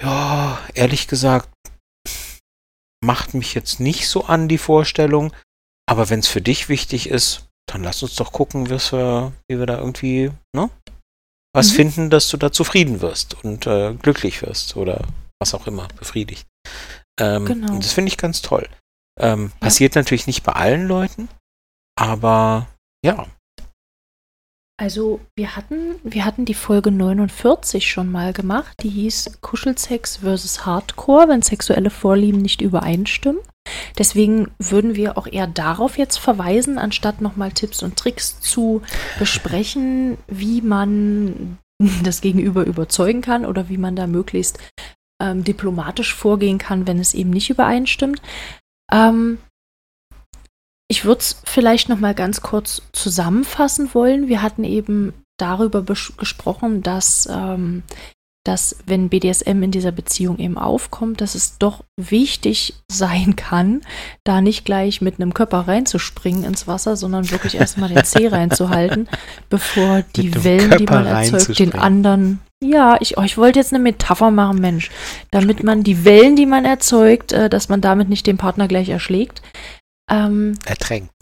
ja, 0.02 0.58
ehrlich 0.74 1.08
gesagt, 1.08 1.48
macht 3.04 3.34
mich 3.34 3.54
jetzt 3.54 3.80
nicht 3.80 4.08
so 4.08 4.24
an 4.24 4.48
die 4.48 4.58
Vorstellung, 4.58 5.32
aber 5.88 6.10
wenn 6.10 6.20
es 6.20 6.28
für 6.28 6.40
dich 6.40 6.68
wichtig 6.68 7.08
ist, 7.08 7.47
dann 7.68 7.84
lass 7.84 8.02
uns 8.02 8.16
doch 8.16 8.32
gucken, 8.32 8.68
wir, 8.68 9.32
wie 9.48 9.58
wir 9.58 9.66
da 9.66 9.78
irgendwie, 9.78 10.30
ne? 10.54 10.70
Was 11.54 11.70
mhm. 11.72 11.76
finden, 11.76 12.10
dass 12.10 12.28
du 12.28 12.36
da 12.36 12.52
zufrieden 12.52 13.00
wirst 13.00 13.42
und 13.42 13.66
äh, 13.66 13.94
glücklich 13.94 14.42
wirst 14.42 14.76
oder 14.76 15.06
was 15.40 15.54
auch 15.54 15.66
immer, 15.66 15.88
befriedigt. 15.98 16.46
Ähm, 17.20 17.46
genau. 17.46 17.76
Das 17.78 17.92
finde 17.92 18.08
ich 18.08 18.18
ganz 18.18 18.42
toll. 18.42 18.68
Ähm, 19.18 19.52
ja. 19.54 19.66
Passiert 19.66 19.94
natürlich 19.94 20.26
nicht 20.26 20.42
bei 20.42 20.52
allen 20.52 20.86
Leuten, 20.86 21.28
aber 21.96 22.68
ja, 23.04 23.26
also 24.80 25.18
wir 25.36 25.56
hatten, 25.56 25.96
wir 26.04 26.24
hatten 26.24 26.44
die 26.44 26.54
Folge 26.54 26.92
49 26.92 27.90
schon 27.90 28.12
mal 28.12 28.32
gemacht, 28.32 28.76
die 28.80 28.88
hieß 28.88 29.38
Kuschelsex 29.40 30.18
versus 30.18 30.64
Hardcore, 30.64 31.28
wenn 31.28 31.42
sexuelle 31.42 31.90
Vorlieben 31.90 32.40
nicht 32.40 32.60
übereinstimmen. 32.60 33.40
Deswegen 33.96 34.50
würden 34.58 34.94
wir 34.94 35.18
auch 35.18 35.26
eher 35.26 35.46
darauf 35.46 35.98
jetzt 35.98 36.18
verweisen, 36.18 36.78
anstatt 36.78 37.20
nochmal 37.20 37.52
Tipps 37.52 37.82
und 37.82 37.96
Tricks 37.96 38.40
zu 38.40 38.82
besprechen, 39.18 40.18
wie 40.26 40.62
man 40.62 41.58
das 42.02 42.20
Gegenüber 42.20 42.64
überzeugen 42.64 43.20
kann 43.20 43.44
oder 43.44 43.68
wie 43.68 43.78
man 43.78 43.96
da 43.96 44.06
möglichst 44.06 44.58
ähm, 45.20 45.44
diplomatisch 45.44 46.14
vorgehen 46.14 46.58
kann, 46.58 46.86
wenn 46.86 46.98
es 46.98 47.14
eben 47.14 47.30
nicht 47.30 47.50
übereinstimmt. 47.50 48.22
Ähm, 48.92 49.38
ich 50.90 51.04
würde 51.04 51.20
es 51.20 51.40
vielleicht 51.44 51.88
noch 51.88 51.98
mal 51.98 52.14
ganz 52.14 52.40
kurz 52.40 52.82
zusammenfassen 52.92 53.92
wollen. 53.94 54.28
Wir 54.28 54.40
hatten 54.40 54.64
eben 54.64 55.12
darüber 55.38 55.82
gesprochen, 55.82 56.82
dass, 56.82 57.28
ähm, 57.30 57.82
dass 58.48 58.76
wenn 58.86 59.10
BDSM 59.10 59.62
in 59.62 59.70
dieser 59.70 59.92
Beziehung 59.92 60.38
eben 60.38 60.56
aufkommt, 60.56 61.20
dass 61.20 61.34
es 61.34 61.58
doch 61.58 61.84
wichtig 62.00 62.72
sein 62.90 63.36
kann, 63.36 63.82
da 64.24 64.40
nicht 64.40 64.64
gleich 64.64 65.02
mit 65.02 65.16
einem 65.16 65.34
Körper 65.34 65.68
reinzuspringen 65.68 66.44
ins 66.44 66.66
Wasser, 66.66 66.96
sondern 66.96 67.30
wirklich 67.30 67.54
erstmal 67.60 67.90
den 67.90 68.02
Zeh 68.04 68.28
reinzuhalten, 68.28 69.06
bevor 69.50 70.02
die 70.16 70.44
Wellen, 70.44 70.70
Körper 70.70 70.76
die 70.78 70.84
man 70.86 71.06
erzeugt, 71.06 71.58
den 71.58 71.74
anderen 71.74 72.40
ja, 72.60 72.96
ich, 73.00 73.16
oh, 73.18 73.22
ich 73.22 73.38
wollte 73.38 73.60
jetzt 73.60 73.72
eine 73.72 73.80
Metapher 73.80 74.32
machen, 74.32 74.60
Mensch. 74.60 74.90
Damit 75.30 75.62
man 75.62 75.84
die 75.84 76.04
Wellen, 76.04 76.34
die 76.34 76.46
man 76.46 76.64
erzeugt, 76.64 77.30
äh, 77.30 77.48
dass 77.48 77.68
man 77.68 77.80
damit 77.80 78.08
nicht 78.08 78.26
den 78.26 78.36
Partner 78.36 78.66
gleich 78.66 78.88
erschlägt. 78.88 79.42
Ähm, 80.10 80.54
ertränkt. 80.64 81.12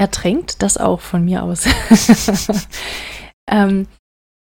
Ertränkt, 0.00 0.62
das 0.62 0.78
auch 0.78 1.02
von 1.02 1.22
mir 1.26 1.42
aus. 1.42 1.66
ähm, 3.50 3.88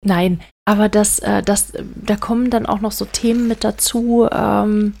nein, 0.05 0.41
aber 0.65 0.89
das, 0.89 1.19
äh, 1.19 1.41
das, 1.41 1.73
da 1.95 2.15
kommen 2.15 2.49
dann 2.49 2.65
auch 2.65 2.81
noch 2.81 2.91
so 2.91 3.05
Themen 3.05 3.47
mit 3.47 3.63
dazu, 3.63 4.27
ähm, 4.31 4.95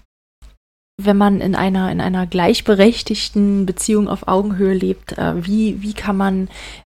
wenn 1.01 1.17
man 1.17 1.39
in 1.39 1.55
einer, 1.55 1.91
in 1.91 2.01
einer 2.01 2.27
gleichberechtigten 2.27 3.65
Beziehung 3.65 4.09
auf 4.09 4.27
Augenhöhe 4.27 4.73
lebt, 4.73 5.17
äh, 5.17 5.45
wie, 5.45 5.81
wie 5.81 5.93
kann 5.93 6.17
man 6.17 6.49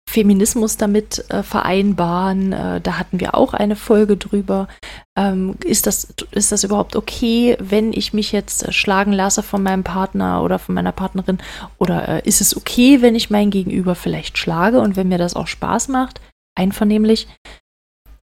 Feminismus 0.09 0.77
damit 0.77 1.29
äh, 1.31 1.43
vereinbaren. 1.43 2.53
Äh, 2.53 2.81
da 2.81 2.99
hatten 2.99 3.21
wir 3.21 3.35
auch 3.35 3.55
eine 3.55 3.75
Folge 3.75 4.17
drüber. 4.17 4.69
Ähm, 5.17 5.57
ist, 5.65 5.87
das, 5.87 6.15
ist 6.31 6.53
das 6.53 6.63
überhaupt 6.63 6.95
okay, 6.95 7.57
wenn 7.59 7.93
ich 7.93 8.13
mich 8.13 8.31
jetzt 8.31 8.69
äh, 8.69 8.73
schlagen 8.73 9.13
lasse 9.13 9.43
von 9.43 9.63
meinem 9.63 9.83
Partner 9.83 10.43
oder 10.43 10.59
von 10.59 10.75
meiner 10.75 10.93
Partnerin? 10.93 11.39
Oder 11.79 12.09
äh, 12.09 12.29
ist 12.29 12.41
es 12.41 12.57
okay, 12.57 13.03
wenn 13.03 13.15
ich 13.15 13.31
mein 13.31 13.51
Gegenüber 13.51 13.95
vielleicht 13.95 14.39
schlage 14.39 14.81
und 14.81 14.97
wenn 14.97 15.09
mir 15.09 15.19
das 15.19 15.35
auch 15.35 15.47
Spaß 15.47 15.89
macht, 15.89 16.21
einvernehmlich? 16.55 17.27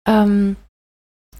Ähm, 0.08 0.56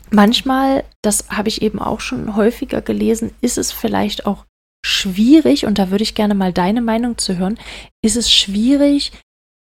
manchmal, 0.10 0.84
das 1.02 1.30
habe 1.30 1.50
ich 1.50 1.62
eben 1.62 1.80
auch 1.80 2.00
schon 2.00 2.36
häufiger 2.36 2.82
gelesen, 2.82 3.32
ist 3.42 3.58
es 3.58 3.72
vielleicht 3.72 4.26
auch 4.26 4.46
schwierig, 4.86 5.66
und 5.66 5.80
da 5.80 5.92
würde 5.92 6.04
ich 6.04 6.16
gerne 6.16 6.36
mal 6.36 6.54
deine 6.54 6.82
Meinung 6.82 7.18
zu 7.18 7.38
hören, 7.38 7.58
ist 8.04 8.18
es 8.18 8.32
schwierig, 8.32 9.12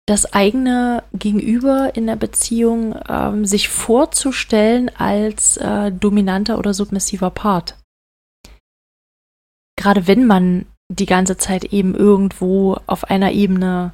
das 0.09 0.33
eigene 0.33 1.03
Gegenüber 1.13 1.97
in 1.97 2.07
der 2.07 2.17
Beziehung 2.17 2.95
ähm, 3.09 3.45
sich 3.45 3.69
vorzustellen 3.69 4.89
als 4.97 5.57
äh, 5.57 5.91
dominanter 5.91 6.59
oder 6.59 6.75
submissiver 6.75 7.31
Part. 7.31 7.77
Gerade 9.77 10.07
wenn 10.07 10.25
man 10.25 10.67
die 10.89 11.07
ganze 11.07 11.37
Zeit 11.37 11.65
eben 11.65 11.95
irgendwo 11.95 12.79
auf 12.87 13.05
einer 13.05 13.33
Ebene 13.33 13.93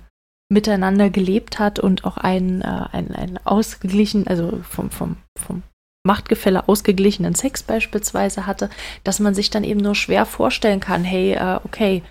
miteinander 0.52 1.10
gelebt 1.10 1.58
hat 1.58 1.78
und 1.78 2.04
auch 2.04 2.16
einen, 2.16 2.62
äh, 2.62 2.86
einen, 2.92 3.14
einen 3.14 3.38
ausgeglichen, 3.44 4.26
also 4.26 4.60
vom, 4.62 4.90
vom, 4.90 5.16
vom 5.38 5.62
Machtgefälle 6.04 6.68
ausgeglichenen 6.68 7.34
Sex 7.34 7.62
beispielsweise 7.62 8.46
hatte, 8.46 8.70
dass 9.04 9.20
man 9.20 9.34
sich 9.34 9.50
dann 9.50 9.64
eben 9.64 9.80
nur 9.80 9.94
schwer 9.94 10.26
vorstellen 10.26 10.80
kann, 10.80 11.04
hey, 11.04 11.34
äh, 11.34 11.60
okay, 11.64 12.02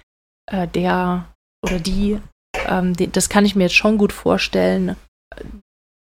äh, 0.51 0.67
der 0.67 1.25
oder 1.63 1.79
die 1.79 2.19
ähm, 2.67 2.93
das 3.11 3.29
kann 3.29 3.45
ich 3.45 3.55
mir 3.55 3.63
jetzt 3.63 3.75
schon 3.75 3.97
gut 3.97 4.13
vorstellen, 4.13 4.95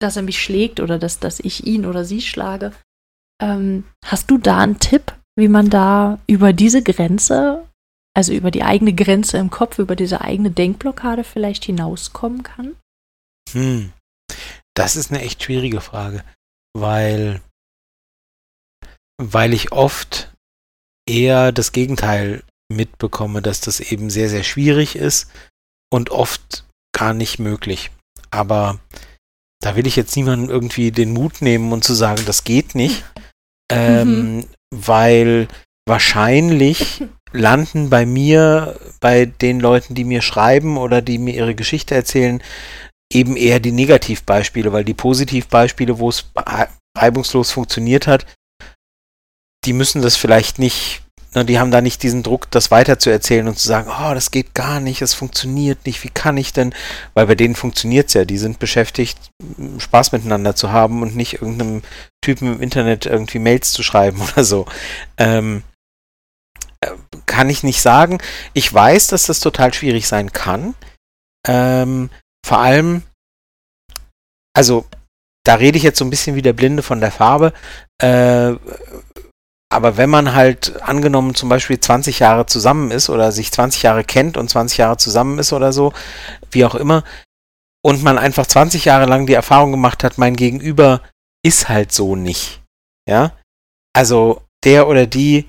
dass 0.00 0.16
er 0.16 0.22
mich 0.22 0.40
schlägt 0.40 0.80
oder 0.80 0.98
dass, 0.98 1.18
dass 1.18 1.40
ich 1.40 1.66
ihn 1.66 1.84
oder 1.86 2.04
sie 2.04 2.20
schlage. 2.20 2.72
Ähm, 3.42 3.84
hast 4.04 4.30
du 4.30 4.38
da 4.38 4.58
einen 4.58 4.78
Tipp, 4.78 5.12
wie 5.36 5.48
man 5.48 5.70
da 5.70 6.18
über 6.26 6.52
diese 6.52 6.82
Grenze, 6.82 7.64
also 8.18 8.32
über 8.32 8.50
die 8.50 8.64
eigene 8.64 8.92
Grenze 8.92 9.38
im 9.38 9.48
Kopf, 9.48 9.78
über 9.78 9.94
diese 9.94 10.22
eigene 10.22 10.50
Denkblockade 10.50 11.22
vielleicht 11.22 11.64
hinauskommen 11.64 12.42
kann? 12.42 12.74
Hm. 13.52 13.92
Das 14.74 14.96
ist 14.96 15.12
eine 15.12 15.22
echt 15.22 15.44
schwierige 15.44 15.80
Frage, 15.80 16.24
weil, 16.76 17.40
weil 19.22 19.54
ich 19.54 19.70
oft 19.70 20.34
eher 21.08 21.52
das 21.52 21.70
Gegenteil 21.70 22.42
mitbekomme, 22.72 23.40
dass 23.40 23.60
das 23.60 23.78
eben 23.78 24.10
sehr, 24.10 24.28
sehr 24.28 24.42
schwierig 24.42 24.96
ist, 24.96 25.30
und 25.92 26.10
oft 26.10 26.66
gar 26.92 27.14
nicht 27.14 27.38
möglich. 27.38 27.92
Aber 28.32 28.80
da 29.62 29.76
will 29.76 29.86
ich 29.86 29.94
jetzt 29.94 30.16
niemandem 30.16 30.50
irgendwie 30.50 30.90
den 30.90 31.12
Mut 31.12 31.40
nehmen 31.40 31.72
und 31.72 31.84
zu 31.84 31.94
sagen, 31.94 32.24
das 32.26 32.42
geht 32.42 32.74
nicht, 32.74 33.04
ähm, 33.72 34.38
mhm. 34.38 34.46
weil 34.74 35.46
wahrscheinlich 35.86 37.04
landen 37.32 37.90
bei 37.90 38.06
mir, 38.06 38.78
bei 39.00 39.26
den 39.26 39.60
Leuten, 39.60 39.94
die 39.94 40.04
mir 40.04 40.22
schreiben 40.22 40.76
oder 40.76 41.02
die 41.02 41.18
mir 41.18 41.34
ihre 41.34 41.54
Geschichte 41.54 41.94
erzählen, 41.94 42.42
eben 43.12 43.36
eher 43.36 43.60
die 43.60 43.72
Negativbeispiele, 43.72 44.72
weil 44.72 44.84
die 44.84 44.94
Positivbeispiele, 44.94 45.98
wo 45.98 46.08
es 46.08 46.26
reibungslos 46.96 47.50
funktioniert 47.50 48.06
hat, 48.06 48.26
die 49.64 49.72
müssen 49.72 50.02
das 50.02 50.16
vielleicht 50.16 50.58
nicht 50.58 51.02
Ne, 51.34 51.44
die 51.44 51.58
haben 51.58 51.70
da 51.70 51.82
nicht 51.82 52.02
diesen 52.02 52.22
Druck, 52.22 52.50
das 52.50 52.70
weiterzuerzählen 52.70 53.46
und 53.48 53.58
zu 53.58 53.68
sagen, 53.68 53.90
oh, 53.90 54.14
das 54.14 54.30
geht 54.30 54.54
gar 54.54 54.80
nicht, 54.80 55.02
es 55.02 55.12
funktioniert 55.12 55.84
nicht, 55.84 56.02
wie 56.02 56.08
kann 56.08 56.38
ich 56.38 56.54
denn? 56.54 56.74
Weil 57.12 57.26
bei 57.26 57.34
denen 57.34 57.54
funktioniert 57.54 58.08
es 58.08 58.14
ja, 58.14 58.24
die 58.24 58.38
sind 58.38 58.58
beschäftigt, 58.58 59.18
Spaß 59.76 60.12
miteinander 60.12 60.56
zu 60.56 60.72
haben 60.72 61.02
und 61.02 61.16
nicht 61.16 61.34
irgendeinem 61.34 61.82
Typen 62.24 62.54
im 62.54 62.62
Internet 62.62 63.04
irgendwie 63.04 63.40
Mails 63.40 63.72
zu 63.72 63.82
schreiben 63.82 64.22
oder 64.32 64.42
so. 64.42 64.64
Ähm, 65.18 65.58
äh, 65.58 65.67
kann 67.28 67.48
ich 67.48 67.62
nicht 67.62 67.80
sagen. 67.80 68.18
Ich 68.54 68.72
weiß, 68.72 69.06
dass 69.06 69.26
das 69.26 69.38
total 69.38 69.72
schwierig 69.72 70.08
sein 70.08 70.32
kann. 70.32 70.74
Ähm, 71.46 72.10
vor 72.44 72.58
allem, 72.58 73.04
also 74.56 74.86
da 75.44 75.54
rede 75.54 75.78
ich 75.78 75.84
jetzt 75.84 75.98
so 75.98 76.04
ein 76.04 76.10
bisschen 76.10 76.34
wie 76.34 76.42
der 76.42 76.52
Blinde 76.52 76.82
von 76.82 77.00
der 77.00 77.12
Farbe. 77.12 77.52
Äh, 78.02 78.56
aber 79.70 79.96
wenn 79.98 80.10
man 80.10 80.34
halt 80.34 80.82
angenommen 80.82 81.34
zum 81.34 81.48
Beispiel 81.48 81.78
20 81.78 82.18
Jahre 82.18 82.46
zusammen 82.46 82.90
ist 82.90 83.10
oder 83.10 83.32
sich 83.32 83.52
20 83.52 83.82
Jahre 83.82 84.02
kennt 84.02 84.36
und 84.36 84.48
20 84.48 84.78
Jahre 84.78 84.96
zusammen 84.96 85.38
ist 85.38 85.52
oder 85.52 85.72
so, 85.72 85.92
wie 86.50 86.64
auch 86.64 86.74
immer, 86.74 87.04
und 87.84 88.02
man 88.02 88.18
einfach 88.18 88.46
20 88.46 88.86
Jahre 88.86 89.06
lang 89.06 89.26
die 89.26 89.34
Erfahrung 89.34 89.70
gemacht 89.70 90.02
hat, 90.02 90.18
mein 90.18 90.36
Gegenüber 90.36 91.02
ist 91.44 91.68
halt 91.68 91.92
so 91.92 92.16
nicht. 92.16 92.62
Ja? 93.08 93.32
Also 93.94 94.42
der 94.64 94.88
oder 94.88 95.06
die 95.06 95.46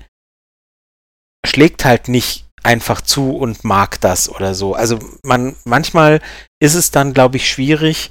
schlägt 1.46 1.84
halt 1.84 2.08
nicht 2.08 2.46
einfach 2.62 3.00
zu 3.00 3.36
und 3.36 3.64
mag 3.64 4.00
das 4.00 4.28
oder 4.28 4.54
so. 4.54 4.74
Also 4.74 4.98
man 5.22 5.56
manchmal 5.64 6.20
ist 6.60 6.74
es 6.74 6.90
dann 6.90 7.14
glaube 7.14 7.36
ich 7.36 7.50
schwierig 7.50 8.10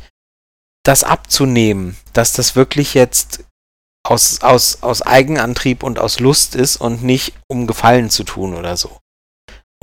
das 0.83 1.03
abzunehmen, 1.03 1.97
dass 2.13 2.33
das 2.33 2.55
wirklich 2.55 2.93
jetzt 2.93 3.43
aus, 4.03 4.41
aus, 4.41 4.81
aus 4.81 5.01
Eigenantrieb 5.01 5.83
und 5.83 5.99
aus 5.99 6.19
Lust 6.19 6.55
ist 6.55 6.77
und 6.77 7.03
nicht 7.03 7.33
um 7.47 7.67
Gefallen 7.67 8.09
zu 8.09 8.23
tun 8.23 8.55
oder 8.55 8.75
so. 8.77 8.97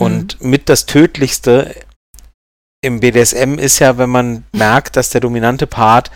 Und 0.00 0.40
mhm. 0.40 0.50
mit 0.50 0.68
das 0.68 0.86
Tödlichste 0.86 1.74
im 2.82 3.00
BDSM 3.00 3.58
ist 3.58 3.78
ja, 3.78 3.98
wenn 3.98 4.10
man 4.10 4.44
merkt, 4.52 4.96
dass 4.96 5.10
der 5.10 5.20
dominante 5.20 5.66
Part 5.66 6.10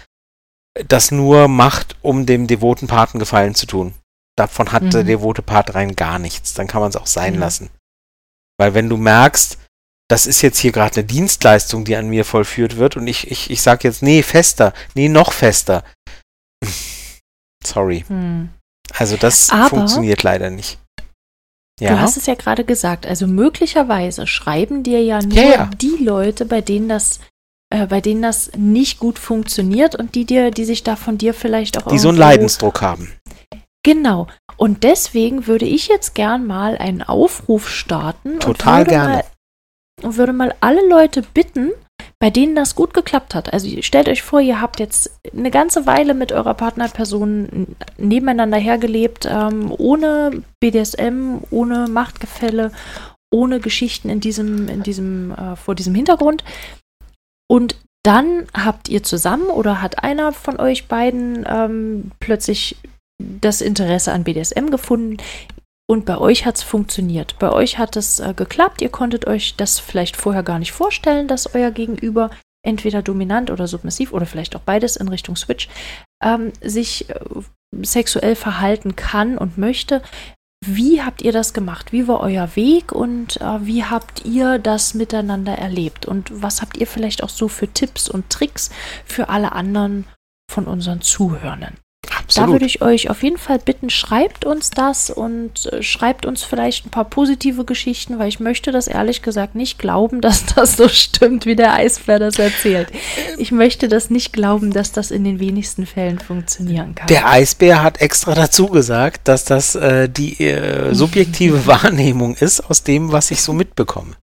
das 0.86 1.10
nur 1.10 1.48
macht, 1.48 1.96
um 2.02 2.26
dem 2.26 2.46
devoten 2.46 2.86
Paten 2.86 3.18
Gefallen 3.18 3.54
zu 3.54 3.66
tun. 3.66 3.94
Davon 4.40 4.72
hat 4.72 4.84
mhm. 4.84 4.90
der 4.90 5.04
devote 5.04 5.42
Part 5.42 5.74
rein 5.74 5.94
gar 5.94 6.18
nichts. 6.18 6.54
Dann 6.54 6.66
kann 6.66 6.80
man 6.80 6.88
es 6.88 6.96
auch 6.96 7.06
sein 7.06 7.34
mhm. 7.34 7.40
lassen. 7.40 7.70
Weil 8.58 8.72
wenn 8.72 8.88
du 8.88 8.96
merkst, 8.96 9.58
das 10.08 10.26
ist 10.26 10.40
jetzt 10.40 10.58
hier 10.58 10.72
gerade 10.72 10.96
eine 10.96 11.04
Dienstleistung, 11.04 11.84
die 11.84 11.94
an 11.94 12.08
mir 12.08 12.24
vollführt 12.24 12.78
wird 12.78 12.96
und 12.96 13.06
ich, 13.06 13.30
ich, 13.30 13.50
ich 13.50 13.60
sage 13.60 13.86
jetzt, 13.86 14.02
nee, 14.02 14.22
fester, 14.22 14.72
nee, 14.94 15.10
noch 15.10 15.32
fester. 15.32 15.84
Sorry. 17.62 18.06
Hm. 18.08 18.48
Also 18.94 19.18
das 19.18 19.50
Aber 19.50 19.68
funktioniert 19.68 20.22
leider 20.22 20.48
nicht. 20.48 20.78
Ja. 21.80 21.90
Du 21.90 22.00
hast 22.00 22.16
es 22.16 22.24
ja 22.24 22.34
gerade 22.34 22.64
gesagt, 22.64 23.06
also 23.06 23.26
möglicherweise 23.26 24.26
schreiben 24.26 24.82
dir 24.82 25.02
ja 25.02 25.20
nur 25.20 25.36
ja, 25.36 25.50
ja. 25.50 25.70
die 25.76 26.02
Leute, 26.02 26.46
bei 26.46 26.62
denen 26.62 26.88
das 26.88 27.20
äh, 27.68 27.86
bei 27.86 28.00
denen 28.00 28.22
das 28.22 28.50
nicht 28.56 28.98
gut 29.00 29.18
funktioniert 29.18 29.94
und 29.94 30.14
die 30.14 30.24
dir, 30.24 30.50
die 30.50 30.64
sich 30.64 30.82
da 30.82 30.96
von 30.96 31.18
dir 31.18 31.34
vielleicht 31.34 31.78
auch 31.78 31.86
die 31.90 31.98
so 31.98 32.08
einen 32.08 32.18
Leidensdruck 32.18 32.80
haben. 32.80 33.12
Genau. 33.82 34.26
Und 34.56 34.84
deswegen 34.84 35.46
würde 35.46 35.64
ich 35.64 35.88
jetzt 35.88 36.14
gern 36.14 36.46
mal 36.46 36.76
einen 36.76 37.02
Aufruf 37.02 37.68
starten. 37.68 38.38
Total 38.38 38.84
gerne. 38.84 39.14
Mal, 39.14 39.24
und 40.02 40.16
würde 40.16 40.32
mal 40.32 40.54
alle 40.60 40.86
Leute 40.88 41.22
bitten, 41.22 41.72
bei 42.18 42.30
denen 42.30 42.54
das 42.54 42.74
gut 42.74 42.94
geklappt 42.94 43.34
hat. 43.34 43.52
Also 43.52 43.68
stellt 43.82 44.08
euch 44.08 44.22
vor, 44.22 44.40
ihr 44.40 44.60
habt 44.60 44.80
jetzt 44.80 45.10
eine 45.34 45.50
ganze 45.50 45.86
Weile 45.86 46.14
mit 46.14 46.32
eurer 46.32 46.54
Partnerperson 46.54 47.76
nebeneinander 47.96 48.58
hergelebt, 48.58 49.26
ähm, 49.30 49.72
ohne 49.76 50.42
BDSM, 50.60 51.38
ohne 51.50 51.88
Machtgefälle, 51.88 52.72
ohne 53.32 53.60
Geschichten 53.60 54.10
in 54.10 54.20
diesem, 54.20 54.68
in 54.68 54.82
diesem, 54.82 55.32
äh, 55.32 55.56
vor 55.56 55.74
diesem 55.74 55.94
Hintergrund. 55.94 56.44
Und 57.48 57.76
dann 58.02 58.46
habt 58.54 58.88
ihr 58.88 59.02
zusammen 59.02 59.48
oder 59.48 59.82
hat 59.82 60.02
einer 60.02 60.32
von 60.32 60.58
euch 60.58 60.88
beiden 60.88 61.44
ähm, 61.48 62.10
plötzlich 62.18 62.76
das 63.40 63.60
Interesse 63.60 64.12
an 64.12 64.24
BDSM 64.24 64.70
gefunden. 64.70 65.18
Und 65.90 66.04
bei 66.04 66.18
euch 66.18 66.46
hat 66.46 66.56
es 66.56 66.62
funktioniert. 66.62 67.36
Bei 67.40 67.50
euch 67.50 67.78
hat 67.78 67.96
es 67.96 68.20
äh, 68.20 68.32
geklappt. 68.34 68.80
Ihr 68.80 68.90
konntet 68.90 69.26
euch 69.26 69.56
das 69.56 69.80
vielleicht 69.80 70.16
vorher 70.16 70.44
gar 70.44 70.60
nicht 70.60 70.72
vorstellen, 70.72 71.26
dass 71.26 71.54
euer 71.54 71.72
Gegenüber 71.72 72.30
entweder 72.64 73.02
dominant 73.02 73.50
oder 73.50 73.66
submissiv 73.66 74.12
oder 74.12 74.26
vielleicht 74.26 74.54
auch 74.54 74.60
beides 74.60 74.96
in 74.96 75.08
Richtung 75.08 75.34
Switch 75.34 75.68
ähm, 76.22 76.52
sich 76.60 77.10
äh, 77.10 77.14
sexuell 77.82 78.36
verhalten 78.36 78.96
kann 78.96 79.38
und 79.38 79.58
möchte. 79.58 80.02
Wie 80.64 81.02
habt 81.02 81.22
ihr 81.22 81.32
das 81.32 81.54
gemacht? 81.54 81.90
Wie 81.90 82.06
war 82.06 82.20
euer 82.20 82.54
Weg 82.54 82.92
und 82.92 83.40
äh, 83.40 83.66
wie 83.66 83.84
habt 83.84 84.24
ihr 84.26 84.58
das 84.58 84.94
miteinander 84.94 85.56
erlebt? 85.56 86.04
Und 86.04 86.42
was 86.42 86.60
habt 86.60 86.76
ihr 86.76 86.86
vielleicht 86.86 87.22
auch 87.22 87.30
so 87.30 87.48
für 87.48 87.66
Tipps 87.66 88.08
und 88.08 88.28
Tricks 88.28 88.70
für 89.06 89.30
alle 89.30 89.52
anderen 89.52 90.06
von 90.50 90.66
unseren 90.66 91.00
Zuhörern? 91.00 91.78
Absolut. 92.30 92.48
Da 92.48 92.52
würde 92.52 92.66
ich 92.66 92.80
euch 92.80 93.10
auf 93.10 93.22
jeden 93.24 93.38
Fall 93.38 93.58
bitten, 93.58 93.90
schreibt 93.90 94.44
uns 94.44 94.70
das 94.70 95.10
und 95.10 95.66
äh, 95.72 95.82
schreibt 95.82 96.26
uns 96.26 96.44
vielleicht 96.44 96.86
ein 96.86 96.90
paar 96.90 97.04
positive 97.04 97.64
Geschichten, 97.64 98.20
weil 98.20 98.28
ich 98.28 98.38
möchte 98.38 98.70
das 98.70 98.86
ehrlich 98.86 99.22
gesagt 99.22 99.56
nicht 99.56 99.78
glauben, 99.78 100.20
dass 100.20 100.46
das 100.46 100.76
so 100.76 100.88
stimmt, 100.88 101.44
wie 101.44 101.56
der 101.56 101.74
Eisbär 101.74 102.20
das 102.20 102.38
erzählt. 102.38 102.88
Ich 103.36 103.50
möchte 103.50 103.88
das 103.88 104.10
nicht 104.10 104.32
glauben, 104.32 104.72
dass 104.72 104.92
das 104.92 105.10
in 105.10 105.24
den 105.24 105.40
wenigsten 105.40 105.86
Fällen 105.86 106.20
funktionieren 106.20 106.94
kann. 106.94 107.08
Der 107.08 107.28
Eisbär 107.28 107.82
hat 107.82 108.00
extra 108.00 108.34
dazu 108.34 108.68
gesagt, 108.68 109.26
dass 109.26 109.44
das 109.44 109.74
äh, 109.74 110.08
die 110.08 110.40
äh, 110.44 110.94
subjektive 110.94 111.66
Wahrnehmung 111.66 112.36
ist 112.36 112.60
aus 112.60 112.84
dem, 112.84 113.10
was 113.10 113.30
ich 113.32 113.42
so 113.42 113.52
mitbekomme. 113.52 114.19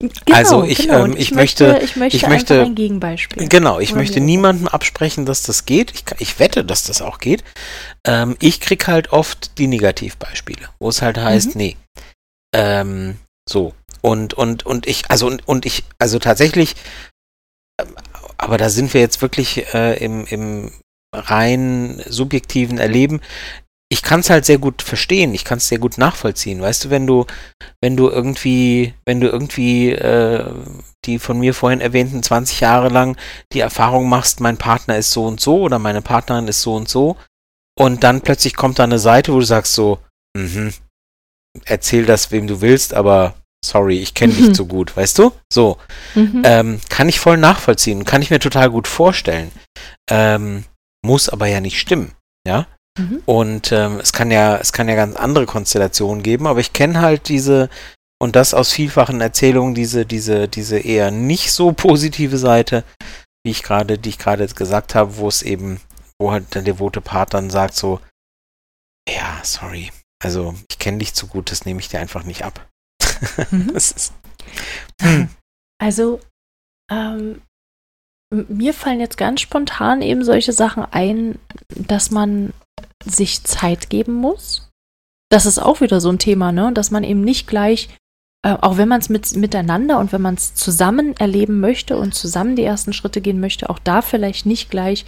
Genau, 0.00 0.36
also 0.36 0.64
ich, 0.64 0.78
genau. 0.78 1.04
ähm, 1.04 1.12
ich, 1.12 1.30
ich, 1.30 1.34
möchte, 1.34 1.68
möchte, 1.68 1.84
ich 1.84 1.96
möchte, 1.96 2.16
ich 2.16 2.26
möchte 2.26 2.62
ein 2.62 2.74
Gegenbeispiel. 2.74 3.48
Genau, 3.48 3.78
ich 3.78 3.94
möchte 3.94 4.20
niemandem 4.20 4.68
absprechen, 4.68 5.24
dass 5.24 5.42
das 5.42 5.66
geht. 5.66 5.92
Ich, 5.92 6.04
ich 6.18 6.38
wette, 6.38 6.64
dass 6.64 6.84
das 6.84 7.00
auch 7.00 7.18
geht. 7.18 7.44
Ähm, 8.04 8.36
ich 8.40 8.60
krieg 8.60 8.86
halt 8.86 9.12
oft 9.12 9.56
die 9.58 9.66
Negativbeispiele, 9.66 10.68
wo 10.78 10.88
es 10.88 11.00
halt 11.00 11.16
heißt, 11.16 11.54
mhm. 11.54 11.58
nee. 11.58 11.76
Ähm, 12.54 13.16
so. 13.48 13.74
Und, 14.02 14.34
und, 14.34 14.66
und 14.66 14.86
ich, 14.86 15.10
also, 15.10 15.26
und, 15.26 15.46
und 15.46 15.64
ich, 15.64 15.84
also 15.98 16.18
tatsächlich, 16.18 16.74
ähm, 17.80 17.94
aber 18.36 18.58
da 18.58 18.68
sind 18.68 18.92
wir 18.92 19.00
jetzt 19.00 19.22
wirklich 19.22 19.72
äh, 19.74 19.96
im, 20.04 20.26
im 20.26 20.72
rein 21.14 22.02
subjektiven 22.06 22.78
Erleben 22.78 23.20
ich 23.90 24.02
kann 24.02 24.20
es 24.20 24.30
halt 24.30 24.44
sehr 24.44 24.58
gut 24.58 24.82
verstehen, 24.82 25.34
ich 25.34 25.44
kann 25.44 25.58
es 25.58 25.68
sehr 25.68 25.78
gut 25.78 25.98
nachvollziehen. 25.98 26.60
Weißt 26.60 26.84
du, 26.86 26.90
wenn 26.90 27.06
du, 27.06 27.26
wenn 27.80 27.96
du 27.96 28.08
irgendwie, 28.08 28.94
wenn 29.04 29.20
du 29.20 29.28
irgendwie 29.28 29.90
äh, 29.92 30.50
die 31.04 31.18
von 31.18 31.38
mir 31.38 31.54
vorhin 31.54 31.80
erwähnten 31.80 32.22
20 32.22 32.60
Jahre 32.60 32.88
lang 32.88 33.16
die 33.52 33.60
Erfahrung 33.60 34.08
machst, 34.08 34.40
mein 34.40 34.56
Partner 34.56 34.96
ist 34.96 35.10
so 35.10 35.26
und 35.26 35.40
so 35.40 35.60
oder 35.60 35.78
meine 35.78 36.02
Partnerin 36.02 36.48
ist 36.48 36.62
so 36.62 36.74
und 36.74 36.88
so, 36.88 37.16
und 37.78 38.04
dann 38.04 38.20
plötzlich 38.20 38.54
kommt 38.54 38.78
da 38.78 38.84
eine 38.84 38.98
Seite, 38.98 39.32
wo 39.32 39.40
du 39.40 39.44
sagst 39.44 39.72
so, 39.72 39.98
mhm, 40.36 40.72
erzähl 41.64 42.06
das, 42.06 42.30
wem 42.30 42.46
du 42.46 42.60
willst, 42.60 42.94
aber 42.94 43.34
sorry, 43.64 43.98
ich 43.98 44.14
kenne 44.14 44.32
dich 44.32 44.48
mhm. 44.48 44.54
so 44.54 44.66
gut, 44.66 44.96
weißt 44.96 45.18
du? 45.18 45.32
So. 45.52 45.78
Mhm. 46.14 46.42
Ähm, 46.44 46.80
kann 46.88 47.08
ich 47.08 47.18
voll 47.18 47.36
nachvollziehen, 47.36 48.04
kann 48.04 48.22
ich 48.22 48.30
mir 48.30 48.38
total 48.38 48.70
gut 48.70 48.86
vorstellen. 48.86 49.50
Ähm, 50.08 50.64
muss 51.04 51.28
aber 51.28 51.46
ja 51.46 51.60
nicht 51.60 51.80
stimmen, 51.80 52.12
ja? 52.46 52.66
Mhm. 52.98 53.22
Und 53.26 53.72
ähm, 53.72 53.98
es 54.00 54.12
kann 54.12 54.30
ja, 54.30 54.56
es 54.56 54.72
kann 54.72 54.88
ja 54.88 54.94
ganz 54.94 55.16
andere 55.16 55.46
Konstellationen 55.46 56.22
geben, 56.22 56.46
aber 56.46 56.60
ich 56.60 56.72
kenne 56.72 57.00
halt 57.00 57.28
diese, 57.28 57.68
und 58.20 58.36
das 58.36 58.54
aus 58.54 58.72
vielfachen 58.72 59.20
Erzählungen, 59.20 59.74
diese, 59.74 60.06
diese, 60.06 60.48
diese 60.48 60.78
eher 60.78 61.10
nicht 61.10 61.52
so 61.52 61.72
positive 61.72 62.38
Seite, 62.38 62.84
wie 63.44 63.50
ich 63.50 63.62
gerade, 63.62 63.98
die 63.98 64.10
ich 64.10 64.18
gerade 64.18 64.46
gesagt 64.46 64.94
habe, 64.94 65.16
wo 65.16 65.28
es 65.28 65.42
eben, 65.42 65.80
wo 66.20 66.30
halt 66.30 66.54
der 66.54 66.62
devote 66.62 67.00
Part 67.00 67.34
dann 67.34 67.50
sagt 67.50 67.74
so, 67.74 68.00
ja, 69.08 69.40
sorry, 69.42 69.90
also 70.22 70.54
ich 70.70 70.78
kenne 70.78 70.98
dich 70.98 71.14
zu 71.14 71.26
gut, 71.26 71.50
das 71.50 71.66
nehme 71.66 71.80
ich 71.80 71.88
dir 71.88 72.00
einfach 72.00 72.24
nicht 72.24 72.44
ab. 72.44 72.66
Mhm. 73.50 73.70
ist, 73.70 74.12
hm. 75.00 75.28
Also, 75.80 76.20
ähm, 76.90 77.40
mir 78.30 78.74
fallen 78.74 79.00
jetzt 79.00 79.16
ganz 79.16 79.40
spontan 79.40 80.02
eben 80.02 80.24
solche 80.24 80.52
Sachen 80.52 80.84
ein, 80.84 81.38
dass 81.68 82.10
man 82.10 82.52
sich 83.04 83.44
Zeit 83.44 83.90
geben 83.90 84.14
muss. 84.14 84.68
Das 85.30 85.46
ist 85.46 85.58
auch 85.58 85.80
wieder 85.80 86.00
so 86.00 86.10
ein 86.10 86.18
Thema, 86.18 86.52
ne? 86.52 86.72
Dass 86.72 86.90
man 86.90 87.04
eben 87.04 87.22
nicht 87.22 87.46
gleich, 87.46 87.88
äh, 88.44 88.56
auch 88.60 88.76
wenn 88.76 88.88
man 88.88 89.00
es 89.00 89.08
mit, 89.08 89.34
miteinander 89.36 89.98
und 89.98 90.12
wenn 90.12 90.22
man 90.22 90.34
es 90.34 90.54
zusammen 90.54 91.16
erleben 91.16 91.60
möchte 91.60 91.96
und 91.96 92.14
zusammen 92.14 92.56
die 92.56 92.64
ersten 92.64 92.92
Schritte 92.92 93.20
gehen 93.20 93.40
möchte, 93.40 93.70
auch 93.70 93.78
da 93.78 94.02
vielleicht 94.02 94.46
nicht 94.46 94.70
gleich 94.70 95.06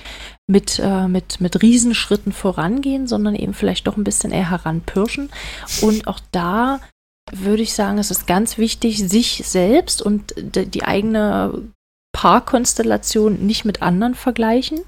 mit, 0.48 0.78
äh, 0.78 1.06
mit, 1.06 1.40
mit 1.40 1.62
Riesenschritten 1.62 2.32
vorangehen, 2.32 3.06
sondern 3.06 3.34
eben 3.34 3.54
vielleicht 3.54 3.86
doch 3.86 3.96
ein 3.96 4.04
bisschen 4.04 4.32
eher 4.32 4.50
heranpirschen. 4.50 5.30
Und 5.82 6.06
auch 6.08 6.20
da 6.32 6.80
würde 7.32 7.62
ich 7.62 7.74
sagen, 7.74 7.98
es 7.98 8.10
ist 8.10 8.26
ganz 8.26 8.56
wichtig, 8.56 9.08
sich 9.08 9.42
selbst 9.44 10.00
und 10.00 10.34
die 10.36 10.84
eigene 10.84 11.72
Paarkonstellation 12.12 13.46
nicht 13.46 13.64
mit 13.64 13.82
anderen 13.82 14.14
vergleichen 14.14 14.80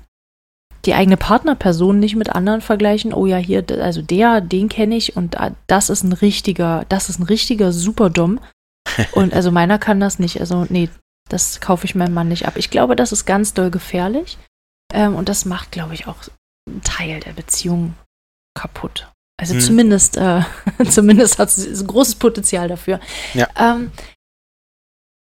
die 0.85 0.95
eigene 0.95 1.17
Partnerperson 1.17 1.99
nicht 1.99 2.17
mit 2.17 2.31
anderen 2.31 2.61
vergleichen. 2.61 3.13
Oh 3.13 3.27
ja, 3.27 3.37
hier, 3.37 3.65
also 3.81 4.03
der, 4.03 4.41
den 4.41 4.69
kenne 4.69 4.97
ich 4.97 5.17
und 5.17 5.37
das 5.67 5.91
ist 5.91 6.05
ein 6.05 6.13
richtiger, 6.13 6.85
das 6.89 7.09
ist 7.09 7.19
ein 7.19 7.25
richtiger 7.25 7.73
Superdom. 7.73 8.41
Und 9.13 9.35
also 9.35 9.51
meiner 9.51 9.79
kann 9.79 10.01
das 10.01 10.19
nicht. 10.19 10.41
Also 10.41 10.67
nee, 10.71 10.89
das 11.29 11.61
kaufe 11.61 11.85
ich 11.85 11.95
meinem 11.95 12.15
Mann 12.15 12.29
nicht 12.29 12.47
ab. 12.47 12.57
Ich 12.57 12.71
glaube, 12.71 12.97
das 12.97 13.13
ist 13.13 13.27
ganz 13.27 13.53
doll 13.53 13.71
gefährlich. 13.71 14.39
Ähm, 14.93 15.15
und 15.15 15.29
das 15.29 15.45
macht, 15.45 15.73
glaube 15.73 15.93
ich, 15.93 16.07
auch 16.07 16.17
einen 16.67 16.83
Teil 16.83 17.21
der 17.21 17.33
Beziehung 17.33 17.95
kaputt. 18.55 19.11
Also 19.39 19.55
hm. 19.55 19.61
zumindest, 19.61 20.17
äh, 20.17 20.43
zumindest 20.89 21.39
hat 21.39 21.49
es 21.49 21.81
ein 21.81 21.87
großes 21.87 22.17
Potenzial 22.17 22.69
dafür. 22.69 23.01
Ja. 23.35 23.49
Ähm, 23.57 23.93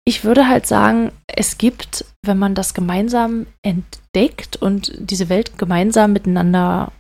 ich 0.07 0.23
würde 0.23 0.47
halt 0.47 0.65
sagen, 0.65 1.11
es 1.27 1.57
gibt, 1.57 2.05
wenn 2.25 2.39
man 2.39 2.55
das 2.55 2.73
gemeinsam 2.73 3.45
entdeckt 3.61 4.55
und 4.55 4.93
diese 4.97 5.27
Welt 5.27 5.57
gemeinsam 5.57 6.13
miteinander 6.13 6.93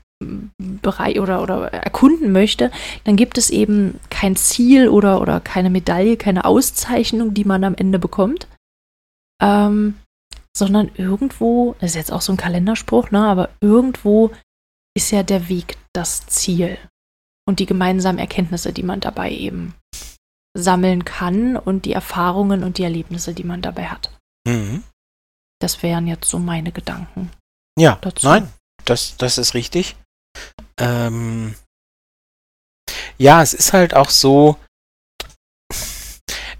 Bereich 0.81 1.17
oder, 1.21 1.41
oder 1.41 1.71
erkunden 1.71 2.33
möchte, 2.33 2.69
dann 3.05 3.15
gibt 3.15 3.37
es 3.37 3.49
eben 3.49 3.97
kein 4.09 4.35
Ziel 4.35 4.89
oder, 4.89 5.21
oder 5.21 5.39
keine 5.39 5.69
Medaille, 5.69 6.17
keine 6.17 6.43
Auszeichnung, 6.43 7.33
die 7.33 7.45
man 7.45 7.63
am 7.63 7.75
Ende 7.75 7.97
bekommt, 7.97 8.49
ähm, 9.41 9.95
sondern 10.55 10.91
irgendwo, 10.95 11.75
das 11.79 11.91
ist 11.91 11.95
jetzt 11.95 12.11
auch 12.11 12.21
so 12.21 12.33
ein 12.33 12.37
Kalenderspruch, 12.37 13.11
ne, 13.11 13.25
aber 13.25 13.51
irgendwo 13.61 14.31
ist 14.97 15.11
ja 15.11 15.23
der 15.23 15.47
Weg 15.47 15.77
das 15.93 16.27
Ziel 16.27 16.77
und 17.47 17.59
die 17.59 17.67
gemeinsamen 17.67 18.19
Erkenntnisse, 18.19 18.73
die 18.73 18.83
man 18.83 18.99
dabei 18.99 19.31
eben 19.31 19.75
sammeln 20.57 21.05
kann 21.05 21.55
und 21.55 21.85
die 21.85 21.93
Erfahrungen 21.93 22.63
und 22.63 22.77
die 22.77 22.83
Erlebnisse, 22.83 23.33
die 23.33 23.43
man 23.43 23.61
dabei 23.61 23.87
hat. 23.87 24.11
Mhm. 24.47 24.83
Das 25.59 25.83
wären 25.83 26.07
jetzt 26.07 26.29
so 26.29 26.39
meine 26.39 26.71
Gedanken. 26.71 27.31
Ja, 27.79 27.97
dazu. 28.01 28.27
nein, 28.27 28.51
das, 28.85 29.17
das 29.17 29.37
ist 29.37 29.53
richtig. 29.53 29.95
Ähm, 30.79 31.55
ja, 33.17 33.41
es 33.41 33.53
ist 33.53 33.73
halt 33.73 33.93
auch 33.93 34.09
so, 34.09 34.57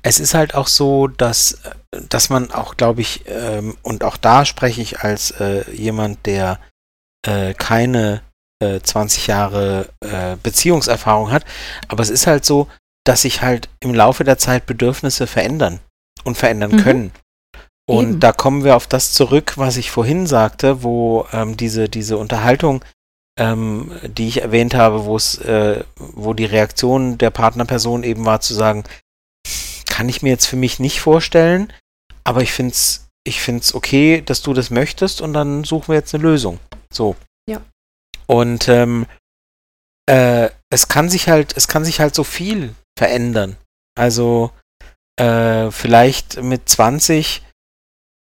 es 0.01 0.19
ist 0.19 0.33
halt 0.33 0.55
auch 0.55 0.67
so, 0.67 1.07
dass, 1.07 1.59
dass 1.91 2.29
man 2.29 2.51
auch, 2.51 2.77
glaube 2.77 3.01
ich, 3.01 3.23
ähm, 3.27 3.77
und 3.83 4.03
auch 4.03 4.17
da 4.17 4.45
spreche 4.45 4.81
ich 4.81 5.01
als 5.01 5.31
äh, 5.31 5.69
jemand, 5.71 6.25
der 6.25 6.59
äh, 7.25 7.53
keine 7.53 8.21
äh, 8.59 8.79
20 8.79 9.27
Jahre 9.27 9.89
äh, 10.01 10.35
Beziehungserfahrung 10.41 11.31
hat, 11.31 11.45
aber 11.87 12.03
es 12.03 12.09
ist 12.09 12.27
halt 12.27 12.45
so, 12.45 12.67
dass 13.07 13.21
sich 13.21 13.41
halt 13.41 13.69
im 13.79 13.93
Laufe 13.93 14.23
der 14.23 14.37
Zeit 14.37 14.65
Bedürfnisse 14.65 15.27
verändern 15.27 15.79
und 16.25 16.37
verändern 16.37 16.71
mhm. 16.71 16.77
können. 16.77 17.11
Und 17.89 18.09
Eben. 18.09 18.19
da 18.19 18.33
kommen 18.33 18.65
wir 18.65 18.75
auf 18.75 18.87
das 18.87 19.13
zurück, 19.13 19.53
was 19.55 19.77
ich 19.77 19.91
vorhin 19.91 20.27
sagte, 20.27 20.83
wo 20.83 21.25
ähm, 21.31 21.55
diese, 21.55 21.87
diese 21.87 22.17
Unterhaltung, 22.17 22.83
ähm, 23.39 23.93
die 24.03 24.27
ich 24.27 24.41
erwähnt 24.41 24.75
habe, 24.75 25.05
wo 25.05 25.15
es, 25.15 25.37
äh, 25.37 25.85
wo 25.95 26.33
die 26.33 26.45
Reaktion 26.45 27.17
der 27.17 27.29
Partnerperson 27.29 28.03
eben 28.03 28.25
war 28.25 28.41
zu 28.41 28.53
sagen, 28.53 28.83
kann 29.85 30.09
ich 30.09 30.21
mir 30.21 30.29
jetzt 30.29 30.47
für 30.47 30.57
mich 30.57 30.79
nicht 30.79 30.99
vorstellen, 30.99 31.71
aber 32.25 32.41
ich 32.41 32.51
finde 32.51 32.73
es 32.73 33.07
ich 33.25 33.41
find's 33.41 33.73
okay, 33.73 34.21
dass 34.21 34.41
du 34.41 34.53
das 34.53 34.69
möchtest 34.69 35.21
und 35.21 35.33
dann 35.33 35.65
suchen 35.65 35.89
wir 35.89 35.95
jetzt 35.95 36.15
eine 36.15 36.23
Lösung. 36.23 36.59
So. 36.91 37.15
Ja. 37.49 37.61
Und 38.25 38.69
ähm, 38.69 39.05
äh, 40.09 40.49
es 40.69 40.87
kann 40.87 41.09
sich 41.09 41.27
halt, 41.27 41.55
es 41.57 41.67
kann 41.67 41.83
sich 41.83 41.99
halt 41.99 42.15
so 42.15 42.23
viel 42.23 42.73
verändern. 42.97 43.57
Also 43.97 44.51
äh, 45.19 45.71
vielleicht 45.71 46.41
mit 46.41 46.69
20 46.69 47.43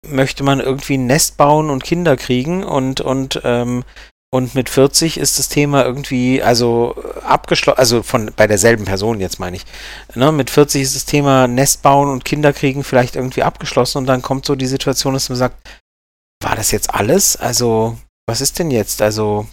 möchte 0.08 0.44
man 0.44 0.60
irgendwie 0.60 0.98
ein 0.98 1.08
Nest 1.08 1.38
bauen 1.38 1.70
und 1.70 1.84
Kinder 1.84 2.18
kriegen 2.18 2.64
und, 2.64 3.02
und, 3.02 3.42
ähm, 3.44 3.84
und 4.32 4.56
mit 4.56 4.70
40 4.70 5.18
ist 5.18 5.40
das 5.40 5.50
Thema 5.50 5.84
irgendwie, 5.84 6.42
also 6.42 6.96
abgeschlossen, 7.24 7.80
also 7.80 8.04
von 8.04 8.32
bei 8.36 8.48
derselben 8.48 8.86
Person 8.86 9.20
jetzt 9.20 9.40
meine 9.40 9.58
ich. 9.58 9.66
Ne, 10.16 10.32
mit 10.32 10.50
40 10.50 10.82
ist 10.82 10.96
das 10.96 11.06
Thema 11.06 11.48
Nest 11.48 11.82
bauen 11.82 12.10
und 12.10 12.26
Kinder 12.26 12.54
kriegen 12.54 12.84
vielleicht 12.84 13.16
irgendwie 13.16 13.44
abgeschlossen 13.44 14.00
und 14.00 14.06
dann 14.06 14.22
kommt 14.22 14.46
so 14.46 14.56
die 14.56 14.68
Situation, 14.68 15.14
dass 15.14 15.30
man 15.30 15.38
sagt, 15.38 15.68
war 16.42 16.56
das 16.56 16.72
jetzt 16.72 16.94
alles? 16.94 17.36
Also, 17.36 17.98
was 18.28 18.42
ist 18.42 18.60
denn 18.60 18.72
jetzt? 18.72 19.02
Also, 19.02 19.48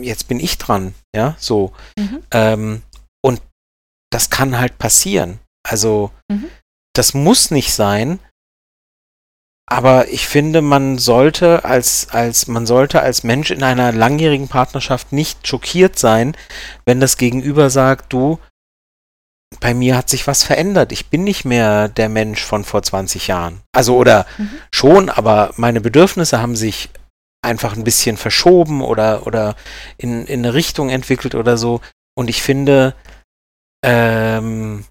jetzt 0.00 0.28
bin 0.28 0.40
ich 0.40 0.58
dran, 0.58 0.94
ja, 1.14 1.36
so. 1.38 1.72
Mhm. 1.98 2.22
Ähm, 2.32 2.82
und 3.22 3.40
das 4.14 4.30
kann 4.30 4.58
halt 4.58 4.78
passieren. 4.78 5.40
Also, 5.68 6.12
mhm. 6.30 6.48
das 6.94 7.14
muss 7.14 7.50
nicht 7.50 7.74
sein, 7.74 8.20
aber 9.66 10.08
ich 10.08 10.28
finde, 10.28 10.62
man 10.62 10.98
sollte 10.98 11.64
als, 11.64 12.10
als, 12.10 12.46
man 12.46 12.64
sollte 12.64 13.00
als 13.00 13.24
Mensch 13.24 13.50
in 13.50 13.64
einer 13.64 13.90
langjährigen 13.90 14.46
Partnerschaft 14.46 15.12
nicht 15.12 15.48
schockiert 15.48 15.98
sein, 15.98 16.36
wenn 16.84 17.00
das 17.00 17.16
Gegenüber 17.16 17.70
sagt, 17.70 18.12
du, 18.12 18.38
bei 19.58 19.74
mir 19.74 19.96
hat 19.96 20.08
sich 20.08 20.28
was 20.28 20.44
verändert. 20.44 20.92
Ich 20.92 21.10
bin 21.10 21.24
nicht 21.24 21.44
mehr 21.44 21.88
der 21.88 22.08
Mensch 22.08 22.42
von 22.42 22.62
vor 22.62 22.84
20 22.84 23.26
Jahren. 23.26 23.62
Also, 23.72 23.96
oder 23.96 24.26
mhm. 24.38 24.50
schon, 24.72 25.10
aber 25.10 25.52
meine 25.56 25.80
Bedürfnisse 25.80 26.40
haben 26.40 26.54
sich 26.54 26.90
einfach 27.42 27.76
ein 27.76 27.84
bisschen 27.84 28.16
verschoben 28.16 28.80
oder, 28.80 29.26
oder 29.26 29.56
in, 29.98 30.24
in 30.26 30.40
eine 30.40 30.54
Richtung 30.54 30.88
entwickelt 30.88 31.34
oder 31.34 31.56
so. 31.56 31.80
Und 32.16 32.30
ich 32.30 32.42
finde, 32.42 32.94
ähm, 33.84 34.84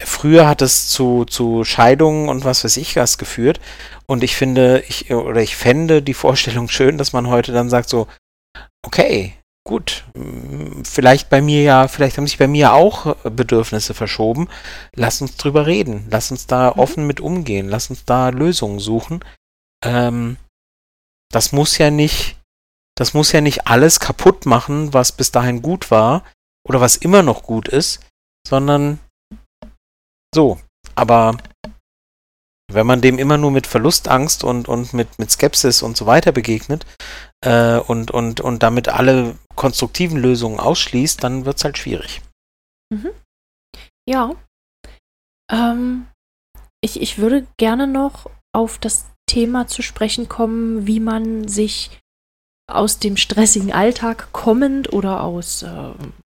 Früher 0.00 0.46
hat 0.46 0.62
es 0.62 0.88
zu, 0.88 1.24
zu 1.24 1.64
Scheidungen 1.64 2.28
und 2.28 2.44
was 2.44 2.62
weiß 2.62 2.76
ich 2.76 2.94
was 2.94 3.18
geführt. 3.18 3.60
Und 4.06 4.22
ich 4.22 4.36
finde, 4.36 4.84
ich, 4.86 5.10
oder 5.10 5.40
ich 5.40 5.56
fände 5.56 6.02
die 6.02 6.14
Vorstellung 6.14 6.68
schön, 6.68 6.98
dass 6.98 7.12
man 7.12 7.28
heute 7.28 7.52
dann 7.52 7.68
sagt 7.68 7.88
so, 7.88 8.06
okay, 8.86 9.34
gut, 9.66 10.04
vielleicht 10.84 11.28
bei 11.28 11.42
mir 11.42 11.62
ja, 11.62 11.88
vielleicht 11.88 12.16
haben 12.16 12.26
sich 12.26 12.38
bei 12.38 12.46
mir 12.46 12.74
auch 12.74 13.16
Bedürfnisse 13.24 13.92
verschoben. 13.92 14.48
Lass 14.94 15.20
uns 15.20 15.36
drüber 15.36 15.66
reden. 15.66 16.06
Lass 16.10 16.30
uns 16.30 16.46
da 16.46 16.72
mhm. 16.72 16.80
offen 16.80 17.06
mit 17.06 17.20
umgehen. 17.20 17.68
Lass 17.68 17.90
uns 17.90 18.04
da 18.04 18.28
Lösungen 18.28 18.78
suchen. 18.78 19.24
Ähm, 19.84 20.36
das 21.32 21.50
muss 21.50 21.76
ja 21.76 21.90
nicht, 21.90 22.36
das 22.96 23.14
muss 23.14 23.32
ja 23.32 23.40
nicht 23.40 23.66
alles 23.66 23.98
kaputt 23.98 24.46
machen, 24.46 24.94
was 24.94 25.10
bis 25.10 25.32
dahin 25.32 25.60
gut 25.60 25.90
war 25.90 26.22
oder 26.66 26.80
was 26.80 26.96
immer 26.96 27.22
noch 27.22 27.42
gut 27.42 27.68
ist, 27.68 28.00
sondern 28.48 28.98
so, 30.34 30.58
aber 30.94 31.36
wenn 32.70 32.86
man 32.86 33.00
dem 33.00 33.18
immer 33.18 33.38
nur 33.38 33.50
mit 33.50 33.66
Verlustangst 33.66 34.44
und, 34.44 34.68
und 34.68 34.92
mit, 34.92 35.18
mit 35.18 35.30
Skepsis 35.30 35.82
und 35.82 35.96
so 35.96 36.06
weiter 36.06 36.32
begegnet 36.32 36.84
äh, 37.42 37.78
und, 37.78 38.10
und, 38.10 38.40
und 38.40 38.62
damit 38.62 38.88
alle 38.88 39.38
konstruktiven 39.54 40.18
Lösungen 40.18 40.60
ausschließt, 40.60 41.24
dann 41.24 41.44
wird 41.46 41.56
es 41.56 41.64
halt 41.64 41.78
schwierig. 41.78 42.20
Mhm. 42.90 43.10
Ja. 44.06 44.34
Ähm, 45.50 46.08
ich, 46.82 47.00
ich 47.00 47.18
würde 47.18 47.46
gerne 47.58 47.86
noch 47.86 48.30
auf 48.54 48.78
das 48.78 49.06
Thema 49.28 49.66
zu 49.66 49.82
sprechen 49.82 50.28
kommen, 50.28 50.86
wie 50.86 51.00
man 51.00 51.48
sich 51.48 51.90
aus 52.70 52.98
dem 52.98 53.16
stressigen 53.16 53.72
Alltag 53.72 54.28
kommend 54.32 54.92
oder 54.92 55.22
aus, 55.22 55.62
äh, 55.62 55.68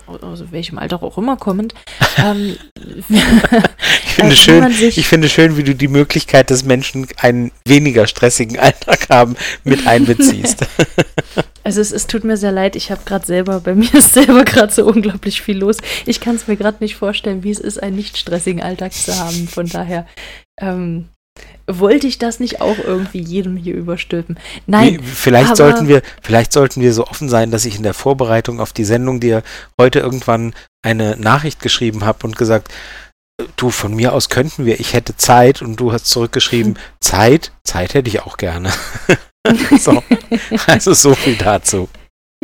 aus 0.06 0.44
welchem 0.50 0.76
Alter 0.76 1.02
auch 1.02 1.16
immer 1.16 1.36
kommend. 1.36 1.74
Ähm, 2.18 2.56
ich, 3.08 4.14
finde 4.14 4.36
schön, 4.36 4.70
ich 4.78 5.08
finde 5.08 5.28
schön, 5.30 5.56
wie 5.56 5.62
du 5.62 5.74
die 5.74 5.88
Möglichkeit, 5.88 6.50
dass 6.50 6.62
Menschen 6.62 7.06
einen 7.16 7.50
weniger 7.66 8.06
stressigen 8.06 8.58
Alltag 8.58 9.08
haben, 9.08 9.34
mit 9.64 9.86
einbeziehst. 9.86 10.66
also 11.64 11.80
es, 11.80 11.90
es 11.90 12.06
tut 12.06 12.24
mir 12.24 12.36
sehr 12.36 12.52
leid, 12.52 12.76
ich 12.76 12.90
habe 12.90 13.00
gerade 13.06 13.24
selber, 13.24 13.60
bei 13.60 13.74
mir 13.74 13.92
ist 13.94 14.12
selber 14.12 14.44
gerade 14.44 14.72
so 14.72 14.84
unglaublich 14.84 15.40
viel 15.40 15.56
los. 15.56 15.78
Ich 16.04 16.20
kann 16.20 16.36
es 16.36 16.48
mir 16.48 16.56
gerade 16.56 16.78
nicht 16.80 16.96
vorstellen, 16.96 17.44
wie 17.44 17.50
es 17.50 17.60
ist, 17.60 17.82
einen 17.82 17.96
nicht 17.96 18.18
stressigen 18.18 18.62
Alltag 18.62 18.92
zu 18.92 19.18
haben. 19.18 19.48
Von 19.48 19.66
daher 19.66 20.06
ähm, 20.60 21.08
wollte 21.66 22.06
ich 22.06 22.18
das 22.18 22.40
nicht 22.40 22.60
auch 22.60 22.78
irgendwie 22.78 23.20
jedem 23.20 23.56
hier 23.56 23.74
überstülpen. 23.74 24.38
Nein. 24.66 24.98
Wie, 25.00 25.06
vielleicht 25.06 25.56
sollten 25.56 25.88
wir, 25.88 26.02
vielleicht 26.22 26.52
sollten 26.52 26.80
wir 26.80 26.92
so 26.92 27.06
offen 27.06 27.28
sein, 27.28 27.50
dass 27.50 27.64
ich 27.64 27.76
in 27.76 27.82
der 27.82 27.94
Vorbereitung 27.94 28.60
auf 28.60 28.72
die 28.72 28.84
Sendung 28.84 29.20
dir 29.20 29.42
heute 29.80 30.00
irgendwann 30.00 30.54
eine 30.84 31.16
Nachricht 31.16 31.60
geschrieben 31.60 32.04
habe 32.04 32.26
und 32.26 32.36
gesagt, 32.36 32.72
du, 33.56 33.70
von 33.70 33.94
mir 33.94 34.12
aus 34.12 34.28
könnten 34.28 34.66
wir, 34.66 34.80
ich 34.80 34.92
hätte 34.92 35.16
Zeit 35.16 35.62
und 35.62 35.76
du 35.76 35.92
hast 35.92 36.06
zurückgeschrieben, 36.06 36.78
Zeit, 37.00 37.52
Zeit 37.64 37.94
hätte 37.94 38.08
ich 38.08 38.20
auch 38.20 38.36
gerne. 38.36 38.70
so, 39.78 40.02
also 40.66 40.92
so 40.92 41.14
viel 41.14 41.36
dazu. 41.36 41.88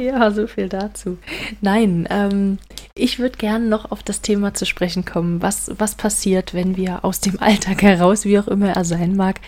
Ja, 0.00 0.30
so 0.30 0.46
viel 0.46 0.68
dazu. 0.68 1.18
Nein, 1.60 2.06
ähm, 2.10 2.58
ich 2.99 3.18
würde 3.18 3.38
gerne 3.38 3.66
noch 3.66 3.90
auf 3.90 4.03
das 4.03 4.20
Thema 4.20 4.55
zu 4.55 4.66
sprechen 4.66 5.05
kommen. 5.05 5.42
Was, 5.42 5.70
was 5.78 5.94
passiert, 5.94 6.55
wenn 6.55 6.76
wir 6.76 7.05
aus 7.05 7.20
dem 7.20 7.40
Alltag 7.40 7.82
heraus, 7.82 8.24
wie 8.24 8.38
auch 8.38 8.49
immer 8.49 8.70
er 8.70 8.84
sein 8.84 9.16
mag, 9.16 9.40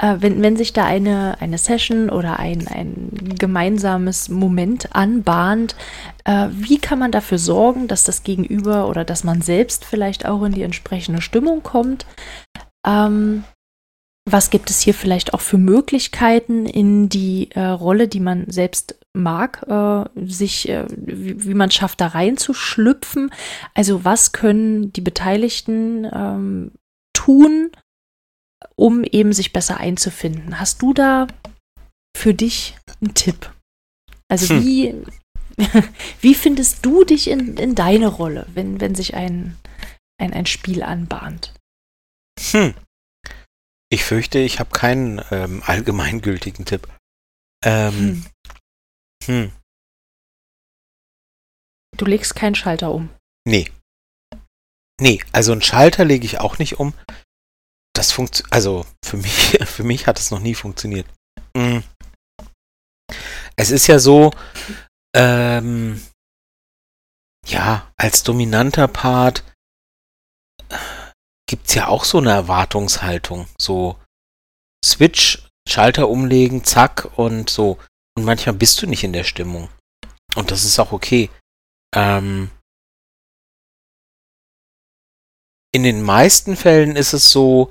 äh, 0.00 0.16
wenn, 0.20 0.42
wenn 0.42 0.56
sich 0.56 0.72
da 0.72 0.84
eine, 0.84 1.40
eine 1.40 1.58
Session 1.58 2.10
oder 2.10 2.38
ein, 2.38 2.68
ein 2.68 3.34
gemeinsames 3.38 4.28
Moment 4.28 4.94
anbahnt, 4.94 5.74
äh, 6.24 6.48
wie 6.50 6.78
kann 6.78 6.98
man 6.98 7.12
dafür 7.12 7.38
sorgen, 7.38 7.88
dass 7.88 8.04
das 8.04 8.22
Gegenüber 8.22 8.88
oder 8.88 9.04
dass 9.04 9.24
man 9.24 9.40
selbst 9.40 9.84
vielleicht 9.84 10.26
auch 10.26 10.42
in 10.42 10.52
die 10.52 10.62
entsprechende 10.62 11.22
Stimmung 11.22 11.62
kommt? 11.62 12.06
Ähm, 12.86 13.44
was 14.28 14.50
gibt 14.50 14.70
es 14.70 14.80
hier 14.80 14.94
vielleicht 14.94 15.34
auch 15.34 15.40
für 15.40 15.58
Möglichkeiten 15.58 16.66
in 16.66 17.08
die 17.08 17.50
äh, 17.52 17.60
Rolle, 17.60 18.08
die 18.08 18.20
man 18.20 18.50
selbst 18.50 18.98
mag, 19.16 19.62
äh, 19.68 20.26
sich, 20.26 20.68
äh, 20.68 20.86
wie, 20.90 21.44
wie, 21.44 21.54
man 21.54 21.70
schafft, 21.70 22.00
da 22.00 22.08
reinzuschlüpfen? 22.08 23.30
Also 23.74 24.04
was 24.04 24.32
können 24.32 24.92
die 24.92 25.00
Beteiligten 25.00 26.06
ähm, 26.12 26.72
tun, 27.12 27.70
um 28.76 29.04
eben 29.04 29.32
sich 29.32 29.52
besser 29.52 29.78
einzufinden? 29.78 30.60
Hast 30.60 30.82
du 30.82 30.92
da 30.92 31.26
für 32.16 32.34
dich 32.34 32.76
einen 33.00 33.14
Tipp? 33.14 33.52
Also 34.28 34.54
hm. 34.54 34.64
wie, 34.64 34.94
wie 36.20 36.34
findest 36.34 36.84
du 36.84 37.04
dich 37.04 37.28
in, 37.28 37.56
in 37.56 37.74
deine 37.74 38.08
Rolle, 38.08 38.46
wenn, 38.54 38.80
wenn 38.80 38.94
sich 38.94 39.14
ein, 39.14 39.56
ein, 40.18 40.32
ein 40.32 40.46
Spiel 40.46 40.82
anbahnt? 40.82 41.52
Hm. 42.50 42.74
Ich 43.88 44.04
fürchte, 44.04 44.38
ich 44.40 44.58
habe 44.58 44.70
keinen 44.70 45.22
ähm, 45.30 45.62
allgemeingültigen 45.64 46.64
Tipp. 46.64 46.88
Ähm, 47.64 47.94
hm. 47.94 48.26
Hm. 49.24 49.52
Du 51.96 52.04
legst 52.04 52.34
keinen 52.34 52.54
Schalter 52.54 52.92
um. 52.92 53.10
Nee. 53.46 53.70
Nee, 55.00 55.22
also 55.32 55.52
einen 55.52 55.62
Schalter 55.62 56.04
lege 56.04 56.24
ich 56.24 56.40
auch 56.40 56.58
nicht 56.58 56.78
um. 56.78 56.94
Das 57.94 58.12
funktioniert, 58.12 58.52
also 58.52 58.86
für 59.04 59.16
mich, 59.16 59.58
für 59.66 59.84
mich 59.84 60.06
hat 60.06 60.18
es 60.18 60.30
noch 60.30 60.40
nie 60.40 60.54
funktioniert. 60.54 61.06
Mm. 61.56 61.78
Es 63.56 63.70
ist 63.70 63.86
ja 63.86 63.98
so, 63.98 64.32
ähm, 65.14 66.02
ja, 67.46 67.90
als 67.96 68.22
dominanter 68.22 68.88
Part 68.88 69.44
gibt 71.48 71.68
es 71.68 71.74
ja 71.74 71.88
auch 71.88 72.04
so 72.04 72.18
eine 72.18 72.30
Erwartungshaltung. 72.30 73.48
So 73.58 73.98
Switch, 74.84 75.48
Schalter 75.68 76.08
umlegen, 76.08 76.64
zack 76.64 77.18
und 77.18 77.48
so. 77.48 77.78
Und 78.16 78.24
manchmal 78.24 78.54
bist 78.54 78.80
du 78.80 78.86
nicht 78.86 79.04
in 79.04 79.12
der 79.12 79.24
Stimmung. 79.24 79.68
Und 80.34 80.50
das 80.50 80.64
ist 80.64 80.78
auch 80.78 80.92
okay. 80.92 81.30
Ähm, 81.94 82.50
in 85.72 85.82
den 85.82 86.02
meisten 86.02 86.56
Fällen 86.56 86.96
ist 86.96 87.12
es 87.12 87.30
so, 87.30 87.70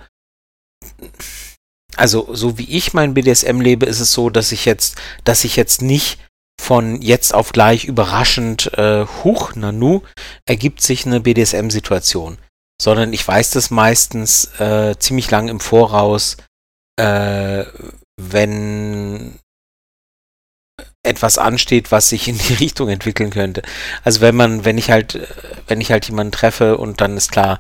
also 1.96 2.34
so 2.36 2.58
wie 2.58 2.70
ich 2.70 2.94
mein 2.94 3.14
BDSM 3.14 3.60
lebe, 3.62 3.86
ist 3.88 4.00
es 4.00 4.12
so, 4.12 4.30
dass 4.30 4.52
ich 4.52 4.66
jetzt, 4.66 5.02
dass 5.24 5.44
ich 5.44 5.56
jetzt 5.56 5.82
nicht 5.82 6.20
von 6.62 7.02
jetzt 7.02 7.34
auf 7.34 7.52
gleich 7.52 7.86
überraschend, 7.86 8.74
äh, 8.78 9.06
huch, 9.24 9.56
nanu, 9.56 10.02
ergibt 10.46 10.82
sich 10.82 11.06
eine 11.06 11.20
BDSM-Situation, 11.20 12.38
sondern 12.82 13.14
ich 13.14 13.28
weiß 13.28 13.52
das 13.52 13.72
meistens 13.72 14.46
äh, 14.60 14.96
ziemlich 15.00 15.30
lang 15.32 15.48
im 15.48 15.60
Voraus, 15.60 16.38
äh, 16.98 17.66
wenn 18.22 19.40
etwas 21.06 21.38
ansteht, 21.38 21.92
was 21.92 22.10
sich 22.10 22.28
in 22.28 22.38
die 22.38 22.54
Richtung 22.60 22.90
entwickeln 22.90 23.30
könnte. 23.30 23.62
Also 24.04 24.22
wenn 24.22 24.36
man, 24.36 24.66
wenn 24.66 24.78
ich 24.78 24.92
halt, 24.92 25.20
wenn 25.68 25.82
ich 25.82 25.92
halt 25.92 26.08
jemanden 26.08 26.32
treffe 26.32 26.78
und 26.78 27.02
dann 27.02 27.18
ist 27.18 27.32
klar, 27.32 27.60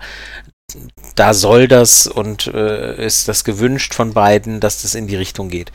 da 1.15 1.33
soll 1.33 1.67
das 1.67 2.07
und 2.07 2.47
äh, 2.47 3.03
ist 3.05 3.27
das 3.27 3.43
gewünscht 3.43 3.93
von 3.93 4.13
beiden, 4.13 4.59
dass 4.59 4.81
das 4.81 4.95
in 4.95 5.07
die 5.07 5.15
Richtung 5.15 5.49
geht. 5.49 5.71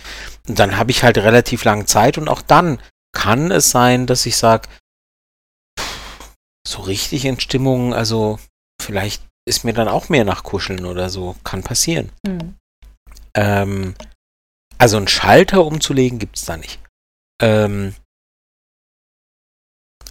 Und 0.49 0.59
dann 0.59 0.77
habe 0.77 0.91
ich 0.91 1.03
halt 1.03 1.17
relativ 1.19 1.65
lange 1.65 1.87
Zeit 1.87 2.19
und 2.19 2.29
auch 2.29 2.43
dann 2.43 2.81
kann 3.13 3.51
es 3.51 3.71
sein, 3.71 4.07
dass 4.07 4.27
ich 4.27 4.37
sage, 4.37 4.69
so 6.67 6.83
richtig 6.83 7.25
in 7.25 7.41
Stimmung, 7.41 7.95
also 7.95 8.39
vielleicht 8.81 9.23
ist 9.49 9.65
mir 9.65 9.73
dann 9.73 9.89
auch 9.89 10.09
mehr 10.09 10.25
nach 10.25 10.43
Kuscheln 10.43 10.85
oder 10.85 11.09
so, 11.09 11.37
kann 11.45 11.63
passieren. 11.63 12.11
Mhm. 12.27 12.55
Ähm, 13.35 13.95
also 14.79 14.97
einen 14.97 15.09
Schalter 15.09 15.65
umzulegen 15.65 16.19
gibt 16.19 16.37
es 16.37 16.45
da 16.45 16.57
nicht. 16.57 16.81
Ähm, 17.41 17.95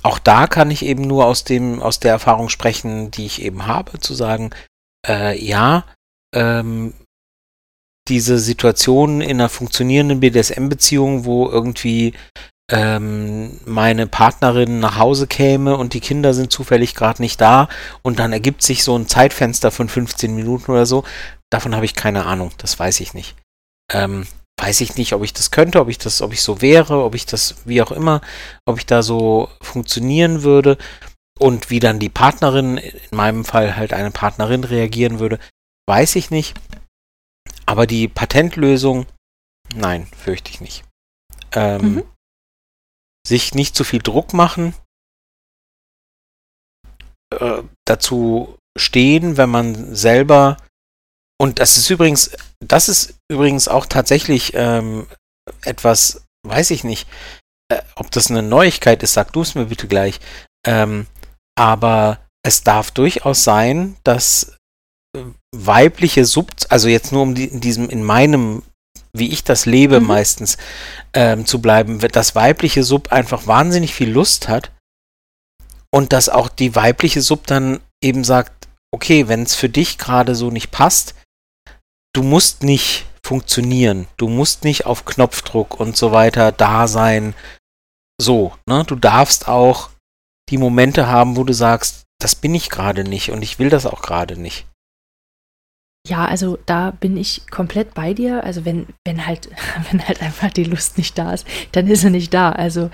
auch 0.02 0.20
da 0.20 0.48
kann 0.48 0.72
ich 0.72 0.86
eben 0.86 1.04
nur 1.04 1.26
aus 1.26 1.44
dem, 1.44 1.82
aus 1.82 2.00
der 2.00 2.12
Erfahrung 2.12 2.50
sprechen, 2.50 3.12
die 3.12 3.26
ich 3.26 3.42
eben 3.42 3.68
habe, 3.68 4.00
zu 4.00 4.14
sagen, 4.14 4.52
äh, 5.08 5.38
ja, 5.44 5.86
ähm, 6.34 6.94
diese 8.08 8.40
Situation 8.40 9.22
in 9.22 9.32
einer 9.32 9.50
funktionierenden 9.50 10.20
BDSM-Beziehung, 10.20 11.26
wo 11.26 11.48
irgendwie 11.48 12.14
ähm, 12.72 13.60
meine 13.66 14.08
Partnerin 14.08 14.80
nach 14.80 14.98
Hause 14.98 15.28
käme 15.28 15.78
und 15.78 15.94
die 15.94 16.00
Kinder 16.00 16.34
sind 16.34 16.52
zufällig 16.52 16.96
gerade 16.96 17.22
nicht 17.22 17.42
da 17.42 17.68
und 18.02 18.20
dann 18.20 18.32
ergibt 18.32 18.62
sich 18.62 18.84
so 18.84 18.96
ein 18.96 19.08
Zeitfenster 19.08 19.72
von 19.72 19.90
15 19.90 20.36
Minuten 20.36 20.72
oder 20.72 20.86
so, 20.86 21.04
davon 21.52 21.76
habe 21.76 21.86
ich 21.86 21.96
keine 21.96 22.26
Ahnung, 22.26 22.52
das 22.58 22.78
weiß 22.80 23.00
ich 23.00 23.14
nicht. 23.14 23.36
Ähm, 23.92 24.28
weiß 24.62 24.82
ich 24.82 24.95
nicht, 24.95 25.14
ob 25.14 25.24
ich 25.24 25.34
das 25.34 25.51
könnte, 25.51 25.80
ob 25.80 25.89
ich 25.89 25.97
das, 25.97 26.22
ob 26.22 26.34
ich 26.34 26.41
so 26.41 26.62
wäre, 26.62 27.03
ob 27.03 27.16
ich 27.16 27.26
das, 27.26 27.55
wie 27.66 27.82
auch 27.82 27.91
immer, 27.91 28.22
ob 28.66 28.78
ich 28.78 28.86
da 28.86 29.01
so 29.03 29.49
funktionieren 29.62 30.43
würde 30.43 30.78
und 31.39 31.70
wie 31.70 31.80
dann 31.80 31.99
die 31.99 32.10
Partnerin, 32.10 32.78
in 32.78 33.18
meinem 33.18 33.45
Fall 33.45 33.76
halt 33.76 33.93
eine 33.93 34.12
Partnerin 34.12 34.64
reagieren 34.64 35.20
würde, 35.20 35.39
weiß 35.88 36.16
ich 36.16 36.32
nicht. 36.32 36.60
Aber 37.66 37.88
die 37.88 38.07
Patentlösung, 38.07 39.05
nein, 39.76 40.07
fürchte 40.07 40.49
ich 40.49 40.62
nicht. 40.62 40.84
Ähm, 41.53 41.82
mhm. 41.82 42.03
Sich 43.28 43.53
nicht 43.53 43.76
zu 43.76 43.84
viel 43.84 44.01
Druck 44.01 44.34
machen, 44.34 44.74
äh, 47.32 47.64
dazu 47.86 48.57
stehen, 48.78 49.38
wenn 49.38 49.49
man 49.49 49.95
selber 49.95 50.57
und 51.42 51.60
das 51.60 51.78
ist 51.78 51.90
übrigens, 51.90 52.32
das 52.60 52.90
ist 52.90 53.16
übrigens 53.32 53.68
auch 53.68 53.86
tatsächlich 53.86 54.54
ähm, 54.56 55.08
etwas, 55.64 56.24
weiß 56.46 56.72
ich 56.72 56.84
nicht, 56.84 57.08
äh, 57.72 57.82
ob 57.96 58.12
das 58.12 58.30
eine 58.30 58.44
Neuigkeit 58.44 59.04
ist, 59.04 59.14
sag 59.14 59.32
du 59.32 59.42
es 59.42 59.56
mir 59.56 59.66
bitte 59.66 59.88
gleich. 59.88 60.20
Ähm, 60.68 61.08
aber 61.58 62.20
es 62.44 62.64
darf 62.64 62.92
durchaus 62.92 63.44
sein, 63.44 63.96
dass 64.04 64.58
äh, 65.16 65.24
weibliche 65.56 66.26
Sub, 66.26 66.52
also 66.70 66.90
jetzt 66.90 67.12
nur 67.12 67.22
um 67.22 67.36
die, 67.36 67.46
in 67.46 67.62
diesem, 67.62 67.90
in 67.90 68.04
meinem, 68.04 68.64
wie 69.14 69.32
ich 69.32 69.44
das 69.44 69.66
lebe 69.66 70.02
mhm. 70.02 70.08
meistens, 70.08 70.58
ähm, 71.14 71.46
zu 71.46 71.62
bleiben, 71.62 72.00
dass 72.00 72.36
weibliche 72.36 72.84
Sub 72.84 73.12
einfach 73.12 73.48
wahnsinnig 73.48 73.94
viel 73.94 74.10
Lust 74.10 74.50
hat 74.50 74.72
und 75.92 76.12
dass 76.12 76.28
auch 76.28 76.50
die 76.50 76.76
weibliche 76.76 77.22
Sub 77.22 77.48
dann 77.48 77.80
eben 78.04 78.24
sagt, 78.24 78.68
okay, 78.92 79.28
wenn 79.28 79.44
es 79.44 79.56
für 79.56 79.70
dich 79.70 79.98
gerade 79.98 80.36
so 80.36 80.52
nicht 80.52 80.72
passt, 80.72 81.16
du 82.14 82.24
musst 82.24 82.64
nicht 82.64 83.05
funktionieren, 83.24 84.07
du 84.18 84.28
musst 84.28 84.64
nicht 84.64 84.86
auf 84.86 85.05
Knopfdruck 85.05 85.80
und 85.80 85.95
so 85.95 86.12
weiter 86.12 86.51
da 86.51 86.88
sein. 86.88 87.36
So, 88.20 88.53
ne? 88.66 88.84
Du 88.86 88.95
darfst 88.95 89.47
auch 89.47 89.89
die 90.49 90.57
Momente 90.57 91.07
haben, 91.07 91.38
wo 91.38 91.43
du 91.43 91.53
sagst, 91.53 92.05
das 92.20 92.36
bin 92.36 92.55
ich 92.55 92.70
gerade 92.70 93.03
nicht 93.03 93.32
und 93.32 93.43
ich 93.43 93.60
will 93.60 93.70
das 93.70 93.86
auch 93.86 94.01
gerade 94.01 94.39
nicht. 94.39 94.66
Ja, 96.07 96.26
also 96.26 96.57
da 96.66 96.91
bin 96.91 97.18
ich 97.18 97.47
komplett 97.49 97.93
bei 97.93 98.14
dir. 98.14 98.43
Also 98.43 98.66
wenn, 98.66 98.88
wenn 99.05 99.26
halt, 99.26 99.49
wenn 99.91 100.05
halt 100.05 100.22
einfach 100.22 100.51
die 100.51 100.64
Lust 100.64 100.97
nicht 100.97 101.18
da 101.18 101.34
ist, 101.34 101.45
dann 101.72 101.88
ist 101.88 102.01
sie 102.01 102.10
nicht 102.10 102.34
da. 102.34 102.51
Also 102.51 102.89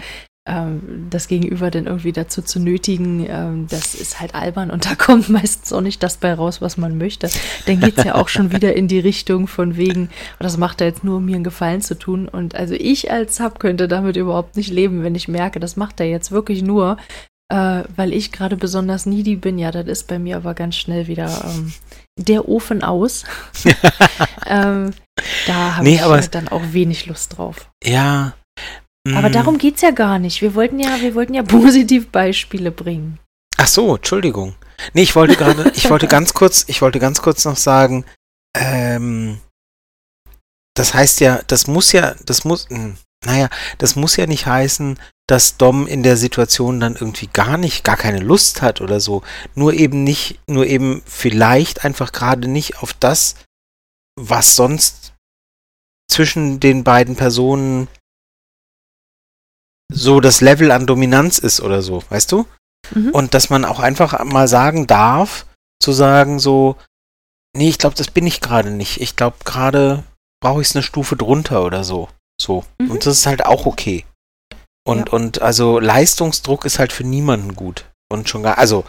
ähm, 0.48 1.08
das 1.10 1.28
Gegenüber 1.28 1.72
dann 1.72 1.88
irgendwie 1.88 2.12
dazu 2.12 2.42
zu 2.42 2.60
nötigen, 2.60 3.26
ähm, 3.28 3.68
das 3.70 3.96
ist 3.96 4.20
halt 4.20 4.36
albern 4.36 4.70
und 4.70 4.86
da 4.90 4.96
kommt 4.96 5.30
meistens 5.30 5.74
auch 5.74 5.82
nicht 5.82 6.04
das 6.04 6.18
bei 6.18 6.34
raus, 6.34 6.62
was 6.62 6.78
man 6.78 6.98
möchte. 6.98 7.30
Dann 7.66 7.80
geht 7.80 7.98
es 7.98 8.04
ja 8.04 8.16
auch 8.16 8.30
schon 8.30 8.52
wieder 8.52 8.76
in 8.76 8.88
die 8.88 9.00
Richtung 9.00 9.48
von 9.48 9.76
wegen, 9.76 10.10
oh, 10.40 10.44
das 10.44 10.58
macht 10.58 10.82
er 10.82 10.88
jetzt 10.88 11.04
nur, 11.04 11.18
um 11.18 11.26
mir 11.26 11.36
einen 11.36 11.44
Gefallen 11.44 11.82
zu 11.82 11.98
tun. 11.98 12.28
Und 12.28 12.56
also 12.56 12.76
ich 12.76 13.12
als 13.12 13.38
Sub 13.38 13.60
könnte 13.60 13.88
damit 13.88 14.18
überhaupt 14.18 14.56
nicht 14.56 14.72
leben, 14.72 15.04
wenn 15.04 15.16
ich 15.16 15.28
merke, 15.28 15.60
das 15.60 15.76
macht 15.76 16.00
er 16.00 16.08
jetzt 16.08 16.32
wirklich 16.32 16.62
nur, 16.62 16.98
äh, 17.50 17.84
weil 17.96 18.14
ich 18.14 18.32
gerade 18.32 18.56
besonders 18.56 19.08
needy 19.08 19.36
bin. 19.36 19.58
Ja, 19.58 19.72
das 19.72 19.88
ist 19.88 20.08
bei 20.08 20.20
mir 20.20 20.38
aber 20.38 20.54
ganz 20.54 20.76
schnell 20.76 21.08
wieder 21.08 21.44
ähm, 21.46 21.74
der 22.20 22.48
Ofen 22.48 22.84
aus. 22.84 23.24
ähm, 24.46 24.94
da 25.48 25.78
habe 25.78 25.86
nee, 25.86 26.00
ich 26.20 26.30
dann 26.30 26.50
auch 26.50 26.62
wenig 26.72 27.08
Lust 27.08 27.38
drauf. 27.38 27.70
Ja, 27.84 28.34
aber 29.14 29.30
mm. 29.30 29.34
darum 29.34 29.58
geht 29.58 29.76
es 29.76 29.82
ja 29.82 29.92
gar 29.92 30.18
nicht. 30.18 30.42
Wir 30.42 30.56
wollten 30.56 30.80
ja, 30.80 31.00
wir 31.00 31.14
wollten 31.14 31.34
ja 31.34 31.44
positiv 31.44 32.10
Beispiele 32.10 32.72
bringen. 32.72 33.20
Ach 33.58 33.68
so, 33.68 33.96
Entschuldigung. 33.96 34.56
Nee, 34.94 35.04
ich 35.04 35.16
wollte 35.16 35.36
gerade, 35.36 35.72
ich 35.76 35.90
wollte 35.90 36.08
ganz 36.08 36.34
kurz, 36.34 36.66
ich 36.68 36.82
wollte 36.82 37.00
ganz 37.00 37.22
kurz 37.22 37.46
noch 37.46 37.58
sagen, 37.58 38.06
ähm, 38.58 39.40
das 40.76 40.94
heißt 40.94 41.20
ja, 41.22 41.42
das 41.48 41.68
muss 41.68 41.92
ja, 41.92 42.16
das 42.26 42.46
muss, 42.46 42.68
hm, 42.70 42.98
naja, 43.26 43.50
das 43.78 43.96
muss 43.96 44.18
ja 44.18 44.28
nicht 44.28 44.46
heißen, 44.46 45.00
dass 45.28 45.58
Dom 45.58 45.88
in 45.88 46.04
der 46.04 46.18
Situation 46.18 46.80
dann 46.80 46.94
irgendwie 46.96 47.28
gar 47.28 47.58
nicht, 47.58 47.84
gar 47.84 47.98
keine 47.98 48.20
Lust 48.20 48.62
hat 48.62 48.82
oder 48.82 49.00
so. 49.00 49.24
Nur 49.56 49.74
eben 49.74 50.04
nicht, 50.04 50.40
nur 50.48 50.66
eben 50.66 51.02
vielleicht 51.06 51.84
einfach 51.84 52.12
gerade 52.12 52.48
nicht 52.48 52.80
auf 52.80 52.94
das, 52.94 53.36
was 54.20 54.56
sonst 54.56 55.14
zwischen 56.10 56.60
den 56.60 56.84
beiden 56.84 57.16
Personen 57.16 57.88
so 59.92 60.20
das 60.20 60.42
Level 60.42 60.72
an 60.72 60.88
Dominanz 60.88 61.38
ist 61.38 61.62
oder 61.62 61.82
so, 61.82 62.04
weißt 62.10 62.32
du? 62.32 62.48
Mhm. 62.94 63.10
Und 63.12 63.34
dass 63.34 63.50
man 63.50 63.66
auch 63.66 63.80
einfach 63.80 64.24
mal 64.24 64.48
sagen 64.48 64.88
darf, 64.88 65.46
zu 65.82 65.92
sagen 65.92 66.40
so, 66.40 66.76
nee, 67.56 67.70
ich 67.70 67.78
glaube, 67.78 67.96
das 67.96 68.10
bin 68.10 68.28
ich 68.28 68.42
gerade 68.42 68.72
nicht. 68.72 69.02
Ich 69.02 69.16
glaube, 69.16 69.38
gerade 69.44 70.04
brauche 70.42 70.62
ich 70.62 70.70
es 70.70 70.76
eine 70.76 70.84
Stufe 70.84 71.16
drunter 71.16 71.64
oder 71.64 71.84
so. 71.84 72.10
So. 72.40 72.64
Mhm. 72.80 72.92
Und 72.92 73.06
das 73.06 73.20
ist 73.20 73.26
halt 73.26 73.46
auch 73.46 73.66
okay. 73.66 74.06
Und, 74.88 75.08
ja. 75.08 75.14
und 75.14 75.42
also 75.42 75.80
Leistungsdruck 75.80 76.66
ist 76.66 76.80
halt 76.80 76.94
für 76.94 77.04
niemanden 77.04 77.56
gut. 77.56 77.86
Und 78.12 78.30
schon 78.30 78.44
gar, 78.44 78.58
also 78.58 78.86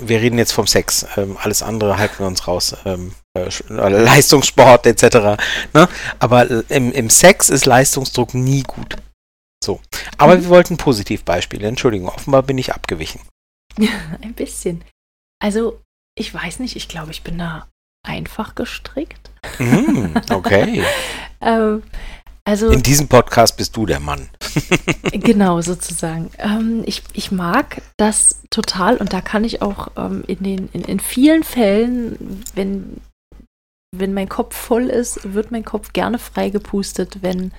wir 0.00 0.20
reden 0.20 0.38
jetzt 0.38 0.52
vom 0.52 0.66
Sex. 0.66 1.06
Ähm, 1.16 1.36
alles 1.40 1.62
andere 1.62 1.98
halten 1.98 2.18
wir 2.18 2.26
uns 2.26 2.48
raus. 2.48 2.76
Ähm, 2.84 3.12
äh, 3.38 3.48
Leistungssport 3.68 4.86
etc. 4.86 5.40
Ne? 5.72 5.88
Aber 6.18 6.48
im, 6.70 6.92
im 6.92 7.10
Sex 7.10 7.50
ist 7.50 7.66
Leistungsdruck 7.66 8.34
nie 8.34 8.62
gut. 8.62 8.96
So. 9.62 9.80
Aber 10.16 10.36
mhm. 10.36 10.42
wir 10.42 10.48
wollten 10.48 10.76
Positivbeispiele. 10.76 11.66
Entschuldigung, 11.66 12.08
offenbar 12.08 12.42
bin 12.42 12.58
ich 12.58 12.74
abgewichen. 12.74 13.20
Ein 14.22 14.34
bisschen. 14.34 14.84
Also, 15.42 15.80
ich 16.18 16.32
weiß 16.32 16.58
nicht, 16.58 16.76
ich 16.76 16.88
glaube, 16.88 17.10
ich 17.10 17.22
bin 17.22 17.38
da 17.38 17.68
einfach 18.06 18.54
gestrickt. 18.54 19.30
Mm, 19.58 20.16
okay. 20.30 20.84
ähm, 21.40 21.82
Also, 22.44 22.70
In 22.70 22.82
diesem 22.82 23.08
Podcast 23.08 23.56
bist 23.56 23.76
du 23.76 23.86
der 23.86 24.00
Mann. 24.00 24.28
genau, 25.12 25.60
sozusagen. 25.60 26.30
Ähm, 26.38 26.82
ich, 26.86 27.02
ich 27.12 27.30
mag 27.30 27.82
das 27.96 28.42
total 28.50 28.96
und 28.96 29.12
da 29.12 29.20
kann 29.20 29.44
ich 29.44 29.62
auch 29.62 29.88
ähm, 29.96 30.24
in, 30.26 30.42
den, 30.42 30.68
in, 30.72 30.82
in 30.82 31.00
vielen 31.00 31.44
Fällen, 31.44 32.44
wenn, 32.54 33.00
wenn 33.96 34.14
mein 34.14 34.28
Kopf 34.28 34.56
voll 34.56 34.88
ist, 34.88 35.34
wird 35.34 35.50
mein 35.50 35.64
Kopf 35.64 35.92
gerne 35.92 36.18
freigepustet, 36.18 37.22
wenn 37.22 37.52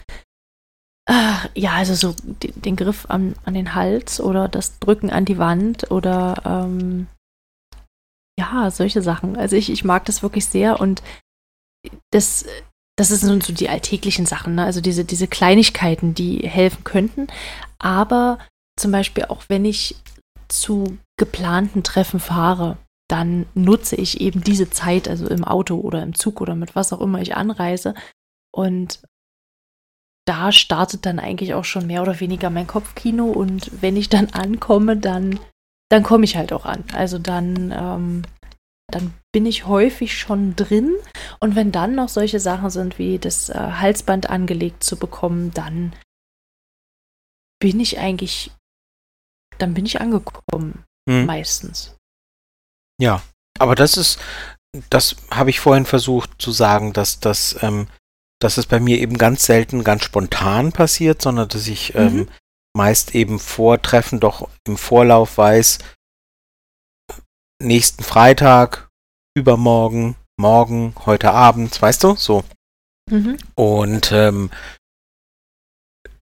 ja, 1.09 1.71
also 1.73 1.95
so 1.95 2.15
den 2.23 2.75
Griff 2.75 3.05
an, 3.09 3.35
an 3.43 3.53
den 3.53 3.73
Hals 3.75 4.21
oder 4.21 4.47
das 4.47 4.79
Drücken 4.79 5.09
an 5.09 5.25
die 5.25 5.37
Wand 5.37 5.89
oder 5.91 6.41
ähm, 6.45 7.07
ja, 8.39 8.69
solche 8.71 9.01
Sachen. 9.01 9.35
Also 9.35 9.55
ich, 9.55 9.71
ich 9.71 9.83
mag 9.83 10.05
das 10.05 10.23
wirklich 10.23 10.45
sehr 10.45 10.79
und 10.79 11.01
das, 12.11 12.45
das 12.97 13.09
sind 13.09 13.43
so 13.43 13.53
die 13.53 13.69
alltäglichen 13.69 14.25
Sachen, 14.25 14.55
ne? 14.55 14.63
also 14.63 14.81
diese, 14.81 15.03
diese 15.03 15.27
Kleinigkeiten, 15.27 16.13
die 16.13 16.47
helfen 16.47 16.83
könnten. 16.83 17.27
Aber 17.79 18.37
zum 18.79 18.91
Beispiel 18.91 19.25
auch 19.25 19.43
wenn 19.47 19.65
ich 19.65 19.95
zu 20.47 20.97
geplanten 21.17 21.83
Treffen 21.83 22.19
fahre, 22.19 22.77
dann 23.09 23.45
nutze 23.53 23.95
ich 23.95 24.21
eben 24.21 24.43
diese 24.43 24.69
Zeit, 24.69 25.07
also 25.07 25.27
im 25.27 25.43
Auto 25.43 25.75
oder 25.79 26.01
im 26.03 26.15
Zug 26.15 26.41
oder 26.41 26.55
mit 26.55 26.75
was 26.75 26.93
auch 26.93 27.01
immer 27.01 27.21
ich 27.21 27.35
anreise 27.35 27.93
und 28.53 29.01
da 30.31 30.53
startet 30.53 31.05
dann 31.05 31.19
eigentlich 31.19 31.53
auch 31.55 31.65
schon 31.65 31.87
mehr 31.87 32.01
oder 32.01 32.21
weniger 32.21 32.49
mein 32.49 32.65
Kopfkino 32.65 33.25
und 33.25 33.69
wenn 33.81 33.97
ich 33.97 34.07
dann 34.07 34.29
ankomme, 34.29 34.95
dann, 34.95 35.37
dann 35.89 36.03
komme 36.03 36.23
ich 36.23 36.37
halt 36.37 36.53
auch 36.53 36.63
an. 36.63 36.85
Also 36.93 37.19
dann, 37.19 37.73
ähm, 37.75 38.21
dann 38.89 39.13
bin 39.33 39.45
ich 39.45 39.67
häufig 39.67 40.17
schon 40.17 40.55
drin 40.55 40.95
und 41.41 41.57
wenn 41.57 41.73
dann 41.73 41.95
noch 41.95 42.07
solche 42.07 42.39
Sachen 42.39 42.69
sind 42.69 42.97
wie 42.97 43.19
das 43.19 43.49
äh, 43.49 43.55
Halsband 43.55 44.29
angelegt 44.29 44.85
zu 44.85 44.95
bekommen, 44.95 45.51
dann 45.53 45.93
bin 47.59 47.81
ich 47.81 47.99
eigentlich, 47.99 48.51
dann 49.57 49.73
bin 49.73 49.85
ich 49.85 49.99
angekommen, 49.99 50.85
Hm. 51.09 51.25
meistens. 51.25 51.97
Ja, 53.01 53.21
aber 53.59 53.75
das 53.75 53.97
ist, 53.97 54.17
das 54.89 55.17
habe 55.29 55.49
ich 55.49 55.59
vorhin 55.59 55.85
versucht 55.85 56.41
zu 56.41 56.51
sagen, 56.51 56.93
dass 56.93 57.19
das, 57.19 57.61
ähm, 57.61 57.89
dass 58.43 58.57
es 58.57 58.65
bei 58.65 58.79
mir 58.79 58.99
eben 58.99 59.17
ganz 59.17 59.45
selten 59.45 59.83
ganz 59.83 60.03
spontan 60.03 60.71
passiert, 60.71 61.21
sondern 61.21 61.47
dass 61.47 61.67
ich 61.67 61.95
ähm, 61.95 62.15
Mhm. 62.15 62.29
meist 62.75 63.15
eben 63.15 63.39
vor 63.39 63.81
Treffen 63.81 64.19
doch 64.19 64.49
im 64.67 64.77
Vorlauf 64.77 65.37
weiß, 65.37 65.79
nächsten 67.61 68.03
Freitag, 68.03 68.89
übermorgen, 69.35 70.15
morgen, 70.37 70.93
heute 71.05 71.31
Abend, 71.31 71.79
weißt 71.81 72.03
du, 72.03 72.15
so. 72.15 72.43
Mhm. 73.09 73.37
Und 73.55 74.11
ähm, 74.11 74.49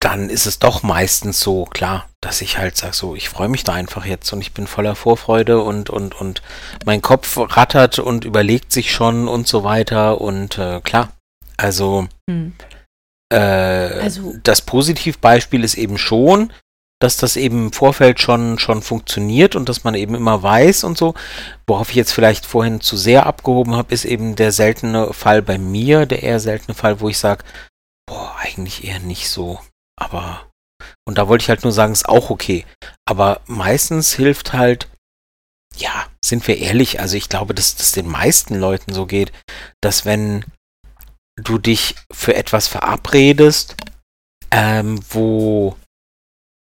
dann 0.00 0.28
ist 0.28 0.44
es 0.46 0.58
doch 0.58 0.82
meistens 0.82 1.40
so, 1.40 1.64
klar, 1.64 2.08
dass 2.20 2.42
ich 2.42 2.58
halt 2.58 2.76
sage, 2.76 2.92
so, 2.92 3.16
ich 3.16 3.30
freue 3.30 3.48
mich 3.48 3.64
da 3.64 3.72
einfach 3.72 4.04
jetzt 4.04 4.30
und 4.32 4.42
ich 4.42 4.52
bin 4.52 4.66
voller 4.66 4.94
Vorfreude 4.94 5.62
und, 5.62 5.88
und, 5.88 6.14
und 6.20 6.42
mein 6.84 7.00
Kopf 7.00 7.38
rattert 7.38 7.98
und 7.98 8.24
überlegt 8.26 8.70
sich 8.70 8.92
schon 8.92 9.28
und 9.28 9.48
so 9.48 9.64
weiter. 9.64 10.20
Und 10.20 10.58
äh, 10.58 10.82
klar, 10.82 11.10
also, 11.56 12.06
Hm. 12.28 12.54
äh, 13.32 13.36
Also- 13.36 14.34
das 14.42 14.62
Positivbeispiel 14.62 15.64
ist 15.64 15.74
eben 15.76 15.98
schon, 15.98 16.52
dass 17.00 17.16
das 17.16 17.36
eben 17.36 17.66
im 17.66 17.72
Vorfeld 17.72 18.20
schon, 18.20 18.58
schon 18.58 18.80
funktioniert 18.80 19.56
und 19.56 19.68
dass 19.68 19.84
man 19.84 19.94
eben 19.94 20.14
immer 20.14 20.42
weiß 20.42 20.84
und 20.84 20.96
so. 20.96 21.14
Worauf 21.66 21.90
ich 21.90 21.96
jetzt 21.96 22.12
vielleicht 22.12 22.46
vorhin 22.46 22.80
zu 22.80 22.96
sehr 22.96 23.26
abgehoben 23.26 23.74
habe, 23.74 23.92
ist 23.92 24.04
eben 24.04 24.36
der 24.36 24.52
seltene 24.52 25.12
Fall 25.12 25.42
bei 25.42 25.58
mir, 25.58 26.06
der 26.06 26.22
eher 26.22 26.40
seltene 26.40 26.74
Fall, 26.74 27.00
wo 27.00 27.08
ich 27.08 27.18
sage, 27.18 27.44
boah, 28.06 28.34
eigentlich 28.40 28.84
eher 28.84 29.00
nicht 29.00 29.28
so. 29.28 29.60
Aber, 30.00 30.46
und 31.06 31.18
da 31.18 31.28
wollte 31.28 31.42
ich 31.42 31.48
halt 31.50 31.62
nur 31.64 31.72
sagen, 31.72 31.92
ist 31.92 32.08
auch 32.08 32.30
okay. 32.30 32.64
Aber 33.06 33.40
meistens 33.46 34.14
hilft 34.14 34.52
halt, 34.54 34.88
ja, 35.76 36.06
sind 36.24 36.46
wir 36.46 36.56
ehrlich, 36.58 37.00
also 37.00 37.16
ich 37.16 37.28
glaube, 37.28 37.52
dass 37.54 37.74
das 37.76 37.92
den 37.92 38.08
meisten 38.08 38.54
Leuten 38.54 38.94
so 38.94 39.04
geht, 39.06 39.32
dass 39.82 40.04
wenn 40.06 40.44
du 41.36 41.58
dich 41.58 41.94
für 42.12 42.34
etwas 42.34 42.68
verabredest, 42.68 43.76
ähm, 44.50 45.00
wo 45.10 45.76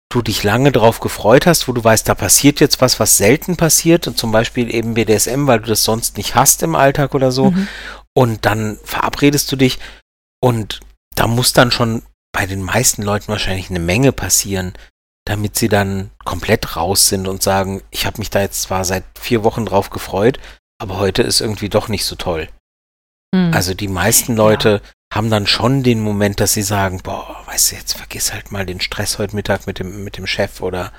du 0.09 0.21
dich 0.21 0.43
lange 0.43 0.71
drauf 0.71 0.99
gefreut 0.99 1.45
hast, 1.45 1.67
wo 1.67 1.73
du 1.73 1.83
weißt, 1.83 2.07
da 2.07 2.15
passiert 2.15 2.59
jetzt 2.59 2.79
was, 2.81 2.99
was 2.99 3.17
selten 3.17 3.57
passiert, 3.57 4.07
und 4.07 4.17
zum 4.17 4.31
Beispiel 4.31 4.73
eben 4.73 4.93
BDSM, 4.93 5.47
weil 5.47 5.59
du 5.59 5.67
das 5.67 5.83
sonst 5.83 6.17
nicht 6.17 6.35
hast 6.35 6.63
im 6.63 6.75
Alltag 6.75 7.13
oder 7.13 7.31
so, 7.31 7.51
Mhm. 7.51 7.67
und 8.15 8.45
dann 8.45 8.77
verabredest 8.83 9.51
du 9.51 9.55
dich 9.57 9.79
und 10.41 10.79
da 11.15 11.27
muss 11.27 11.51
dann 11.53 11.71
schon 11.71 12.03
bei 12.33 12.45
den 12.45 12.61
meisten 12.61 13.01
Leuten 13.03 13.27
wahrscheinlich 13.29 13.69
eine 13.69 13.79
Menge 13.79 14.11
passieren, 14.11 14.73
damit 15.25 15.57
sie 15.57 15.67
dann 15.67 16.11
komplett 16.23 16.75
raus 16.77 17.09
sind 17.09 17.27
und 17.27 17.43
sagen, 17.43 17.81
ich 17.91 18.05
habe 18.05 18.19
mich 18.19 18.29
da 18.29 18.39
jetzt 18.39 18.61
zwar 18.61 18.85
seit 18.85 19.03
vier 19.19 19.43
Wochen 19.43 19.65
drauf 19.65 19.89
gefreut, 19.89 20.39
aber 20.81 20.99
heute 20.99 21.21
ist 21.23 21.41
irgendwie 21.41 21.69
doch 21.69 21.89
nicht 21.89 22.05
so 22.05 22.15
toll. 22.15 22.47
Hm. 23.37 23.53
Also 23.53 23.73
die 23.73 23.87
meisten 23.87 24.35
Leute 24.35 24.81
haben 25.13 25.29
dann 25.29 25.47
schon 25.47 25.83
den 25.83 26.01
Moment, 26.01 26.39
dass 26.39 26.53
sie 26.53 26.63
sagen, 26.63 26.99
boah, 27.03 27.43
weißt 27.45 27.71
du, 27.71 27.75
jetzt 27.75 27.93
vergiss 27.93 28.33
halt 28.33 28.51
mal 28.51 28.65
den 28.65 28.81
Stress 28.81 29.19
heute 29.19 29.35
Mittag 29.35 29.67
mit 29.67 29.79
dem, 29.79 30.03
mit 30.03 30.17
dem 30.17 30.27
Chef 30.27 30.61
oder 30.61 30.91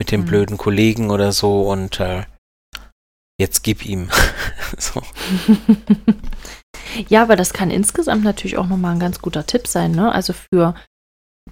mit 0.00 0.10
dem 0.10 0.22
Mhm. 0.22 0.26
blöden 0.26 0.56
Kollegen 0.58 1.10
oder 1.10 1.32
so 1.32 1.70
und 1.70 2.00
äh, 2.00 2.24
jetzt 3.38 3.62
gib 3.62 3.84
ihm. 3.84 4.08
so. 4.78 5.02
ja, 7.08 7.22
aber 7.22 7.36
das 7.36 7.52
kann 7.52 7.70
insgesamt 7.70 8.24
natürlich 8.24 8.56
auch 8.56 8.66
nochmal 8.66 8.92
ein 8.92 9.00
ganz 9.00 9.20
guter 9.20 9.46
Tipp 9.46 9.66
sein, 9.66 9.92
ne? 9.92 10.10
Also 10.10 10.32
für, 10.32 10.74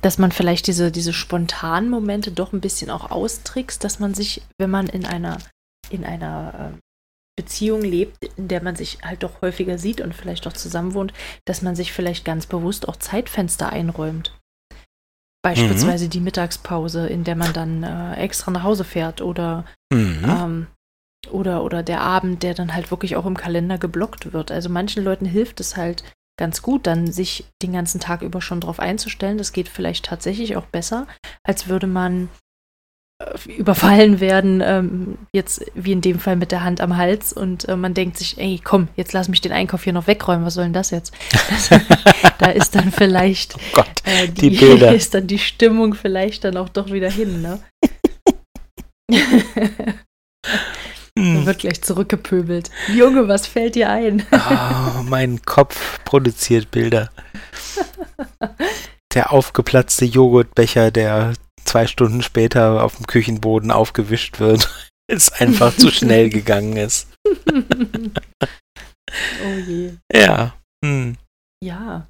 dass 0.01 0.19
man 0.19 0.33
vielleicht 0.33 0.67
diese, 0.67 0.91
diese 0.91 1.13
spontanen 1.13 1.91
Momente 1.91 2.33
doch 2.33 2.53
ein 2.53 2.61
bisschen 2.61 2.91
auch 2.91 3.11
austrickst, 3.11 3.85
dass 3.85 3.99
man 3.99 4.15
sich, 4.15 4.43
wenn 4.59 4.71
man 4.71 4.89
in 4.89 5.05
einer, 5.05 5.39
in 5.91 6.05
einer 6.05 6.73
ähm, 6.75 6.79
Beziehung 7.43 7.83
lebt, 7.83 8.25
in 8.37 8.49
der 8.49 8.63
man 8.63 8.77
sich 8.77 8.99
halt 9.03 9.23
doch 9.23 9.43
häufiger 9.43 9.79
sieht 9.79 10.01
und 10.01 10.15
vielleicht 10.15 10.47
auch 10.47 10.53
zusammen 10.53 10.95
wohnt, 10.95 11.13
dass 11.45 11.63
man 11.63 11.75
sich 11.75 11.93
vielleicht 11.93 12.25
ganz 12.25 12.47
bewusst 12.47 12.89
auch 12.89 12.97
Zeitfenster 12.97 13.71
einräumt. 13.71 14.39
Beispielsweise 15.45 16.09
die 16.09 16.21
Mittagspause, 16.21 17.09
in 17.09 17.25
der 17.25 17.35
man 17.35 17.53
dann 17.53 17.83
äh, 17.83 18.15
extra 18.15 18.53
nach 18.53 18.63
Hause 18.63 18.85
fährt 18.85 19.21
oder 19.21 19.65
Mhm. 19.93 20.25
ähm, 20.25 20.67
oder, 21.31 21.63
oder 21.63 21.83
der 21.83 22.01
Abend, 22.01 22.43
der 22.43 22.55
dann 22.55 22.75
halt 22.75 22.91
wirklich 22.91 23.17
auch 23.17 23.27
im 23.27 23.37
Kalender 23.37 23.79
geblockt 23.79 24.33
wird. 24.33 24.51
Also 24.51 24.69
manchen 24.69 25.05
Leuten 25.05 25.27
hilft 25.27 25.61
es 25.61 25.77
halt 25.77 26.03
ganz 26.39 26.63
gut, 26.63 26.87
dann 26.87 27.13
sich 27.13 27.45
den 27.63 27.73
ganzen 27.73 28.01
Tag 28.01 28.23
über 28.23 28.41
schon 28.41 28.61
drauf 28.61 28.81
einzustellen. 28.81 29.39
Das 29.39 29.53
geht 29.53 29.69
vielleicht 29.69 30.05
tatsächlich 30.07 30.57
auch 30.57 30.67
besser, 30.67 31.07
als 31.45 31.69
würde 31.69 31.87
man 31.87 32.29
überfallen 33.57 34.21
werden, 34.21 34.63
ähm, 34.65 35.19
jetzt 35.33 35.65
wie 35.75 35.93
in 35.93 36.01
dem 36.01 36.19
Fall 36.19 36.37
mit 36.37 36.53
der 36.53 36.65
Hand 36.65 36.81
am 36.81 36.97
Hals 36.97 37.33
und 37.33 37.69
äh, 37.69 37.77
man 37.77 37.95
denkt 37.95 38.19
sich, 38.19 38.39
ey, 38.39 38.61
komm, 38.63 38.89
jetzt 38.97 39.13
lass 39.13 39.29
mich 39.29 39.41
den 39.41 39.53
Einkauf 39.53 39.85
hier 39.85 39.93
noch 39.93 40.07
wegräumen, 40.07 40.45
was 40.45 40.55
soll 40.55 40.65
denn 40.65 40.73
das 40.73 40.91
jetzt? 40.91 41.13
Da 42.39 42.51
ist 42.51 42.75
dann 42.75 42.91
vielleicht 42.91 43.55
oh 43.55 43.59
Gott. 43.75 44.03
äh, 44.05 44.27
Die 44.27 44.51
die, 44.51 44.57
Bilder. 44.57 44.93
ist 44.95 45.15
dann 45.15 45.29
die 45.29 45.39
Stimmung 45.39 45.95
vielleicht 45.95 46.43
dann 46.45 46.57
auch 46.57 46.69
doch 46.69 46.91
wieder 46.91 47.11
hin, 47.11 47.41
ne? 47.41 47.61
Hm. 51.19 51.47
wird 51.47 51.59
gleich 51.61 51.83
zurückgepöbelt. 51.83 52.71
Junge, 52.93 53.29
was 53.29 53.47
fällt 53.47 53.75
dir 53.75 53.91
ein? 53.91 54.25
Ah, 54.33 55.03
mein 55.07 55.43
Kopf 55.43 56.01
produziert 56.05 56.71
Bilder. 56.71 57.11
Der 59.15 59.31
aufgeplatzte 59.31 60.07
Joghurtbecher, 60.07 60.91
der 60.91 61.35
zwei 61.65 61.87
Stunden 61.87 62.23
später 62.23 62.83
auf 62.83 62.97
dem 62.97 63.07
Küchenboden 63.07 63.71
aufgewischt 63.71 64.41
wird, 64.41 64.91
es 65.11 65.33
einfach 65.33 65.77
zu 65.77 65.91
schnell 65.91 66.31
gegangen 66.31 66.77
ist. 66.77 67.09
oh 67.27 67.33
je. 69.67 69.95
Ja. 70.13 70.55
Hm. 70.85 71.17
Ja. 71.63 72.09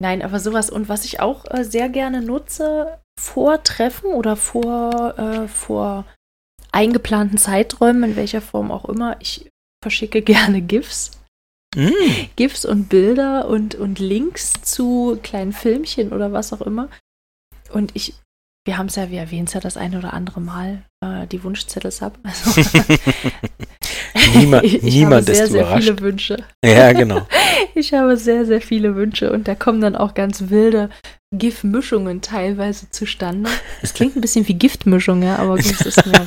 Nein, 0.00 0.22
aber 0.22 0.38
sowas. 0.38 0.70
Und 0.70 0.88
was 0.88 1.04
ich 1.04 1.20
auch 1.20 1.44
äh, 1.50 1.64
sehr 1.64 1.88
gerne 1.88 2.22
nutze, 2.22 3.00
vor 3.18 3.62
Treffen 3.64 4.12
oder 4.12 4.36
vor, 4.36 5.18
äh, 5.18 5.48
vor 5.48 6.04
eingeplanten 6.70 7.38
Zeiträumen, 7.38 8.10
in 8.10 8.16
welcher 8.16 8.40
Form 8.40 8.70
auch 8.70 8.84
immer, 8.84 9.16
ich 9.20 9.50
verschicke 9.82 10.22
gerne 10.22 10.62
GIFs. 10.62 11.10
Hm. 11.74 11.92
GIFs 12.36 12.64
und 12.64 12.88
Bilder 12.88 13.48
und, 13.48 13.74
und 13.74 13.98
Links 13.98 14.52
zu 14.62 15.18
kleinen 15.22 15.52
Filmchen 15.52 16.12
oder 16.12 16.32
was 16.32 16.52
auch 16.52 16.62
immer. 16.62 16.88
Und 17.72 17.94
ich, 17.94 18.14
wir 18.68 18.76
haben 18.76 18.88
es 18.88 18.96
ja, 18.96 19.10
wir 19.10 19.20
erwähnen 19.20 19.46
es 19.46 19.54
ja 19.54 19.60
das 19.60 19.78
eine 19.78 19.96
oder 19.96 20.12
andere 20.12 20.42
Mal, 20.42 20.82
äh, 21.00 21.26
die 21.26 21.42
Wunschzettels 21.42 22.02
ab. 22.02 22.18
Also, 22.22 22.60
Niemand, 24.34 24.62
ich, 24.64 24.74
ich 24.74 24.94
niemand 24.94 25.26
habe 25.26 25.34
sehr, 25.34 25.44
ist 25.44 25.52
sehr 25.52 25.62
überrascht. 25.62 25.84
viele 25.88 26.00
Wünsche. 26.00 26.36
Ja, 26.62 26.92
genau. 26.92 27.26
Ich 27.74 27.94
habe 27.94 28.16
sehr, 28.16 28.44
sehr 28.44 28.60
viele 28.60 28.96
Wünsche 28.96 29.30
und 29.30 29.46
da 29.46 29.54
kommen 29.54 29.80
dann 29.80 29.94
auch 29.94 30.14
ganz 30.14 30.48
wilde 30.48 30.90
GIF-Mischungen 31.32 32.22
teilweise 32.22 32.90
zustande. 32.90 33.48
Es 33.82 33.94
klingt 33.94 34.16
ein 34.16 34.20
bisschen 34.20 34.48
wie 34.48 34.54
Giftmischung, 34.54 35.22
ja, 35.22 35.36
aber 35.36 35.56
gut, 35.56 35.80
es 35.80 35.82
ist 35.82 36.04
mir. 36.06 36.26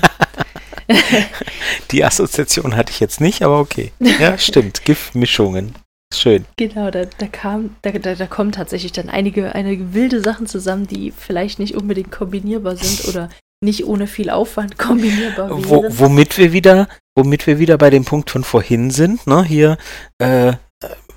Die 1.91 2.05
Assoziation 2.05 2.77
hatte 2.77 2.91
ich 2.91 3.01
jetzt 3.01 3.19
nicht, 3.19 3.41
aber 3.41 3.59
okay. 3.59 3.91
Ja, 3.99 4.37
stimmt. 4.37 4.85
Giftmischungen. 4.85 5.75
Schön. 6.13 6.45
Genau, 6.57 6.91
da, 6.91 7.05
da 7.05 7.27
kam, 7.27 7.75
da, 7.81 7.91
da, 7.91 8.15
da 8.15 8.27
kommen 8.27 8.51
tatsächlich 8.51 8.91
dann 8.91 9.09
einige, 9.09 9.55
einige 9.55 9.93
wilde 9.93 10.21
Sachen 10.21 10.45
zusammen, 10.45 10.87
die 10.87 11.11
vielleicht 11.11 11.59
nicht 11.59 11.75
unbedingt 11.75 12.11
kombinierbar 12.11 12.75
sind 12.75 13.07
oder 13.07 13.29
nicht 13.63 13.85
ohne 13.85 14.07
viel 14.07 14.29
Aufwand 14.29 14.77
kombinierbar 14.77 15.49
wären. 15.49 15.69
Wo, 15.69 15.85
womit 15.89 16.37
wir 16.37 16.51
wieder, 16.53 16.87
womit 17.15 17.47
wir 17.47 17.59
wieder 17.59 17.77
bei 17.77 17.89
dem 17.89 18.05
Punkt 18.05 18.29
von 18.29 18.43
vorhin 18.43 18.91
sind, 18.91 19.25
ne? 19.27 19.43
Hier 19.43 19.77
äh, 20.19 20.53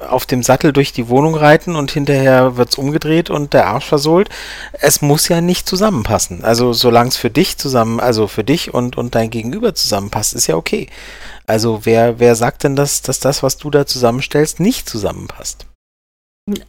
auf 0.08 0.26
dem 0.26 0.42
Sattel 0.42 0.72
durch 0.72 0.92
die 0.92 1.08
Wohnung 1.08 1.34
reiten 1.34 1.76
und 1.76 1.90
hinterher 1.90 2.56
wird's 2.56 2.76
umgedreht 2.76 3.30
und 3.30 3.52
der 3.52 3.66
Arsch 3.66 3.86
versohlt. 3.86 4.28
Es 4.72 5.02
muss 5.02 5.28
ja 5.28 5.40
nicht 5.40 5.68
zusammenpassen. 5.68 6.44
Also 6.44 6.72
solange 6.72 7.08
es 7.08 7.16
für 7.16 7.30
dich 7.30 7.56
zusammen, 7.58 8.00
also 8.00 8.26
für 8.26 8.44
dich 8.44 8.72
und, 8.72 8.96
und 8.96 9.14
dein 9.14 9.30
Gegenüber 9.30 9.74
zusammenpasst, 9.74 10.34
ist 10.34 10.46
ja 10.46 10.56
okay. 10.56 10.88
Also 11.46 11.80
wer, 11.84 12.18
wer 12.18 12.36
sagt 12.36 12.64
denn, 12.64 12.76
dass, 12.76 13.02
dass 13.02 13.20
das, 13.20 13.42
was 13.42 13.58
du 13.58 13.70
da 13.70 13.86
zusammenstellst, 13.86 14.60
nicht 14.60 14.88
zusammenpasst? 14.88 15.66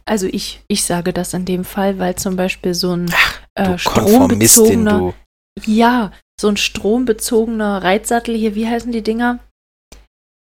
Also 0.06 0.26
ich, 0.26 0.62
ich 0.68 0.84
sage 0.84 1.12
das 1.12 1.34
in 1.34 1.44
dem 1.44 1.64
Fall, 1.64 1.98
weil 1.98 2.16
zum 2.16 2.36
Beispiel 2.36 2.74
so 2.74 2.94
ein 2.94 3.12
Du 3.56 3.62
äh, 3.62 3.76
Konformistin, 3.82 4.48
strombezogener, 4.48 4.98
du. 4.98 5.70
ja, 5.70 6.12
so 6.38 6.48
ein 6.48 6.56
strombezogener 6.56 7.82
Reitsattel 7.82 8.36
hier, 8.36 8.54
wie 8.54 8.68
heißen 8.68 8.92
die 8.92 9.02
Dinger? 9.02 9.38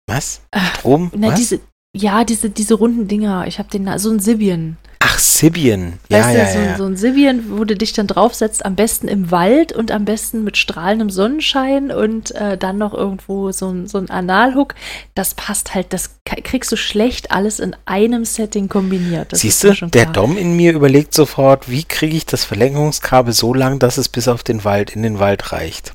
Was? 0.07 0.41
Äh, 0.51 0.59
Strom? 0.77 1.11
Na, 1.15 1.29
was? 1.29 1.35
diese, 1.35 1.61
ja, 1.95 2.23
diese, 2.23 2.49
diese 2.49 2.75
runden 2.75 3.07
Dinger. 3.07 3.47
Ich 3.47 3.57
habe 3.57 3.69
den, 3.69 3.89
so 3.97 4.11
ein 4.11 4.19
Sibian. 4.19 4.77
Ach, 4.99 5.19
Sibian. 5.19 5.93
Ja, 6.09 6.19
weißt 6.19 6.35
ja, 6.35 6.45
du, 6.45 6.51
so, 6.51 6.59
ja. 6.59 6.77
so 6.77 6.85
ein 6.85 6.97
Sibian, 6.97 7.43
wo 7.57 7.63
du 7.63 7.75
dich 7.75 7.93
dann 7.93 8.07
draufsetzt, 8.07 8.65
am 8.65 8.75
besten 8.75 9.07
im 9.07 9.31
Wald 9.31 9.71
und 9.71 9.91
am 9.91 10.03
besten 10.03 10.43
mit 10.43 10.57
strahlendem 10.57 11.09
Sonnenschein 11.09 11.91
und 11.91 12.33
äh, 12.35 12.57
dann 12.57 12.77
noch 12.77 12.93
irgendwo 12.93 13.51
so 13.51 13.69
ein, 13.69 13.87
so 13.87 13.97
ein 13.97 14.09
Analhook. 14.09 14.75
Das 15.13 15.33
passt 15.33 15.73
halt, 15.73 15.93
das 15.93 16.19
kriegst 16.25 16.71
du 16.71 16.75
schlecht 16.75 17.31
alles 17.31 17.59
in 17.59 17.75
einem 17.85 18.25
Setting 18.25 18.67
kombiniert. 18.67 19.31
Das 19.31 19.41
Siehst 19.41 19.63
du, 19.63 19.73
der. 19.73 20.07
Dom 20.07 20.37
in 20.37 20.55
mir 20.55 20.73
überlegt 20.73 21.13
sofort, 21.13 21.69
wie 21.69 21.83
kriege 21.83 22.17
ich 22.17 22.25
das 22.25 22.43
Verlängerungskabel 22.43 23.33
so 23.33 23.53
lang, 23.53 23.79
dass 23.79 23.97
es 23.97 24.09
bis 24.09 24.27
auf 24.27 24.43
den 24.43 24.63
Wald, 24.63 24.95
in 24.95 25.03
den 25.03 25.19
Wald 25.19 25.51
reicht. 25.51 25.93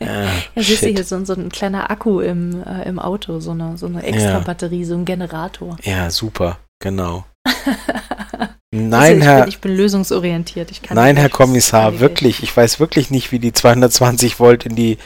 Ja, 0.00 0.24
Ja, 0.54 0.62
siehst 0.62 0.82
du 0.82 0.88
hier 0.88 1.04
so, 1.04 1.16
ein- 1.16 1.26
so 1.26 1.34
ein 1.34 1.48
kleiner 1.50 1.90
Akku 1.90 2.20
im, 2.20 2.62
äh, 2.64 2.88
im 2.88 2.98
Auto, 2.98 3.40
so 3.40 3.50
eine, 3.50 3.76
so 3.76 3.86
eine 3.86 4.02
extra 4.02 4.30
Ja. 4.32 4.38
Batterie, 4.40 4.84
so 4.84 4.94
ein 4.94 5.04
Generator. 5.04 5.76
ja, 5.82 6.10
super, 6.10 6.58
genau. 6.80 7.24
Also 8.70 8.84
Nein, 8.86 9.18
ich, 9.20 9.24
Herr, 9.24 9.40
bin, 9.40 9.48
ich 9.48 9.60
bin 9.60 9.76
lösungsorientiert. 9.76 10.70
Ich 10.70 10.82
kann 10.82 10.94
nein, 10.94 11.16
Herr 11.16 11.30
Kommissar, 11.30 12.00
wirklich. 12.00 12.42
Ich 12.42 12.54
weiß 12.54 12.78
wirklich 12.78 13.10
nicht, 13.10 13.32
wie 13.32 13.38
die 13.38 13.54
220 13.54 14.38
Volt 14.40 14.66
in 14.66 14.76
die 14.76 14.98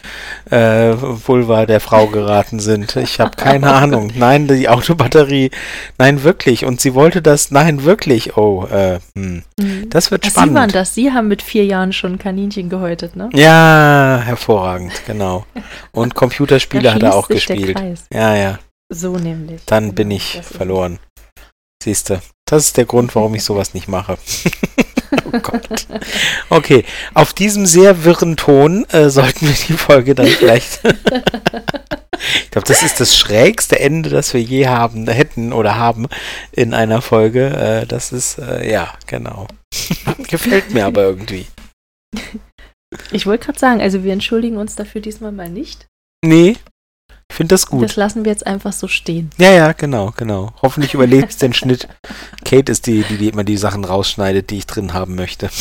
äh, 0.50 0.94
Vulva 0.98 1.64
der 1.64 1.78
Frau 1.78 2.08
geraten 2.08 2.58
sind. 2.58 2.96
Ich 2.96 3.20
habe 3.20 3.36
keine 3.36 3.72
Ahnung. 3.72 4.10
Nein, 4.16 4.48
die 4.48 4.68
Autobatterie. 4.68 5.52
Nein, 5.96 6.24
wirklich. 6.24 6.64
Und 6.64 6.80
sie 6.80 6.94
wollte 6.94 7.22
das. 7.22 7.52
Nein, 7.52 7.84
wirklich. 7.84 8.36
Oh, 8.36 8.66
äh, 8.66 8.98
hm. 9.14 9.44
Mhm. 9.60 9.90
das 9.90 10.10
wird 10.10 10.24
Ach, 10.26 10.30
Sie 10.30 10.36
waren 10.38 10.50
spannend. 10.50 10.74
das. 10.74 10.94
Sie 10.96 11.12
haben 11.12 11.28
mit 11.28 11.40
vier 11.40 11.64
Jahren 11.64 11.92
schon 11.92 12.18
Kaninchen 12.18 12.68
gehäutet, 12.68 13.14
ne? 13.14 13.30
Ja, 13.32 14.22
hervorragend, 14.24 14.92
genau. 15.06 15.46
Und 15.92 16.14
Computerspiele 16.16 16.92
hat 16.92 17.02
er 17.04 17.14
auch 17.14 17.28
gespielt. 17.28 17.78
Ja, 18.12 18.34
ja. 18.34 18.58
So 18.92 19.16
nämlich. 19.18 19.62
Dann 19.66 19.84
Genau, 19.84 19.94
bin 19.94 20.10
ich 20.10 20.40
verloren. 20.42 20.98
Siehste, 21.80 22.20
das 22.52 22.66
ist 22.66 22.76
der 22.76 22.84
Grund, 22.84 23.14
warum 23.14 23.34
ich 23.34 23.44
sowas 23.44 23.72
nicht 23.72 23.88
mache. 23.88 24.18
oh 25.32 25.38
Gott. 25.38 25.86
Okay, 26.50 26.84
auf 27.14 27.32
diesem 27.32 27.64
sehr 27.64 28.04
wirren 28.04 28.36
Ton 28.36 28.84
äh, 28.90 29.08
sollten 29.08 29.48
wir 29.48 29.54
die 29.54 29.72
Folge 29.72 30.14
dann 30.14 30.26
vielleicht. 30.26 30.84
ich 30.84 32.50
glaube, 32.50 32.66
das 32.66 32.82
ist 32.82 33.00
das 33.00 33.16
schrägste 33.16 33.80
Ende, 33.80 34.10
das 34.10 34.34
wir 34.34 34.42
je 34.42 34.68
haben, 34.68 35.08
hätten 35.08 35.54
oder 35.54 35.76
haben 35.76 36.08
in 36.50 36.74
einer 36.74 37.00
Folge. 37.00 37.46
Äh, 37.46 37.86
das 37.86 38.12
ist, 38.12 38.36
äh, 38.36 38.70
ja, 38.70 38.92
genau. 39.06 39.48
Gefällt 40.28 40.74
mir 40.74 40.84
aber 40.84 41.04
irgendwie. 41.04 41.46
Ich 43.12 43.24
wollte 43.24 43.46
gerade 43.46 43.58
sagen, 43.58 43.80
also 43.80 44.04
wir 44.04 44.12
entschuldigen 44.12 44.58
uns 44.58 44.76
dafür 44.76 45.00
diesmal 45.00 45.32
mal 45.32 45.48
nicht. 45.48 45.86
Nee, 46.22 46.56
ich 47.32 47.36
finde 47.36 47.54
das 47.54 47.64
gut. 47.64 47.82
Das 47.82 47.96
lassen 47.96 48.26
wir 48.26 48.30
jetzt 48.30 48.46
einfach 48.46 48.74
so 48.74 48.88
stehen. 48.88 49.30
Ja, 49.38 49.50
ja, 49.50 49.72
genau, 49.72 50.12
genau. 50.14 50.52
Hoffentlich 50.60 50.92
überlebst 50.92 51.40
den 51.40 51.54
Schnitt. 51.54 51.88
Kate 52.44 52.70
ist 52.70 52.86
die, 52.86 53.04
die, 53.04 53.16
die 53.16 53.28
immer 53.28 53.42
die 53.42 53.56
Sachen 53.56 53.86
rausschneidet, 53.86 54.50
die 54.50 54.58
ich 54.58 54.66
drin 54.66 54.92
haben 54.92 55.14
möchte. 55.14 55.48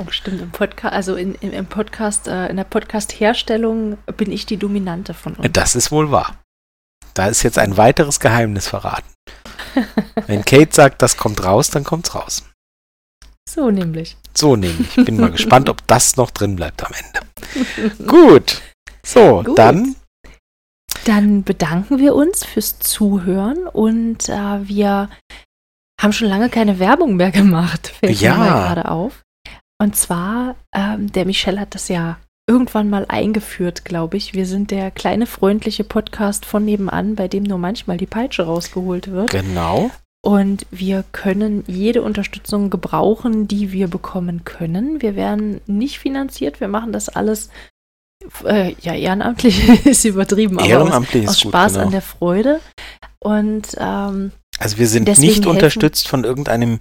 Oh, 0.00 0.12
stimmt, 0.12 0.40
im 0.40 0.52
Podcast, 0.52 0.94
also 0.94 1.16
in, 1.16 1.34
im, 1.40 1.52
im 1.52 1.66
Podcast, 1.66 2.28
äh, 2.28 2.46
in 2.46 2.56
der 2.56 2.62
Podcast-Herstellung 2.62 3.98
bin 4.16 4.30
ich 4.30 4.46
die 4.46 4.56
Dominante 4.56 5.12
von 5.12 5.34
uns. 5.34 5.48
Das 5.52 5.74
ist 5.74 5.90
wohl 5.90 6.12
wahr. 6.12 6.36
Da 7.14 7.26
ist 7.26 7.42
jetzt 7.42 7.58
ein 7.58 7.76
weiteres 7.76 8.20
Geheimnis 8.20 8.68
verraten. 8.68 9.12
Wenn 10.28 10.44
Kate 10.44 10.72
sagt, 10.72 11.02
das 11.02 11.16
kommt 11.16 11.42
raus, 11.42 11.70
dann 11.70 11.82
kommt's 11.82 12.14
raus. 12.14 12.44
So 13.50 13.72
nämlich. 13.72 14.16
So 14.34 14.54
nämlich. 14.54 14.96
Ich 14.96 15.04
bin 15.04 15.16
mal 15.18 15.32
gespannt, 15.32 15.68
ob 15.68 15.84
das 15.88 16.16
noch 16.16 16.30
drin 16.30 16.54
bleibt 16.54 16.84
am 16.84 16.92
Ende. 16.92 18.06
Gut. 18.06 18.62
So, 19.08 19.42
Gut. 19.42 19.58
dann 19.58 19.96
Dann 21.06 21.42
bedanken 21.42 21.98
wir 21.98 22.14
uns 22.14 22.44
fürs 22.44 22.78
Zuhören 22.78 23.66
und 23.66 24.28
äh, 24.28 24.68
wir 24.68 25.08
haben 26.00 26.12
schon 26.12 26.28
lange 26.28 26.50
keine 26.50 26.78
Werbung 26.78 27.16
mehr 27.16 27.30
gemacht, 27.30 27.88
fällt 28.00 28.20
Ja. 28.20 28.36
mir 28.36 28.44
gerade 28.50 28.90
auf. 28.90 29.22
Und 29.80 29.96
zwar, 29.96 30.56
ähm, 30.74 31.10
der 31.12 31.24
Michel 31.24 31.58
hat 31.58 31.74
das 31.74 31.88
ja 31.88 32.18
irgendwann 32.46 32.90
mal 32.90 33.06
eingeführt, 33.08 33.84
glaube 33.86 34.16
ich. 34.18 34.34
Wir 34.34 34.44
sind 34.44 34.70
der 34.70 34.90
kleine 34.90 35.26
freundliche 35.26 35.84
Podcast 35.84 36.44
von 36.44 36.64
nebenan, 36.64 37.14
bei 37.14 37.28
dem 37.28 37.44
nur 37.44 37.58
manchmal 37.58 37.96
die 37.96 38.06
Peitsche 38.06 38.42
rausgeholt 38.44 39.10
wird. 39.10 39.30
genau. 39.30 39.90
Und 40.20 40.66
wir 40.70 41.04
können 41.12 41.62
jede 41.68 42.02
Unterstützung 42.02 42.70
gebrauchen, 42.70 43.46
die 43.48 43.70
wir 43.72 43.86
bekommen 43.88 44.44
können. 44.44 45.00
Wir 45.00 45.14
werden 45.14 45.60
nicht 45.66 45.98
finanziert, 46.00 46.60
wir 46.60 46.66
machen 46.68 46.92
das 46.92 47.08
alles, 47.08 47.50
äh, 48.44 48.74
ja, 48.80 48.94
ehrenamtlich 48.94 49.68
ist 49.86 50.04
übertrieben, 50.04 50.56
aber 50.58 50.64
aus, 50.66 50.70
Ehrenamtlich 50.70 51.28
aus 51.28 51.36
ist 51.36 51.42
gut. 51.42 51.52
Spaß 51.52 51.72
Genau. 51.74 51.84
an 51.86 51.90
der 51.92 52.02
Freude. 52.02 52.60
Und 53.20 53.68
ähm, 53.78 54.32
Also 54.58 54.78
wir 54.78 54.86
sind 54.88 55.08
nicht 55.08 55.20
helfen- 55.44 55.46
unterstützt 55.48 56.08
von 56.08 56.24
irgendeinem 56.24 56.78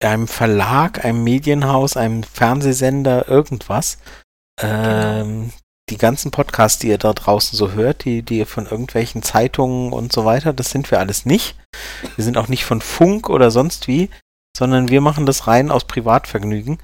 einem 0.00 0.28
Verlag, 0.28 1.04
einem 1.04 1.24
Medienhaus, 1.24 1.96
einem 1.96 2.22
Fernsehsender, 2.22 3.28
irgendwas. 3.28 3.98
Ähm, 4.60 5.50
Die 5.90 5.96
ganzen 5.98 6.30
Podcasts, 6.30 6.78
die 6.78 6.88
ihr 6.88 6.98
da 6.98 7.12
draußen 7.14 7.56
so 7.56 7.72
hört, 7.72 8.04
die, 8.04 8.22
die 8.22 8.38
ihr 8.38 8.46
von 8.46 8.66
irgendwelchen 8.66 9.22
Zeitungen 9.22 9.92
und 9.94 10.12
so 10.12 10.24
weiter, 10.26 10.52
das 10.52 10.70
sind 10.70 10.90
wir 10.90 11.00
alles 11.00 11.24
nicht. 11.24 11.56
Wir 12.14 12.24
sind 12.24 12.36
auch 12.36 12.48
nicht 12.48 12.64
von 12.66 12.80
Funk 12.82 13.30
oder 13.30 13.50
sonst 13.50 13.88
wie, 13.88 14.10
sondern 14.56 14.88
wir 14.90 15.00
machen 15.00 15.24
das 15.26 15.46
rein 15.46 15.70
aus 15.70 15.84
Privatvergnügen 15.86 16.78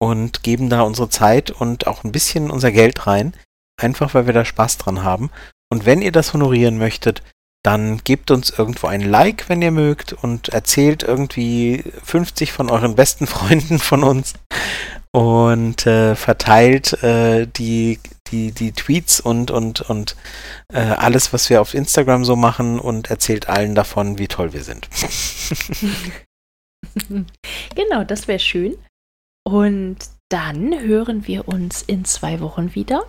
und 0.00 0.42
geben 0.42 0.68
da 0.70 0.82
unsere 0.82 1.08
Zeit 1.08 1.50
und 1.52 1.86
auch 1.86 2.02
ein 2.04 2.10
bisschen 2.12 2.50
unser 2.50 2.72
Geld 2.72 3.06
rein, 3.06 3.32
einfach 3.78 4.14
weil 4.14 4.26
wir 4.26 4.34
da 4.34 4.44
Spaß 4.44 4.78
dran 4.78 5.02
haben. 5.02 5.30
Und 5.70 5.86
wenn 5.86 6.02
ihr 6.02 6.12
das 6.12 6.34
honorieren 6.34 6.78
möchtet, 6.78 7.22
dann 7.64 7.98
gebt 8.04 8.30
uns 8.30 8.50
irgendwo 8.50 8.86
ein 8.86 9.00
Like, 9.00 9.48
wenn 9.48 9.62
ihr 9.62 9.72
mögt, 9.72 10.12
und 10.12 10.48
erzählt 10.50 11.02
irgendwie 11.02 11.84
50 12.04 12.52
von 12.52 12.70
euren 12.70 12.94
besten 12.94 13.26
Freunden 13.34 13.78
von 13.78 14.04
uns 14.04 14.34
und 15.12 15.86
äh, 15.86 16.14
verteilt 16.14 17.02
äh, 17.02 17.46
die, 17.46 17.98
die, 18.28 18.52
die 18.52 18.72
Tweets 18.72 19.20
und, 19.20 19.50
und, 19.50 19.80
und 19.82 20.16
äh, 20.72 20.80
alles, 20.80 21.32
was 21.32 21.50
wir 21.50 21.60
auf 21.60 21.74
Instagram 21.74 22.24
so 22.24 22.36
machen 22.36 22.78
und 22.78 23.10
erzählt 23.10 23.48
allen 23.48 23.74
davon, 23.74 24.18
wie 24.18 24.28
toll 24.28 24.52
wir 24.52 24.62
sind. 24.62 24.88
genau, 27.74 28.04
das 28.04 28.28
wäre 28.28 28.38
schön. 28.38 28.76
Und 29.44 29.98
dann 30.28 30.78
hören 30.78 31.26
wir 31.26 31.48
uns 31.48 31.82
in 31.82 32.04
zwei 32.04 32.40
Wochen 32.40 32.74
wieder. 32.74 33.04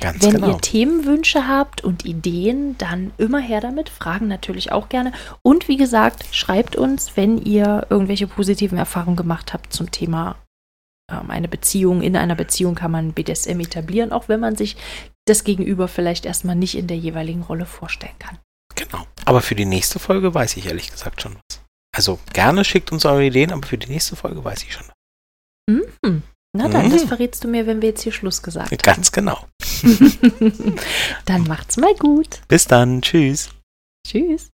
Ganz 0.00 0.22
Wenn 0.22 0.34
genau. 0.34 0.50
ihr 0.50 0.58
Themenwünsche 0.58 1.48
habt 1.48 1.82
und 1.82 2.04
Ideen, 2.04 2.76
dann 2.78 3.12
immer 3.18 3.40
her 3.40 3.60
damit. 3.60 3.88
Fragen 3.88 4.28
natürlich 4.28 4.72
auch 4.72 4.88
gerne. 4.88 5.12
Und 5.42 5.68
wie 5.68 5.76
gesagt, 5.76 6.34
schreibt 6.34 6.76
uns, 6.76 7.16
wenn 7.16 7.38
ihr 7.38 7.86
irgendwelche 7.90 8.26
positiven 8.26 8.78
Erfahrungen 8.78 9.16
gemacht 9.16 9.52
habt 9.52 9.72
zum 9.72 9.90
Thema 9.90 10.36
ähm, 11.10 11.30
eine 11.30 11.48
Beziehung. 11.48 12.02
In 12.02 12.16
einer 12.16 12.34
Beziehung 12.34 12.74
kann 12.74 12.90
man 12.90 13.12
BDSM 13.12 13.60
etablieren, 13.60 14.12
auch 14.12 14.28
wenn 14.28 14.40
man 14.40 14.56
sich 14.56 14.76
das 15.26 15.44
Gegenüber 15.44 15.88
vielleicht 15.88 16.26
erstmal 16.26 16.56
nicht 16.56 16.76
in 16.76 16.86
der 16.86 16.96
jeweiligen 16.96 17.42
Rolle 17.42 17.66
vorstellen 17.66 18.18
kann. 18.18 18.38
Genau. 18.74 19.06
Aber 19.24 19.40
für 19.40 19.54
die 19.54 19.64
nächste 19.64 19.98
Folge 19.98 20.34
weiß 20.34 20.56
ich 20.56 20.66
ehrlich 20.66 20.90
gesagt 20.90 21.22
schon 21.22 21.34
was. 21.34 21.60
Also 21.96 22.18
gerne 22.32 22.64
schickt 22.64 22.92
uns 22.92 23.04
eure 23.04 23.24
Ideen, 23.24 23.52
aber 23.52 23.66
für 23.66 23.78
die 23.78 23.90
nächste 23.90 24.16
Folge 24.16 24.44
weiß 24.44 24.62
ich 24.62 24.72
schon 24.72 24.86
was. 24.86 24.94
Mhm. 25.68 26.22
Na 26.56 26.68
dann, 26.68 26.86
Mhm. 26.88 26.92
das 26.92 27.04
verrätst 27.04 27.44
du 27.44 27.48
mir, 27.48 27.66
wenn 27.66 27.82
wir 27.82 27.90
jetzt 27.90 28.02
hier 28.02 28.12
Schluss 28.12 28.42
gesagt 28.42 28.70
haben. 28.70 28.78
Ganz 28.78 29.12
genau. 29.12 29.46
dann 31.26 31.42
macht's 31.44 31.76
mal 31.76 31.94
gut. 31.94 32.40
Bis 32.48 32.66
dann. 32.66 33.02
Tschüss. 33.02 33.50
Tschüss. 34.06 34.48